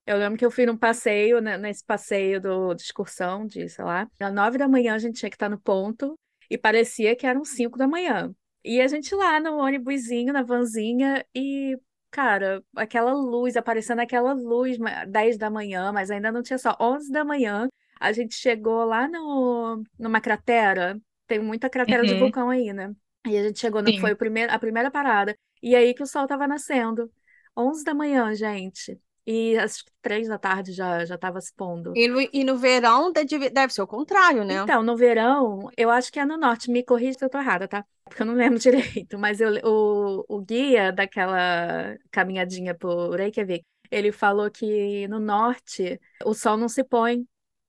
Eu 0.07 0.19
lembro 0.19 0.39
que 0.39 0.47
eu 0.47 0.51
fui 0.51 0.65
num 0.67 0.77
passeio, 0.77 1.41
né, 1.41 1.59
nesse 1.59 1.85
passeio 1.85 2.41
do, 2.41 2.75
de 2.75 2.83
excursão, 2.83 3.45
de, 3.45 3.69
sei 3.69 3.85
lá, 3.85 4.09
às 4.21 4.33
9 4.33 4.57
da 4.57 4.69
manhã 4.69 4.95
a 4.95 4.99
gente 4.99 5.19
tinha 5.19 5.29
que 5.29 5.35
estar 5.35 5.49
no 5.49 5.59
ponto 5.59 6.17
e 6.49 6.57
parecia 6.57 7.17
que 7.17 7.27
eram 7.27 7.45
5 7.45 7.77
da 7.77 7.89
manhã. 7.89 8.33
E 8.67 8.81
a 8.81 8.89
gente 8.89 9.15
lá 9.15 9.39
no 9.39 9.59
ônibusinho, 9.59 10.33
na 10.33 10.43
vanzinha, 10.43 11.25
e, 11.33 11.79
cara, 12.11 12.61
aquela 12.75 13.13
luz, 13.15 13.57
aparecendo 13.57 14.01
aquela 14.01 14.33
luz, 14.33 14.77
10 15.07 15.39
da 15.39 15.49
manhã, 15.49 15.93
mas 15.93 16.11
ainda 16.11 16.33
não 16.33 16.43
tinha 16.43 16.59
só 16.59 16.77
11 16.81 17.13
da 17.13 17.25
manhã. 17.25 17.69
A 18.01 18.11
gente 18.11 18.35
chegou 18.35 18.85
lá 18.85 19.07
no, 19.07 19.85
numa 19.97 20.21
cratera, 20.21 21.01
tem 21.29 21.39
muita 21.39 21.71
cratera 21.71 22.03
uhum. 22.03 22.09
de 22.09 22.19
vulcão 22.19 22.51
aí, 22.51 22.73
né? 22.73 22.93
E 23.25 23.39
a 23.39 23.45
gente 23.45 23.61
chegou, 23.61 23.81
no, 23.81 24.01
foi 24.01 24.15
o 24.15 24.17
primeiro, 24.17 24.53
a 24.53 24.59
primeira 24.59 24.91
parada. 24.91 25.37
E 25.63 25.77
aí 25.77 25.95
que 25.95 26.03
o 26.03 26.07
sol 26.07 26.27
tava 26.27 26.49
nascendo. 26.49 27.09
11 27.57 27.85
da 27.85 27.95
manhã, 27.95 28.35
gente. 28.35 28.99
E 29.27 29.59
às 29.59 29.85
três 30.01 30.29
da 30.29 30.39
tarde 30.39 30.73
já 30.73 31.05
já 31.05 31.17
estava 31.17 31.41
se 31.41 31.53
pondo. 31.53 31.93
E 31.97 32.07
no, 32.07 32.21
e 32.21 32.45
no 32.45 32.57
verão 32.57 33.13
deve, 33.13 33.51
deve 33.51 33.73
ser 33.73 33.83
o 33.83 33.87
contrário, 33.87 34.45
né? 34.45 34.55
Então, 34.63 34.83
no 34.83 34.97
verão, 34.97 35.69
eu 35.77 35.91
acho 35.91 36.13
que 36.13 36.21
é 36.21 36.25
no 36.25 36.37
norte. 36.37 36.71
Me 36.71 36.85
corrija 36.85 37.19
se 37.19 37.25
eu 37.25 37.29
tô 37.29 37.39
errada, 37.39 37.67
tá? 37.67 37.85
Porque 38.05 38.23
eu 38.23 38.27
não 38.27 38.35
lembro 38.35 38.59
direito. 38.61 39.19
Mas 39.19 39.41
eu, 39.41 39.51
o, 39.65 40.25
o 40.29 40.41
guia 40.41 40.93
daquela 40.93 41.97
caminhadinha 42.13 42.73
por 42.73 43.17
Reykjavik, 43.17 43.65
ele 43.91 44.13
falou 44.13 44.49
que 44.49 45.09
no 45.09 45.19
norte 45.19 46.01
o 46.25 46.33
sol 46.33 46.57
não 46.57 46.69
se 46.69 46.85
põe. 46.85 47.27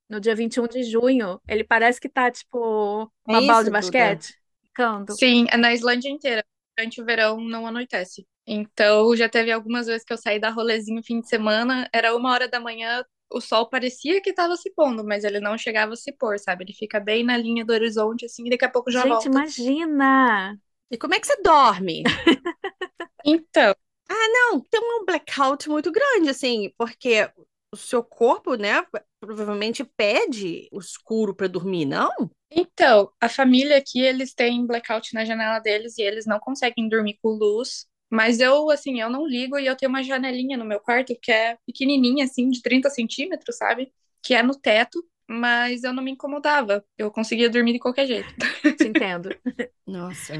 No 0.09 0.21
dia 0.21 0.35
21 0.35 0.67
de 0.67 0.83
junho, 0.83 1.41
ele 1.47 1.65
parece 1.65 1.99
que 1.99 2.07
tá, 2.07 2.31
tipo, 2.31 3.11
uma 3.27 3.39
é 3.39 3.41
bola 3.41 3.63
de 3.63 3.71
basquete. 3.71 4.39
Ficando. 4.63 5.13
Sim, 5.15 5.47
é 5.49 5.57
na 5.57 5.73
Islândia 5.73 6.09
inteira. 6.09 6.45
Durante 6.77 7.01
o 7.01 7.05
verão 7.05 7.39
não 7.41 7.65
anoitece. 7.65 8.27
Então, 8.45 9.15
já 9.15 9.27
teve 9.27 9.51
algumas 9.51 9.87
vezes 9.87 10.05
que 10.05 10.13
eu 10.13 10.17
saí 10.17 10.39
da 10.39 10.49
rolezinho 10.49 11.01
fim 11.03 11.19
de 11.19 11.27
semana, 11.27 11.89
era 11.91 12.15
uma 12.15 12.31
hora 12.31 12.47
da 12.47 12.59
manhã, 12.59 13.03
o 13.33 13.41
sol 13.41 13.67
parecia 13.67 14.21
que 14.21 14.29
estava 14.29 14.55
se 14.55 14.71
pondo, 14.73 15.03
mas 15.03 15.23
ele 15.23 15.39
não 15.39 15.57
chegava 15.57 15.93
a 15.93 15.95
se 15.95 16.13
pôr, 16.13 16.39
sabe? 16.39 16.63
Ele 16.63 16.73
fica 16.73 16.99
bem 16.99 17.23
na 17.23 17.35
linha 17.35 17.65
do 17.65 17.73
horizonte, 17.73 18.25
assim, 18.25 18.45
e 18.45 18.49
daqui 18.51 18.63
a 18.65 18.69
pouco 18.69 18.91
já 18.91 19.03
Gente, 19.03 19.25
volta. 19.25 19.29
imagina! 19.29 20.59
E 20.91 20.97
como 20.97 21.13
é 21.15 21.19
que 21.19 21.27
você 21.27 21.41
dorme? 21.41 22.03
então. 23.25 23.75
Ah, 24.09 24.27
não, 24.29 24.61
tem 24.61 24.79
um 24.79 25.03
blackout 25.05 25.69
muito 25.69 25.91
grande, 25.91 26.29
assim, 26.29 26.71
porque 26.77 27.29
o 27.73 27.75
seu 27.75 28.01
corpo, 28.01 28.55
né, 28.55 28.85
provavelmente 29.19 29.83
pede 29.83 30.69
o 30.71 30.79
escuro 30.79 31.35
para 31.35 31.47
dormir, 31.47 31.85
não? 31.85 32.09
Então, 32.49 33.11
a 33.19 33.27
família 33.27 33.77
aqui, 33.77 33.99
eles 33.99 34.33
têm 34.33 34.65
blackout 34.65 35.13
na 35.13 35.25
janela 35.25 35.59
deles 35.59 35.97
e 35.97 36.01
eles 36.01 36.25
não 36.25 36.39
conseguem 36.39 36.87
dormir 36.87 37.17
com 37.21 37.29
luz. 37.29 37.85
Mas 38.09 38.39
eu, 38.39 38.69
assim, 38.69 39.01
eu 39.01 39.09
não 39.09 39.27
ligo 39.27 39.57
e 39.59 39.65
eu 39.65 39.75
tenho 39.75 39.89
uma 39.89 40.01
janelinha 40.01 40.57
no 40.57 40.63
meu 40.63 40.79
quarto 40.79 41.17
que 41.21 41.31
é 41.31 41.57
pequenininha, 41.65 42.23
assim, 42.23 42.49
de 42.49 42.61
30 42.61 42.89
centímetros, 42.89 43.57
sabe? 43.57 43.91
Que 44.23 44.33
é 44.33 44.41
no 44.41 44.55
teto, 44.55 45.03
mas 45.27 45.83
eu 45.83 45.93
não 45.93 46.01
me 46.01 46.11
incomodava. 46.11 46.83
Eu 46.97 47.11
conseguia 47.11 47.49
dormir 47.49 47.73
de 47.73 47.79
qualquer 47.79 48.07
jeito. 48.07 48.33
Te 48.77 48.87
entendo. 48.87 49.29
Nossa. 49.85 50.33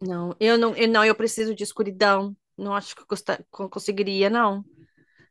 Não, 0.00 0.36
eu 0.38 0.58
não, 0.58 0.76
eu 0.76 0.88
não, 0.88 1.04
eu 1.04 1.14
preciso 1.14 1.54
de 1.54 1.64
escuridão. 1.64 2.36
Não 2.56 2.74
acho 2.74 2.94
que 2.94 3.02
eu 3.02 3.68
conseguiria, 3.68 4.28
não. 4.28 4.64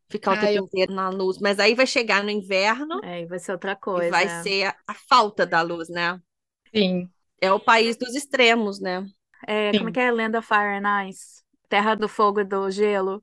Ficar 0.09 0.31
o 0.31 0.33
ah, 0.35 0.39
tempo 0.39 0.53
eu... 0.53 0.63
inteiro 0.63 0.93
na 0.93 1.09
luz. 1.09 1.37
Mas 1.39 1.59
aí 1.59 1.75
vai 1.75 1.85
chegar 1.85 2.23
no 2.23 2.29
inverno. 2.29 2.99
É, 3.03 3.25
vai 3.25 3.39
ser 3.39 3.51
outra 3.51 3.75
coisa. 3.75 4.09
vai 4.09 4.27
ser 4.41 4.65
a, 4.65 4.75
a, 4.87 4.93
falta 4.93 5.45
da 5.45 5.61
luz, 5.61 5.89
né? 5.89 6.19
Sim. 6.73 7.09
É 7.41 7.51
o 7.51 7.59
país 7.59 7.97
dos 7.97 8.15
extremos, 8.15 8.79
né? 8.79 9.05
É, 9.45 9.71
como 9.77 9.89
é 9.89 9.91
que 9.91 9.99
é? 9.99 10.11
Land 10.11 10.37
of 10.37 10.47
Fire 10.47 10.81
and 10.83 11.09
Ice. 11.09 11.43
Terra 11.69 11.95
do 11.95 12.07
Fogo 12.07 12.39
e 12.39 12.45
do 12.45 12.69
Gelo. 12.71 13.21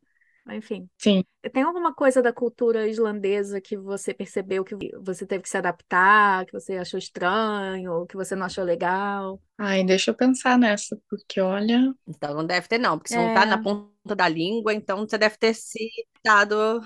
Enfim. 0.53 0.88
Sim. 0.99 1.24
Tem 1.53 1.62
alguma 1.62 1.95
coisa 1.95 2.20
da 2.20 2.32
cultura 2.32 2.86
islandesa 2.86 3.61
que 3.61 3.76
você 3.76 4.12
percebeu 4.12 4.64
que 4.64 4.74
você 4.99 5.26
teve 5.26 5.42
que 5.42 5.49
se 5.49 5.57
adaptar, 5.57 6.45
que 6.45 6.53
você 6.53 6.76
achou 6.76 6.99
estranho, 6.99 8.07
que 8.07 8.16
você 8.16 8.36
não 8.36 8.47
achou 8.47 8.62
legal? 8.62 9.40
Ai, 9.59 9.84
deixa 9.84 10.11
eu 10.11 10.14
pensar 10.14 10.59
nessa, 10.59 10.99
porque 11.09 11.40
olha. 11.40 11.95
Então 12.07 12.34
não 12.34 12.45
deve 12.45 12.68
ter, 12.68 12.78
não, 12.78 12.99
porque 12.99 13.09
se 13.09 13.18
é... 13.18 13.26
não 13.26 13.34
tá 13.34 13.47
na 13.47 13.62
ponta 13.62 14.14
da 14.14 14.28
língua, 14.28 14.74
então 14.74 14.99
você 14.99 15.16
deve 15.16 15.38
ter 15.38 15.55
se 15.55 15.88
dado. 16.22 16.80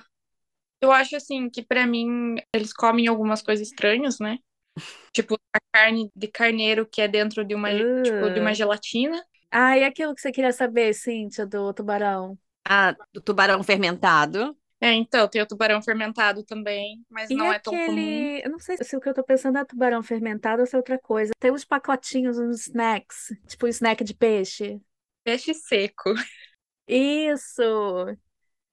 Eu 0.81 0.93
acho 0.93 1.17
assim 1.17 1.51
que 1.51 1.63
para 1.63 1.87
mim 1.87 2.37
eles 2.55 2.73
comem 2.73 3.09
algumas 3.09 3.43
coisas 3.43 3.67
estranhas, 3.67 4.21
né? 4.21 4.39
tipo 5.13 5.35
a 5.53 5.59
carne 5.73 6.11
de 6.15 6.29
carneiro 6.29 6.87
que 6.87 7.01
é 7.01 7.09
dentro 7.09 7.45
de 7.45 7.55
uma, 7.57 7.71
uh. 7.71 8.03
tipo, 8.03 8.31
de 8.31 8.39
uma 8.39 8.55
gelatina. 8.55 9.21
Ah, 9.51 9.77
e 9.77 9.83
aquilo 9.83 10.15
que 10.15 10.21
você 10.21 10.31
queria 10.31 10.53
saber, 10.53 10.95
Cíntia, 10.95 11.45
do 11.45 11.73
tubarão? 11.73 12.39
Ah, 12.69 12.95
do 13.13 13.21
tubarão 13.21 13.63
fermentado. 13.63 14.55
É, 14.81 14.93
então, 14.93 15.27
tem 15.27 15.43
o 15.43 15.47
tubarão 15.47 15.83
fermentado 15.83 16.45
também, 16.45 17.05
mas 17.11 17.29
e 17.31 17.35
não 17.35 17.51
aquele... 17.51 17.57
é 17.57 17.87
tão 17.87 17.87
comum. 17.87 18.41
Eu 18.45 18.51
não 18.51 18.59
sei 18.61 18.77
se 18.77 18.97
o 18.97 19.01
que 19.01 19.09
eu 19.09 19.15
tô 19.15 19.25
pensando 19.25 19.59
é 19.59 19.65
tubarão 19.65 20.03
fermentado 20.03 20.61
ou 20.61 20.67
se 20.67 20.77
é 20.77 20.79
outra 20.79 20.99
coisa. 20.99 21.33
Tem 21.41 21.51
uns 21.51 21.65
pacotinhos, 21.65 22.39
uns 22.39 22.69
snacks, 22.69 23.35
tipo 23.47 23.67
um 23.67 23.69
snack 23.69 24.05
de 24.05 24.15
peixe. 24.15 24.81
Peixe 25.25 25.53
seco. 25.55 26.13
Isso! 26.87 27.53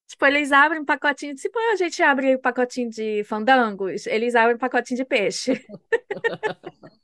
Tipo, 0.07 0.25
eles 0.27 0.51
abrem 0.51 0.81
um 0.81 0.85
pacotinho, 0.85 1.33
tipo, 1.33 1.57
a 1.57 1.75
gente 1.75 2.03
abre 2.03 2.35
um 2.35 2.41
pacotinho 2.41 2.89
de 2.89 3.23
fandangos, 3.23 4.05
eles 4.05 4.35
abrem 4.35 4.55
um 4.55 4.59
pacotinho 4.59 4.97
de 4.97 5.05
peixe. 5.05 5.65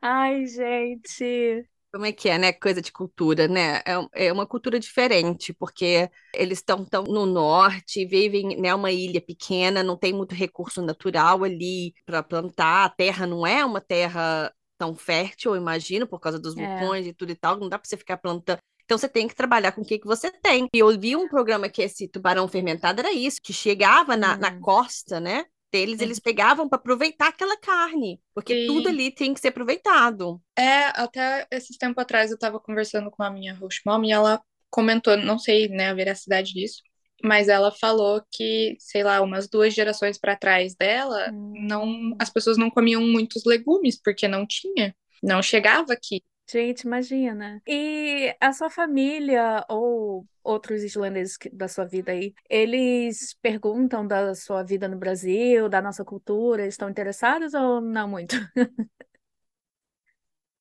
Ai, 0.00 0.46
gente. 0.46 1.68
Como 1.92 2.04
é 2.04 2.12
que 2.12 2.28
é, 2.28 2.36
né? 2.36 2.52
Coisa 2.52 2.82
de 2.82 2.92
cultura, 2.92 3.48
né? 3.48 3.78
É, 4.14 4.26
é 4.28 4.32
uma 4.32 4.46
cultura 4.46 4.78
diferente, 4.78 5.54
porque 5.54 6.10
eles 6.34 6.58
estão 6.58 6.84
tão 6.84 7.04
no 7.04 7.24
norte, 7.24 8.04
vivem, 8.04 8.60
né, 8.60 8.74
uma 8.74 8.92
ilha 8.92 9.22
pequena, 9.22 9.82
não 9.82 9.96
tem 9.96 10.12
muito 10.12 10.34
recurso 10.34 10.82
natural 10.82 11.44
ali 11.44 11.94
para 12.04 12.22
plantar. 12.22 12.84
A 12.84 12.88
terra 12.90 13.26
não 13.26 13.46
é 13.46 13.64
uma 13.64 13.80
terra 13.80 14.52
tão 14.76 14.94
fértil, 14.94 15.54
eu 15.54 15.60
imagino, 15.60 16.06
por 16.06 16.20
causa 16.20 16.38
dos 16.38 16.54
é. 16.56 16.66
vulcões 16.78 17.06
é. 17.06 17.08
e 17.08 17.14
tudo 17.14 17.32
e 17.32 17.36
tal. 17.36 17.56
Não 17.58 17.68
dá 17.70 17.78
para 17.78 17.88
você 17.88 17.96
ficar 17.96 18.18
plantando. 18.18 18.58
Então 18.84 18.96
você 18.98 19.08
tem 19.08 19.26
que 19.26 19.34
trabalhar 19.34 19.72
com 19.72 19.80
o 19.82 19.84
que, 19.84 19.98
que 19.98 20.06
você 20.06 20.30
tem. 20.30 20.68
E 20.74 20.78
eu 20.78 20.98
vi 20.98 21.16
um 21.16 21.28
programa 21.28 21.68
que 21.70 21.82
esse 21.82 22.06
tubarão 22.08 22.46
fermentado 22.48 23.00
era 23.00 23.12
isso, 23.12 23.40
que 23.42 23.52
chegava 23.52 24.14
na, 24.16 24.36
na 24.36 24.50
Hum. 24.50 24.60
costa, 24.60 25.20
né? 25.20 25.44
Deles, 25.70 26.00
eles 26.00 26.18
pegavam 26.18 26.68
para 26.68 26.78
aproveitar 26.78 27.28
aquela 27.28 27.56
carne, 27.58 28.20
porque 28.34 28.54
Sim. 28.54 28.66
tudo 28.66 28.88
ali 28.88 29.10
tem 29.10 29.34
que 29.34 29.40
ser 29.40 29.48
aproveitado. 29.48 30.40
É, 30.56 30.86
até 31.00 31.46
esses 31.50 31.76
tempos 31.76 32.02
atrás 32.02 32.30
eu 32.30 32.38
tava 32.38 32.58
conversando 32.58 33.10
com 33.10 33.22
a 33.22 33.30
minha 33.30 33.54
host 33.54 33.82
mom 33.84 34.02
e 34.04 34.10
ela 34.10 34.40
comentou, 34.70 35.16
não 35.16 35.38
sei, 35.38 35.68
né, 35.68 35.90
a 35.90 35.94
veracidade 35.94 36.52
disso, 36.52 36.82
mas 37.22 37.48
ela 37.48 37.70
falou 37.70 38.22
que, 38.30 38.76
sei 38.78 39.02
lá, 39.02 39.20
umas 39.20 39.48
duas 39.48 39.74
gerações 39.74 40.18
pra 40.18 40.36
trás 40.36 40.74
dela, 40.74 41.30
Hum. 41.32 41.52
não, 41.54 42.16
as 42.18 42.30
pessoas 42.30 42.56
não 42.56 42.70
comiam 42.70 43.02
muitos 43.02 43.44
legumes 43.44 44.00
porque 44.00 44.26
não 44.28 44.46
tinha, 44.46 44.94
não 45.22 45.42
chegava 45.42 45.92
aqui. 45.92 46.22
Gente, 46.50 46.82
imagina. 46.82 47.60
E 47.66 48.34
a 48.40 48.52
sua 48.54 48.70
família 48.70 49.64
ou 49.68 50.26
outros 50.42 50.82
islandeses 50.82 51.36
da 51.52 51.68
sua 51.68 51.84
vida 51.84 52.12
aí, 52.12 52.32
eles 52.48 53.36
perguntam 53.42 54.06
da 54.06 54.34
sua 54.34 54.62
vida 54.62 54.88
no 54.88 54.96
Brasil, 54.96 55.68
da 55.68 55.82
nossa 55.82 56.04
cultura, 56.04 56.66
estão 56.66 56.88
interessados 56.88 57.52
ou 57.52 57.82
não 57.82 58.08
muito? 58.08 58.34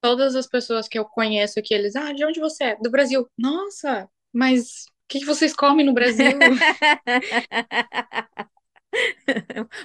Todas 0.01 0.35
as 0.35 0.45
pessoas 0.45 0.89
que 0.89 0.99
eu 0.99 1.05
conheço 1.05 1.61
que 1.63 1.73
eles, 1.73 1.95
ah, 1.95 2.11
de 2.11 2.25
onde 2.25 2.39
você 2.39 2.65
é? 2.65 2.75
Do 2.75 2.91
Brasil. 2.91 3.27
Nossa, 3.37 4.09
mas 4.33 4.85
o 4.87 4.91
que 5.07 5.19
que 5.19 5.25
vocês 5.25 5.53
comem 5.53 5.85
no 5.85 5.93
Brasil? 5.93 6.37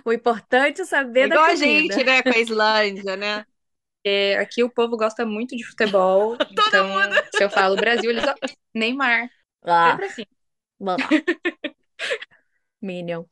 O 0.04 0.12
importante 0.12 0.82
é 0.82 0.84
saber 0.84 1.28
da 1.28 1.34
Igual 1.34 1.44
a 1.44 1.50
comida. 1.50 1.66
gente, 1.66 2.04
né, 2.04 2.22
com 2.22 2.30
a 2.30 2.38
Islândia, 2.38 3.16
né? 3.16 3.44
É, 4.04 4.36
aqui 4.38 4.62
o 4.64 4.70
povo 4.70 4.96
gosta 4.96 5.24
muito 5.24 5.56
de 5.56 5.64
futebol, 5.64 6.36
então 6.50 6.88
se 7.34 7.44
eu 7.44 7.50
falo 7.50 7.76
Brasil, 7.76 8.10
eles, 8.10 8.24
ó, 8.24 8.34
Neymar, 8.74 9.30
Ah, 9.62 9.92
sempre 9.92 10.06
assim. 10.06 10.26
bom. 10.78 10.96
Minion. 12.82 13.26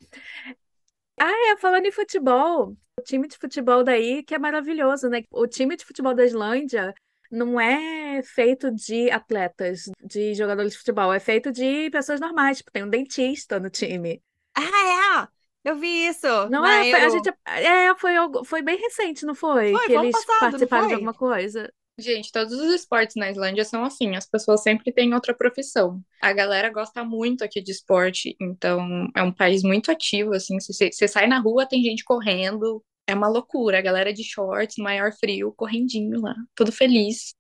Ah, 1.19 1.53
é, 1.53 1.57
falando 1.59 1.87
em 1.87 1.93
futebol, 1.93 2.77
o 2.99 3.03
time 3.03 3.29
de 3.29 3.37
futebol 3.37 3.85
daí 3.85 4.23
que 4.23 4.35
é 4.35 4.39
maravilhoso, 4.39 5.09
né? 5.09 5.23
O 5.31 5.47
time 5.47 5.77
de 5.77 5.85
futebol 5.85 6.15
da 6.15 6.25
Islândia 6.25 6.95
não 7.31 7.61
é 7.61 8.23
feito 8.23 8.71
de 8.71 9.11
atletas, 9.11 9.91
de 10.03 10.35
jogadores 10.35 10.73
de 10.73 10.79
futebol, 10.79 11.13
é 11.13 11.21
feito 11.21 11.53
de 11.53 11.91
pessoas 11.91 12.21
normais, 12.21 12.59
tipo, 12.59 12.71
tem 12.73 12.85
um 12.85 12.89
dentista 12.89 13.61
no 13.61 13.69
time. 13.69 14.23
Ah, 14.55 15.27
é! 15.27 15.40
Eu 15.65 15.77
vi 15.77 16.07
isso 16.09 16.27
Não 16.49 16.67
é, 16.67 16.85
foi- 16.87 17.01
a 17.01 17.09
gente, 17.09 17.31
é, 17.47 17.95
foi, 17.97 18.17
algo- 18.17 18.45
foi 18.45 18.63
bem 18.63 18.79
recente, 18.79 19.25
não 19.27 19.35
foi? 19.35 19.79
Foi, 19.79 19.81
Que 19.81 19.93
eles 19.93 20.13
passado, 20.13 20.59
não 20.59 20.67
participaram 20.67 20.87
de 20.87 20.95
alguma 20.95 21.15
coisa. 21.15 21.73
Gente, 21.99 22.33
todos 22.33 22.55
os 22.55 22.73
esportes 22.73 23.15
na 23.17 23.31
Islândia 23.31 23.65
são 23.65 23.85
assim, 23.85 24.17
as 24.17 24.27
pessoas 24.27 24.63
sempre 24.63 24.91
têm 24.91 25.13
outra 25.13 25.35
profissão. 25.35 26.03
A 26.23 26.33
galera 26.33 26.71
gosta 26.71 27.05
muito 27.05 27.45
aqui 27.45 27.61
de 27.61 27.73
esporte, 27.73 28.35
então 28.41 29.07
é 29.15 29.23
um 29.23 29.33
país 29.33 29.63
muito 29.63 29.91
ativo, 29.91 30.33
assim, 30.35 30.59
se 30.61 30.73
você 30.93 31.07
sai 31.07 31.27
na 31.27 31.39
rua, 31.41 31.67
tem 31.69 31.83
gente 31.83 32.03
correndo, 32.05 32.83
é 33.07 33.15
uma 33.15 33.29
loucura, 33.29 33.79
a 33.79 33.83
galera 33.83 34.15
de 34.15 34.25
shorts, 34.25 34.77
maior 34.79 35.13
frio, 35.13 35.53
correndinho 35.53 36.21
lá, 36.23 36.35
tudo 36.55 36.73
feliz. 36.73 37.35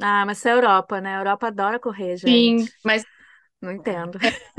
Ah, 0.00 0.24
mas 0.26 0.38
isso 0.38 0.48
é 0.48 0.52
Europa, 0.52 1.00
né? 1.00 1.16
A 1.16 1.20
Europa 1.20 1.48
adora 1.48 1.78
correr, 1.78 2.16
Sim, 2.24 2.68
gente. 2.68 2.72
mas 2.84 3.04
Não 3.60 3.72
entendo. 3.72 4.18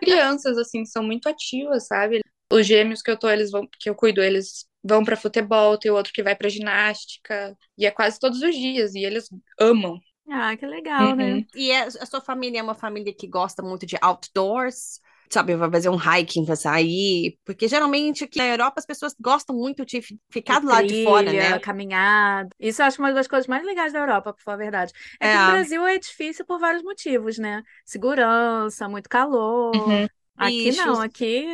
crianças, 0.00 0.56
assim, 0.58 0.84
são 0.84 1.02
muito 1.02 1.28
ativas, 1.28 1.86
sabe? 1.86 2.20
Os 2.52 2.66
gêmeos 2.66 3.02
que 3.02 3.10
eu 3.10 3.18
tô, 3.18 3.28
eles 3.28 3.50
vão, 3.50 3.66
que 3.80 3.88
eu 3.90 3.94
cuido, 3.94 4.22
eles 4.22 4.66
vão 4.82 5.04
pra 5.04 5.16
futebol, 5.16 5.78
tem 5.78 5.90
outro 5.90 6.12
que 6.12 6.22
vai 6.22 6.36
pra 6.36 6.48
ginástica, 6.48 7.56
e 7.76 7.86
é 7.86 7.90
quase 7.90 8.18
todos 8.20 8.42
os 8.42 8.54
dias, 8.54 8.94
e 8.94 9.00
eles 9.04 9.28
amam. 9.58 9.98
Ah, 10.30 10.56
que 10.56 10.66
legal, 10.66 11.14
né? 11.14 11.40
Uhum. 11.40 11.46
E 11.54 11.70
é- 11.70 11.82
a 11.84 12.06
sua 12.06 12.20
família 12.20 12.58
é 12.60 12.62
uma 12.62 12.74
família 12.74 13.14
que 13.14 13.26
gosta 13.26 13.62
muito 13.62 13.84
de 13.86 13.96
outdoors? 14.00 15.00
Sabe, 15.30 15.56
vai 15.56 15.70
fazer 15.70 15.88
um 15.88 15.96
hiking, 15.98 16.44
vai 16.44 16.56
sair. 16.56 17.38
Porque 17.44 17.66
geralmente 17.66 18.24
aqui 18.24 18.38
na 18.38 18.46
Europa 18.46 18.74
as 18.78 18.86
pessoas 18.86 19.14
gostam 19.20 19.56
muito 19.56 19.84
de 19.84 20.00
fi- 20.00 20.20
ficar 20.30 20.60
do 20.60 20.66
lado 20.68 20.86
de 20.86 21.02
fora, 21.02 21.32
né? 21.32 21.58
caminhada. 21.58 22.48
Isso 22.58 22.82
eu 22.82 22.86
acho 22.86 23.00
uma 23.00 23.12
das 23.12 23.26
coisas 23.26 23.46
mais 23.48 23.64
legais 23.64 23.92
da 23.92 23.98
Europa, 24.00 24.32
pra 24.32 24.42
falar 24.42 24.54
a 24.56 24.58
verdade. 24.58 24.92
É 25.20 25.28
que 25.28 25.34
É. 25.34 25.38
no 25.38 25.44
Brasil 25.44 25.84
é 25.86 25.98
difícil 25.98 26.44
por 26.46 26.58
vários 26.60 26.82
motivos, 26.82 27.38
né? 27.38 27.62
Segurança, 27.84 28.88
muito 28.88 29.08
calor. 29.08 29.72
Uhum. 29.74 30.06
Aqui 30.36 30.72
não, 30.72 31.00
Bichos. 31.00 31.00
aqui. 31.00 31.46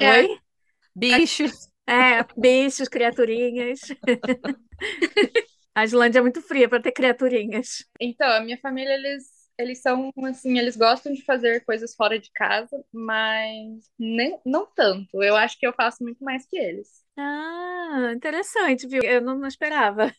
É. 0.00 0.20
Oi? 0.20 0.38
Bichos. 0.94 1.68
É, 1.86 2.22
bichos, 2.36 2.88
criaturinhas. 2.88 3.80
A 5.74 5.84
Islândia 5.84 6.18
é 6.18 6.22
muito 6.22 6.42
fria 6.42 6.68
para 6.68 6.82
ter 6.82 6.92
criaturinhas. 6.92 7.84
Então, 8.00 8.28
a 8.30 8.40
minha 8.40 8.58
família, 8.58 8.94
eles, 8.94 9.24
eles 9.58 9.80
são, 9.80 10.10
assim, 10.24 10.58
eles 10.58 10.76
gostam 10.76 11.12
de 11.12 11.24
fazer 11.24 11.64
coisas 11.64 11.94
fora 11.94 12.18
de 12.18 12.30
casa, 12.32 12.82
mas 12.92 13.90
nem, 13.98 14.38
não 14.44 14.66
tanto. 14.66 15.22
Eu 15.22 15.36
acho 15.36 15.58
que 15.58 15.66
eu 15.66 15.72
faço 15.72 16.02
muito 16.02 16.22
mais 16.24 16.46
que 16.46 16.56
eles. 16.58 16.88
Ah, 17.16 18.12
interessante, 18.14 18.86
viu? 18.86 19.02
Eu 19.02 19.20
não, 19.20 19.38
não 19.38 19.48
esperava. 19.48 20.12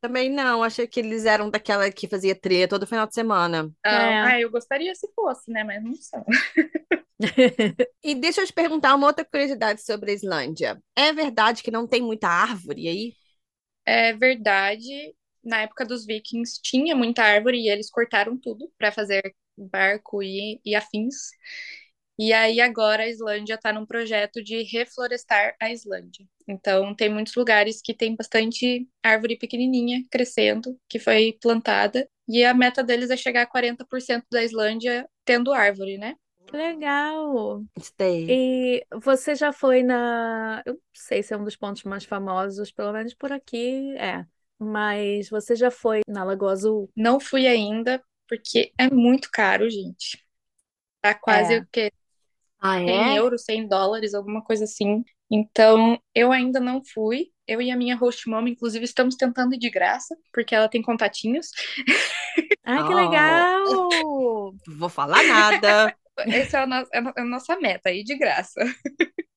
Também 0.00 0.30
não, 0.30 0.62
achei 0.62 0.86
que 0.86 1.00
eles 1.00 1.24
eram 1.26 1.50
daquela 1.50 1.90
que 1.90 2.06
fazia 2.08 2.34
trilha 2.34 2.68
todo 2.68 2.86
final 2.86 3.06
de 3.06 3.14
semana. 3.14 3.70
Ah, 3.84 3.90
É. 3.90 4.20
ah, 4.22 4.40
eu 4.40 4.50
gostaria 4.50 4.94
se 4.94 5.08
fosse, 5.14 5.50
né? 5.50 5.64
Mas 5.64 5.82
não 5.82 5.94
são. 5.94 6.24
E 8.02 8.14
deixa 8.14 8.40
eu 8.42 8.46
te 8.46 8.52
perguntar 8.52 8.94
uma 8.94 9.06
outra 9.06 9.24
curiosidade 9.24 9.82
sobre 9.82 10.10
a 10.12 10.14
Islândia. 10.14 10.82
É 10.96 11.12
verdade 11.12 11.62
que 11.62 11.70
não 11.70 11.86
tem 11.86 12.02
muita 12.02 12.28
árvore 12.28 12.88
aí? 12.88 13.14
É 13.86 14.12
verdade, 14.12 15.14
na 15.42 15.62
época 15.62 15.84
dos 15.84 16.04
vikings 16.06 16.60
tinha 16.62 16.94
muita 16.94 17.22
árvore 17.22 17.58
e 17.58 17.70
eles 17.70 17.90
cortaram 17.90 18.38
tudo 18.38 18.70
para 18.78 18.92
fazer 18.92 19.34
barco 19.56 20.22
e, 20.22 20.60
e 20.64 20.74
afins. 20.74 21.14
E 22.18 22.32
aí 22.32 22.60
agora 22.60 23.04
a 23.04 23.08
Islândia 23.08 23.54
está 23.54 23.72
num 23.72 23.86
projeto 23.86 24.42
de 24.42 24.62
reflorestar 24.64 25.54
a 25.60 25.70
Islândia. 25.72 26.26
Então 26.48 26.94
tem 26.94 27.08
muitos 27.10 27.34
lugares 27.36 27.80
que 27.82 27.94
tem 27.94 28.16
bastante 28.16 28.88
árvore 29.02 29.38
pequenininha 29.38 30.04
crescendo, 30.10 30.78
que 30.88 30.98
foi 30.98 31.38
plantada. 31.40 32.08
E 32.28 32.44
a 32.44 32.54
meta 32.54 32.82
deles 32.84 33.10
é 33.10 33.16
chegar 33.16 33.42
a 33.42 33.46
40% 33.46 34.26
da 34.32 34.42
Islândia 34.44 35.08
tendo 35.24 35.52
árvore, 35.52 35.98
né? 35.98 36.16
Legal. 36.52 37.64
Stay. 37.80 38.26
E 38.28 38.86
você 39.02 39.34
já 39.34 39.52
foi 39.52 39.82
na. 39.82 40.62
Eu 40.64 40.74
não 40.74 40.80
sei 40.92 41.22
se 41.22 41.32
é 41.34 41.36
um 41.36 41.44
dos 41.44 41.56
pontos 41.56 41.82
mais 41.84 42.04
famosos, 42.04 42.70
pelo 42.72 42.92
menos 42.92 43.14
por 43.14 43.32
aqui 43.32 43.96
é. 43.96 44.24
Mas 44.58 45.28
você 45.28 45.54
já 45.54 45.70
foi 45.70 46.00
na 46.06 46.24
Lagoa 46.24 46.52
Azul? 46.52 46.90
Não 46.96 47.20
fui 47.20 47.46
ainda, 47.46 48.02
porque 48.28 48.72
é 48.76 48.90
muito 48.90 49.28
caro, 49.32 49.70
gente. 49.70 50.24
Tá 51.00 51.14
quase 51.14 51.54
É. 51.54 51.58
o 51.58 51.66
quê? 51.70 51.92
Ah, 52.60 52.78
100 52.78 53.16
euros, 53.16 53.44
100 53.44 53.68
dólares, 53.68 54.14
alguma 54.14 54.42
coisa 54.42 54.64
assim. 54.64 55.04
Então, 55.30 55.96
eu 56.14 56.32
ainda 56.32 56.58
não 56.58 56.82
fui. 56.84 57.30
Eu 57.46 57.62
e 57.62 57.70
a 57.70 57.76
minha 57.76 57.96
host 57.96 58.28
mom, 58.28 58.46
inclusive, 58.48 58.84
estamos 58.84 59.14
tentando 59.14 59.54
ir 59.54 59.58
de 59.58 59.70
graça, 59.70 60.16
porque 60.32 60.54
ela 60.54 60.68
tem 60.68 60.82
contatinhos. 60.82 61.50
Ai, 62.64 62.84
que 62.84 62.92
Oh. 62.92 62.96
legal! 62.96 64.54
Vou 64.76 64.88
falar 64.88 65.22
nada. 65.22 65.94
Essa 66.26 66.58
é 66.58 66.62
a, 66.62 66.66
no- 66.66 66.74
é 66.92 67.00
é 67.16 67.20
a 67.20 67.24
nossa 67.24 67.58
meta, 67.58 67.90
ir 67.90 68.04
de 68.04 68.16
graça. 68.16 68.60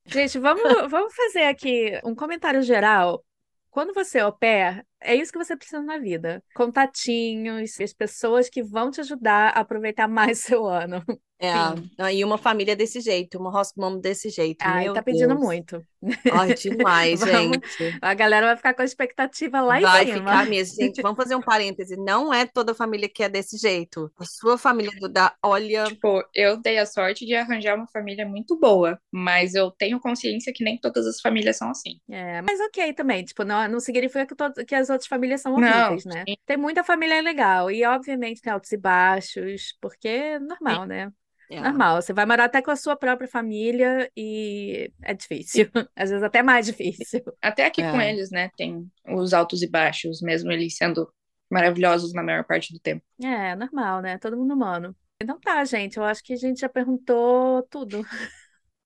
Gente, 0.06 0.40
vamos, 0.40 0.90
vamos 0.92 1.14
fazer 1.16 1.44
aqui 1.44 2.00
um 2.04 2.14
comentário 2.16 2.62
geral. 2.62 3.24
Quando 3.70 3.94
você 3.94 4.20
pair, 4.22 4.86
é 5.02 5.16
isso 5.16 5.32
que 5.32 5.38
você 5.38 5.56
precisa 5.56 5.82
na 5.82 5.98
vida. 5.98 6.44
Contatinhos, 6.54 7.80
as 7.80 7.94
pessoas 7.94 8.50
que 8.50 8.62
vão 8.64 8.92
te 8.92 9.02
ajudar 9.02 9.50
a 9.50 9.62
aproveitar 9.62 10.08
mais 10.10 10.40
seu 10.40 10.66
ano. 10.68 11.04
É, 11.44 11.50
aí 11.98 12.24
uma 12.24 12.38
família 12.38 12.76
desse 12.76 13.02
jeito, 13.02 13.40
uma 13.40 13.50
host 13.50 13.74
mom 13.76 14.00
desse 14.00 14.30
jeito. 14.30 14.62
Ai, 14.62 14.84
Meu 14.84 14.94
tá 14.94 15.02
pedindo 15.02 15.30
Deus. 15.30 15.40
muito. 15.40 15.84
Ai, 16.32 16.54
demais, 16.54 17.20
Vamos- 17.26 17.58
gente. 17.58 17.98
A 18.00 18.14
galera 18.14 18.46
vai 18.46 18.56
ficar 18.56 18.76
com 18.76 18.84
a 18.84 18.86
expectativa 18.86 19.60
lá 19.60 19.80
em 19.80 19.82
Vai 19.82 20.06
cima. 20.06 20.20
ficar 20.20 20.46
mesmo, 20.48 20.76
gente. 20.76 21.02
Vamos 21.02 21.18
fazer 21.18 21.34
um 21.36 21.42
parêntese. 21.42 21.98
Não 21.98 22.32
é 22.32 22.46
toda 22.46 22.76
família 22.76 23.10
que 23.10 23.24
é 23.24 23.30
desse 23.30 23.58
jeito. 23.58 24.12
A 24.20 24.24
sua 24.24 24.56
família 24.56 24.92
do 25.00 25.10
da, 25.10 25.34
olha, 25.44 25.86
Tipo, 25.86 26.24
eu 26.36 26.58
dei 26.62 26.78
a 26.78 26.86
sorte 26.86 27.26
de 27.26 27.34
arranjar 27.34 27.76
uma 27.76 27.88
família 27.88 28.24
muito 28.24 28.56
boa, 28.60 29.00
mas 29.12 29.56
eu 29.56 29.72
tenho 29.72 30.00
consciência 30.00 30.54
que 30.54 30.64
nem 30.64 30.78
todas 30.80 31.08
as 31.08 31.20
famílias 31.20 31.58
são 31.58 31.72
assim. 31.72 32.00
É, 32.08 32.40
mas 32.44 32.60
ok 32.60 32.94
também, 32.94 33.26
tipo, 33.26 33.44
não, 33.44 33.68
não 33.68 33.80
significa 33.80 34.28
que, 34.28 34.36
todo- 34.36 34.64
que 34.64 34.76
as 34.76 34.91
outras 34.92 35.08
famílias 35.08 35.42
são 35.42 35.54
Não, 35.56 35.98
horríveis, 35.98 36.06
né? 36.06 36.28
sim. 36.28 36.36
Tem 36.46 36.58
muita 36.58 36.84
família 36.84 37.22
legal, 37.22 37.72
e 37.72 37.84
obviamente 37.86 38.42
tem 38.42 38.52
altos 38.54 38.72
e 38.72 38.78
baixos, 38.78 39.78
porque 39.82 40.08
é 40.08 40.40
normal, 40.40 40.86
né? 40.86 41.12
é. 41.50 41.60
Normal, 41.62 42.02
você 42.02 42.14
vai 42.14 42.26
morar 42.26 42.46
até 42.46 42.62
com 42.62 42.72
a 42.72 42.76
sua 42.76 42.96
própria 42.96 43.28
família 43.28 44.12
e 44.18 44.92
é 45.04 45.14
difícil, 45.14 45.70
às 45.96 46.10
vezes 46.10 46.24
até 46.24 46.42
mais 46.42 46.66
difícil. 46.66 47.22
Até 47.42 47.66
aqui 47.66 47.84
com 47.84 48.00
É. 48.00 48.10
eles, 48.12 48.30
né, 48.32 48.50
tem 48.58 48.90
os 49.08 49.34
altos 49.34 49.62
e 49.62 49.68
baixos, 49.70 50.22
mesmo 50.22 50.52
eles 50.52 50.76
sendo 50.78 51.12
maravilhosos 51.50 52.14
na 52.14 52.24
maior 52.24 52.44
parte 52.46 52.74
do 52.74 52.80
tempo. 52.80 53.04
É, 53.24 53.56
normal, 53.56 54.02
né? 54.02 54.18
Todo 54.18 54.36
mundo 54.38 54.54
humano. 54.54 54.96
Então 55.22 55.40
tá, 55.40 55.64
gente, 55.64 55.98
eu 55.98 56.04
acho 56.04 56.24
que 56.24 56.34
a 56.34 56.36
gente 56.36 56.60
já 56.62 56.70
perguntou 56.70 57.62
tudo. 57.70 58.04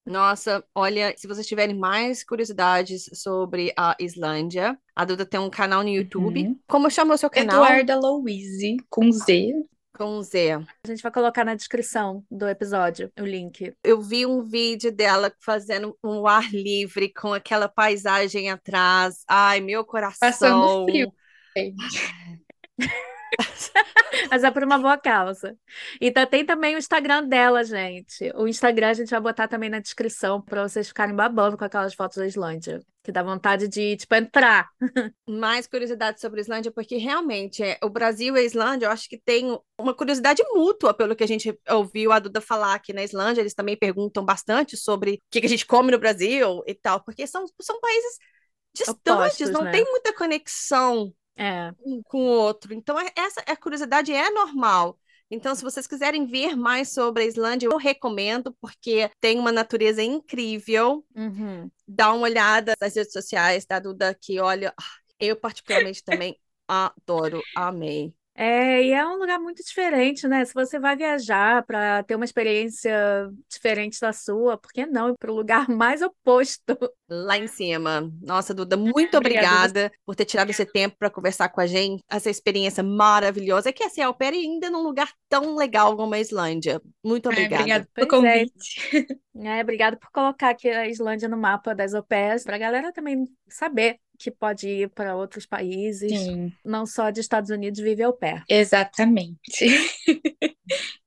Nossa, 0.06 0.64
olha, 0.76 1.16
se 1.18 1.28
vocês 1.28 1.48
tiverem 1.48 1.76
mais 1.76 2.24
curiosidades 2.24 3.10
sobre 3.14 3.74
a 3.76 3.96
Islândia, 4.00 4.78
a 4.96 5.04
Duda 5.04 5.26
tem 5.26 5.40
um 5.40 5.50
canal 5.50 5.82
no 5.82 5.90
YouTube. 5.90 6.46
Uhum. 6.46 6.60
Como 6.68 6.92
chama 6.92 7.16
o 7.16 7.18
seu 7.18 7.30
canal? 7.30 7.64
Eduarda 7.66 8.00
Louise, 8.00 8.78
com 8.88 9.12
Z. 9.12 9.54
Com 9.98 10.22
Z. 10.22 10.52
A 10.84 10.88
gente 10.88 11.02
vai 11.02 11.12
colocar 11.12 11.44
na 11.44 11.56
descrição 11.56 12.24
do 12.30 12.48
episódio 12.48 13.12
o 13.20 13.24
link. 13.24 13.74
Eu 13.84 14.00
vi 14.00 14.26
um 14.28 14.44
vídeo 14.44 14.92
dela 14.92 15.34
fazendo 15.40 15.98
um 16.04 16.28
ar 16.28 16.54
livre 16.54 17.12
com 17.12 17.34
aquela 17.34 17.68
paisagem 17.68 18.52
atrás. 18.52 19.24
Ai, 19.28 19.60
meu 19.60 19.84
coração. 19.84 20.20
Passando 20.20 20.86
frio. 20.86 21.12
Mas 24.30 24.44
é 24.44 24.52
por 24.52 24.64
uma 24.64 24.78
boa 24.78 24.98
causa. 24.98 25.58
E 26.00 26.12
tá, 26.12 26.26
tem 26.26 26.46
também 26.46 26.76
o 26.76 26.78
Instagram 26.78 27.28
dela, 27.28 27.64
gente. 27.64 28.32
O 28.36 28.48
Instagram 28.48 28.90
a 28.90 28.94
gente 28.94 29.10
vai 29.10 29.20
botar 29.20 29.48
também 29.48 29.70
na 29.70 29.80
descrição 29.80 30.42
para 30.42 30.68
vocês 30.68 30.88
ficarem 30.88 31.16
babando 31.16 31.58
com 31.58 31.66
aquelas 31.66 31.94
fotos 31.94 32.18
da 32.18 32.28
Islândia. 32.28 32.82
Que 33.04 33.12
dá 33.12 33.22
vontade 33.22 33.68
de, 33.68 33.98
tipo, 33.98 34.16
entrar. 34.16 34.68
Mais 35.30 35.68
curiosidade 35.68 36.20
sobre 36.20 36.40
a 36.40 36.44
Islândia, 36.44 36.72
porque 36.72 36.98
realmente 36.98 37.62
é, 37.62 37.78
o 37.84 37.90
Brasil 37.90 38.36
e 38.36 38.40
a 38.40 38.44
Islândia, 38.44 38.88
eu 38.88 38.92
acho 38.92 39.08
que 39.08 39.18
tem 39.18 39.58
uma 39.80 39.94
curiosidade 39.94 40.42
mútua, 40.54 40.94
pelo 40.94 41.16
que 41.16 41.24
a 41.24 41.28
gente 41.28 41.58
ouviu 41.70 42.12
a 42.12 42.20
Duda 42.20 42.42
falar 42.42 42.74
aqui 42.74 42.94
na 42.94 43.04
Islândia. 43.04 43.42
Eles 43.42 43.54
também 43.54 43.78
perguntam 43.78 44.26
bastante 44.26 44.76
sobre 44.76 45.16
o 45.16 45.20
que, 45.30 45.42
que 45.42 45.48
a 45.48 45.50
gente 45.50 45.66
come 45.66 45.92
no 45.92 46.00
Brasil 46.00 46.64
e 46.66 46.74
tal, 46.74 47.04
porque 47.04 47.28
são, 47.28 47.46
são 47.62 47.80
países 47.80 48.18
distantes, 48.76 49.14
Opostos, 49.14 49.50
não 49.50 49.64
né? 49.64 49.72
tem 49.72 49.86
muita 49.86 50.14
conexão 50.14 51.14
É. 51.38 51.72
um 51.86 52.02
com 52.04 52.20
o 52.20 52.30
outro. 52.30 52.74
Então, 52.74 53.00
é- 53.00 53.12
essa 53.16 53.42
a 53.42 53.56
curiosidade 53.56 54.12
é 54.12 54.30
normal. 54.30 54.98
Então, 55.30 55.56
se 55.56 55.64
vocês 55.64 55.88
quiserem 55.88 56.26
ver 56.26 56.56
mais 56.56 56.90
sobre 56.94 57.24
a 57.24 57.26
Islândia, 57.26 57.68
eu 57.68 57.78
recomendo, 57.78 58.56
porque 58.62 59.10
tem 59.20 59.40
uma 59.40 59.52
natureza 59.52 60.04
incrível. 60.04 61.04
Uhum. 61.16 61.70
Dá 61.88 62.14
uma 62.14 62.24
olhada 62.24 62.74
nas 62.80 62.96
redes 62.96 63.12
sociais 63.12 63.66
da 63.66 63.80
Duda, 63.80 64.16
que 64.20 64.40
olha, 64.40 64.74
ah, 64.80 64.84
eu 65.20 65.36
particularmente 65.36 66.04
também 66.04 66.40
adoro, 66.68 67.42
amei. 67.56 68.14
É, 68.38 68.84
e 68.84 68.92
é 68.92 69.08
um 69.08 69.18
lugar 69.18 69.40
muito 69.40 69.64
diferente, 69.64 70.28
né? 70.28 70.44
Se 70.44 70.54
você 70.54 70.78
vai 70.78 70.98
viajar 70.98 71.66
para 71.66 72.04
ter 72.04 72.16
uma 72.16 72.26
experiência 72.26 72.94
diferente 73.50 73.98
da 74.02 74.12
sua, 74.12 74.58
por 74.58 74.74
que 74.74 74.86
não 74.86 75.10
ir 75.10 75.16
para 75.18 75.32
o 75.32 75.36
lugar 75.36 75.68
mais 75.70 76.02
oposto? 76.02 76.78
Lá 77.10 77.38
em 77.38 77.48
cima. 77.48 78.12
Nossa, 78.22 78.54
Duda, 78.54 78.76
muito 78.76 79.16
Obrigada, 79.16 79.48
obrigada 79.70 79.92
por 80.06 80.16
ter 80.16 80.26
tirado 80.26 80.50
esse 80.50 80.66
tempo 80.66 80.98
para 81.00 81.10
conversar 81.10 81.48
com 81.48 81.62
a 81.62 81.66
gente. 81.66 82.04
Essa 82.10 82.30
experiência 82.30 82.84
maravilhosa. 82.84 83.70
É 83.70 83.72
que 83.72 83.84
assim, 83.84 84.02
a 84.02 84.08
au 84.08 84.14
pair 84.14 84.34
ainda 84.34 84.70
num 84.70 84.84
lugar 84.84 85.10
tão 85.30 85.56
legal 85.56 85.96
como 85.96 86.14
a 86.14 86.20
Islândia. 86.20 86.82
Muito 87.02 87.30
obrigada. 87.30 87.62
obrigada 87.62 87.90
pelo 87.94 88.08
Pois 88.10 88.24
é. 88.26 88.40
convite. 88.40 89.22
É, 89.38 89.62
obrigado 89.62 89.98
por 89.98 90.10
colocar 90.12 90.50
aqui 90.50 90.68
a 90.70 90.90
Islândia 90.90 91.30
no 91.30 91.38
mapa 91.38 91.74
das 91.74 91.94
au 91.94 92.04
pairs, 92.04 92.44
para 92.44 92.58
a 92.58 92.60
galera 92.60 92.92
também 92.92 93.24
saber 93.48 93.98
que 94.18 94.32
pode 94.32 94.68
ir 94.68 94.90
para 94.90 95.16
outros 95.16 95.46
países, 95.46 96.12
Sim, 96.12 96.52
não 96.64 96.86
só 96.86 97.10
de 97.10 97.20
Estados 97.20 97.50
Unidos 97.50 97.80
vive 97.80 98.04
au 98.04 98.14
pair. 98.14 98.44
exatamente. 98.50 99.66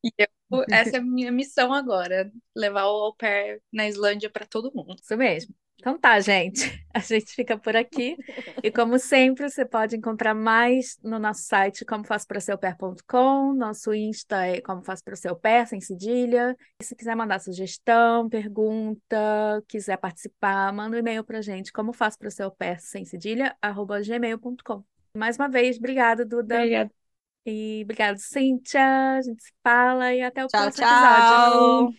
E 0.04 0.12
eu, 0.16 0.28
essa 0.70 0.96
é 0.96 1.00
a 1.00 1.02
minha 1.02 1.32
missão 1.32 1.72
agora, 1.72 2.30
levar 2.54 2.84
o 2.86 3.04
au 3.06 3.14
pair 3.16 3.60
na 3.72 3.88
Islândia 3.88 4.30
para 4.30 4.46
todo 4.46 4.72
mundo. 4.72 4.96
Isso 5.02 5.16
mesmo. 5.16 5.54
Então 5.80 5.98
tá, 5.98 6.18
gente. 6.20 6.84
A 6.92 6.98
gente 6.98 7.32
fica 7.32 7.56
por 7.56 7.76
aqui. 7.76 8.16
E 8.62 8.70
como 8.72 8.98
sempre, 8.98 9.48
você 9.48 9.64
pode 9.64 9.96
encontrar 9.96 10.34
mais 10.34 10.98
no 11.02 11.18
nosso 11.18 11.42
site 11.42 11.84
como 11.84 12.04
faço 12.04 12.26
para 12.26 12.40
seu 12.40 12.58
pé.com, 12.58 13.54
nosso 13.54 13.94
Insta 13.94 14.44
é 14.46 14.60
como 14.60 14.82
faço 14.82 15.04
para 15.04 15.14
seu 15.14 15.36
pé, 15.36 15.64
sem 15.64 15.80
cedilha. 15.80 16.56
E 16.80 16.84
se 16.84 16.96
quiser 16.96 17.14
mandar 17.14 17.38
sugestão, 17.38 18.28
pergunta, 18.28 19.62
quiser 19.68 19.96
participar, 19.98 20.72
manda 20.72 20.96
um 20.96 20.98
e-mail 20.98 21.22
pra 21.22 21.40
gente, 21.40 21.72
como 21.72 21.92
faço 21.92 22.18
para 22.18 22.30
seu 22.30 22.50
pé, 22.50 22.76
sem 22.78 23.04
cedilha, 23.04 23.56
arroba 23.62 24.00
gmail.com. 24.02 24.82
Mais 25.16 25.36
uma 25.36 25.48
vez, 25.48 25.78
obrigada, 25.78 26.24
Duda. 26.24 26.56
Obrigada. 26.56 26.90
E 27.46 27.82
obrigado, 27.84 28.18
Cíntia. 28.18 29.16
A 29.18 29.22
gente 29.22 29.42
se 29.42 29.52
fala 29.62 30.12
e 30.12 30.20
até 30.22 30.44
o 30.44 30.48
Tchau, 30.48 30.62
próximo 30.62 30.84
episódio. 30.84 31.88
tchau. 31.88 31.98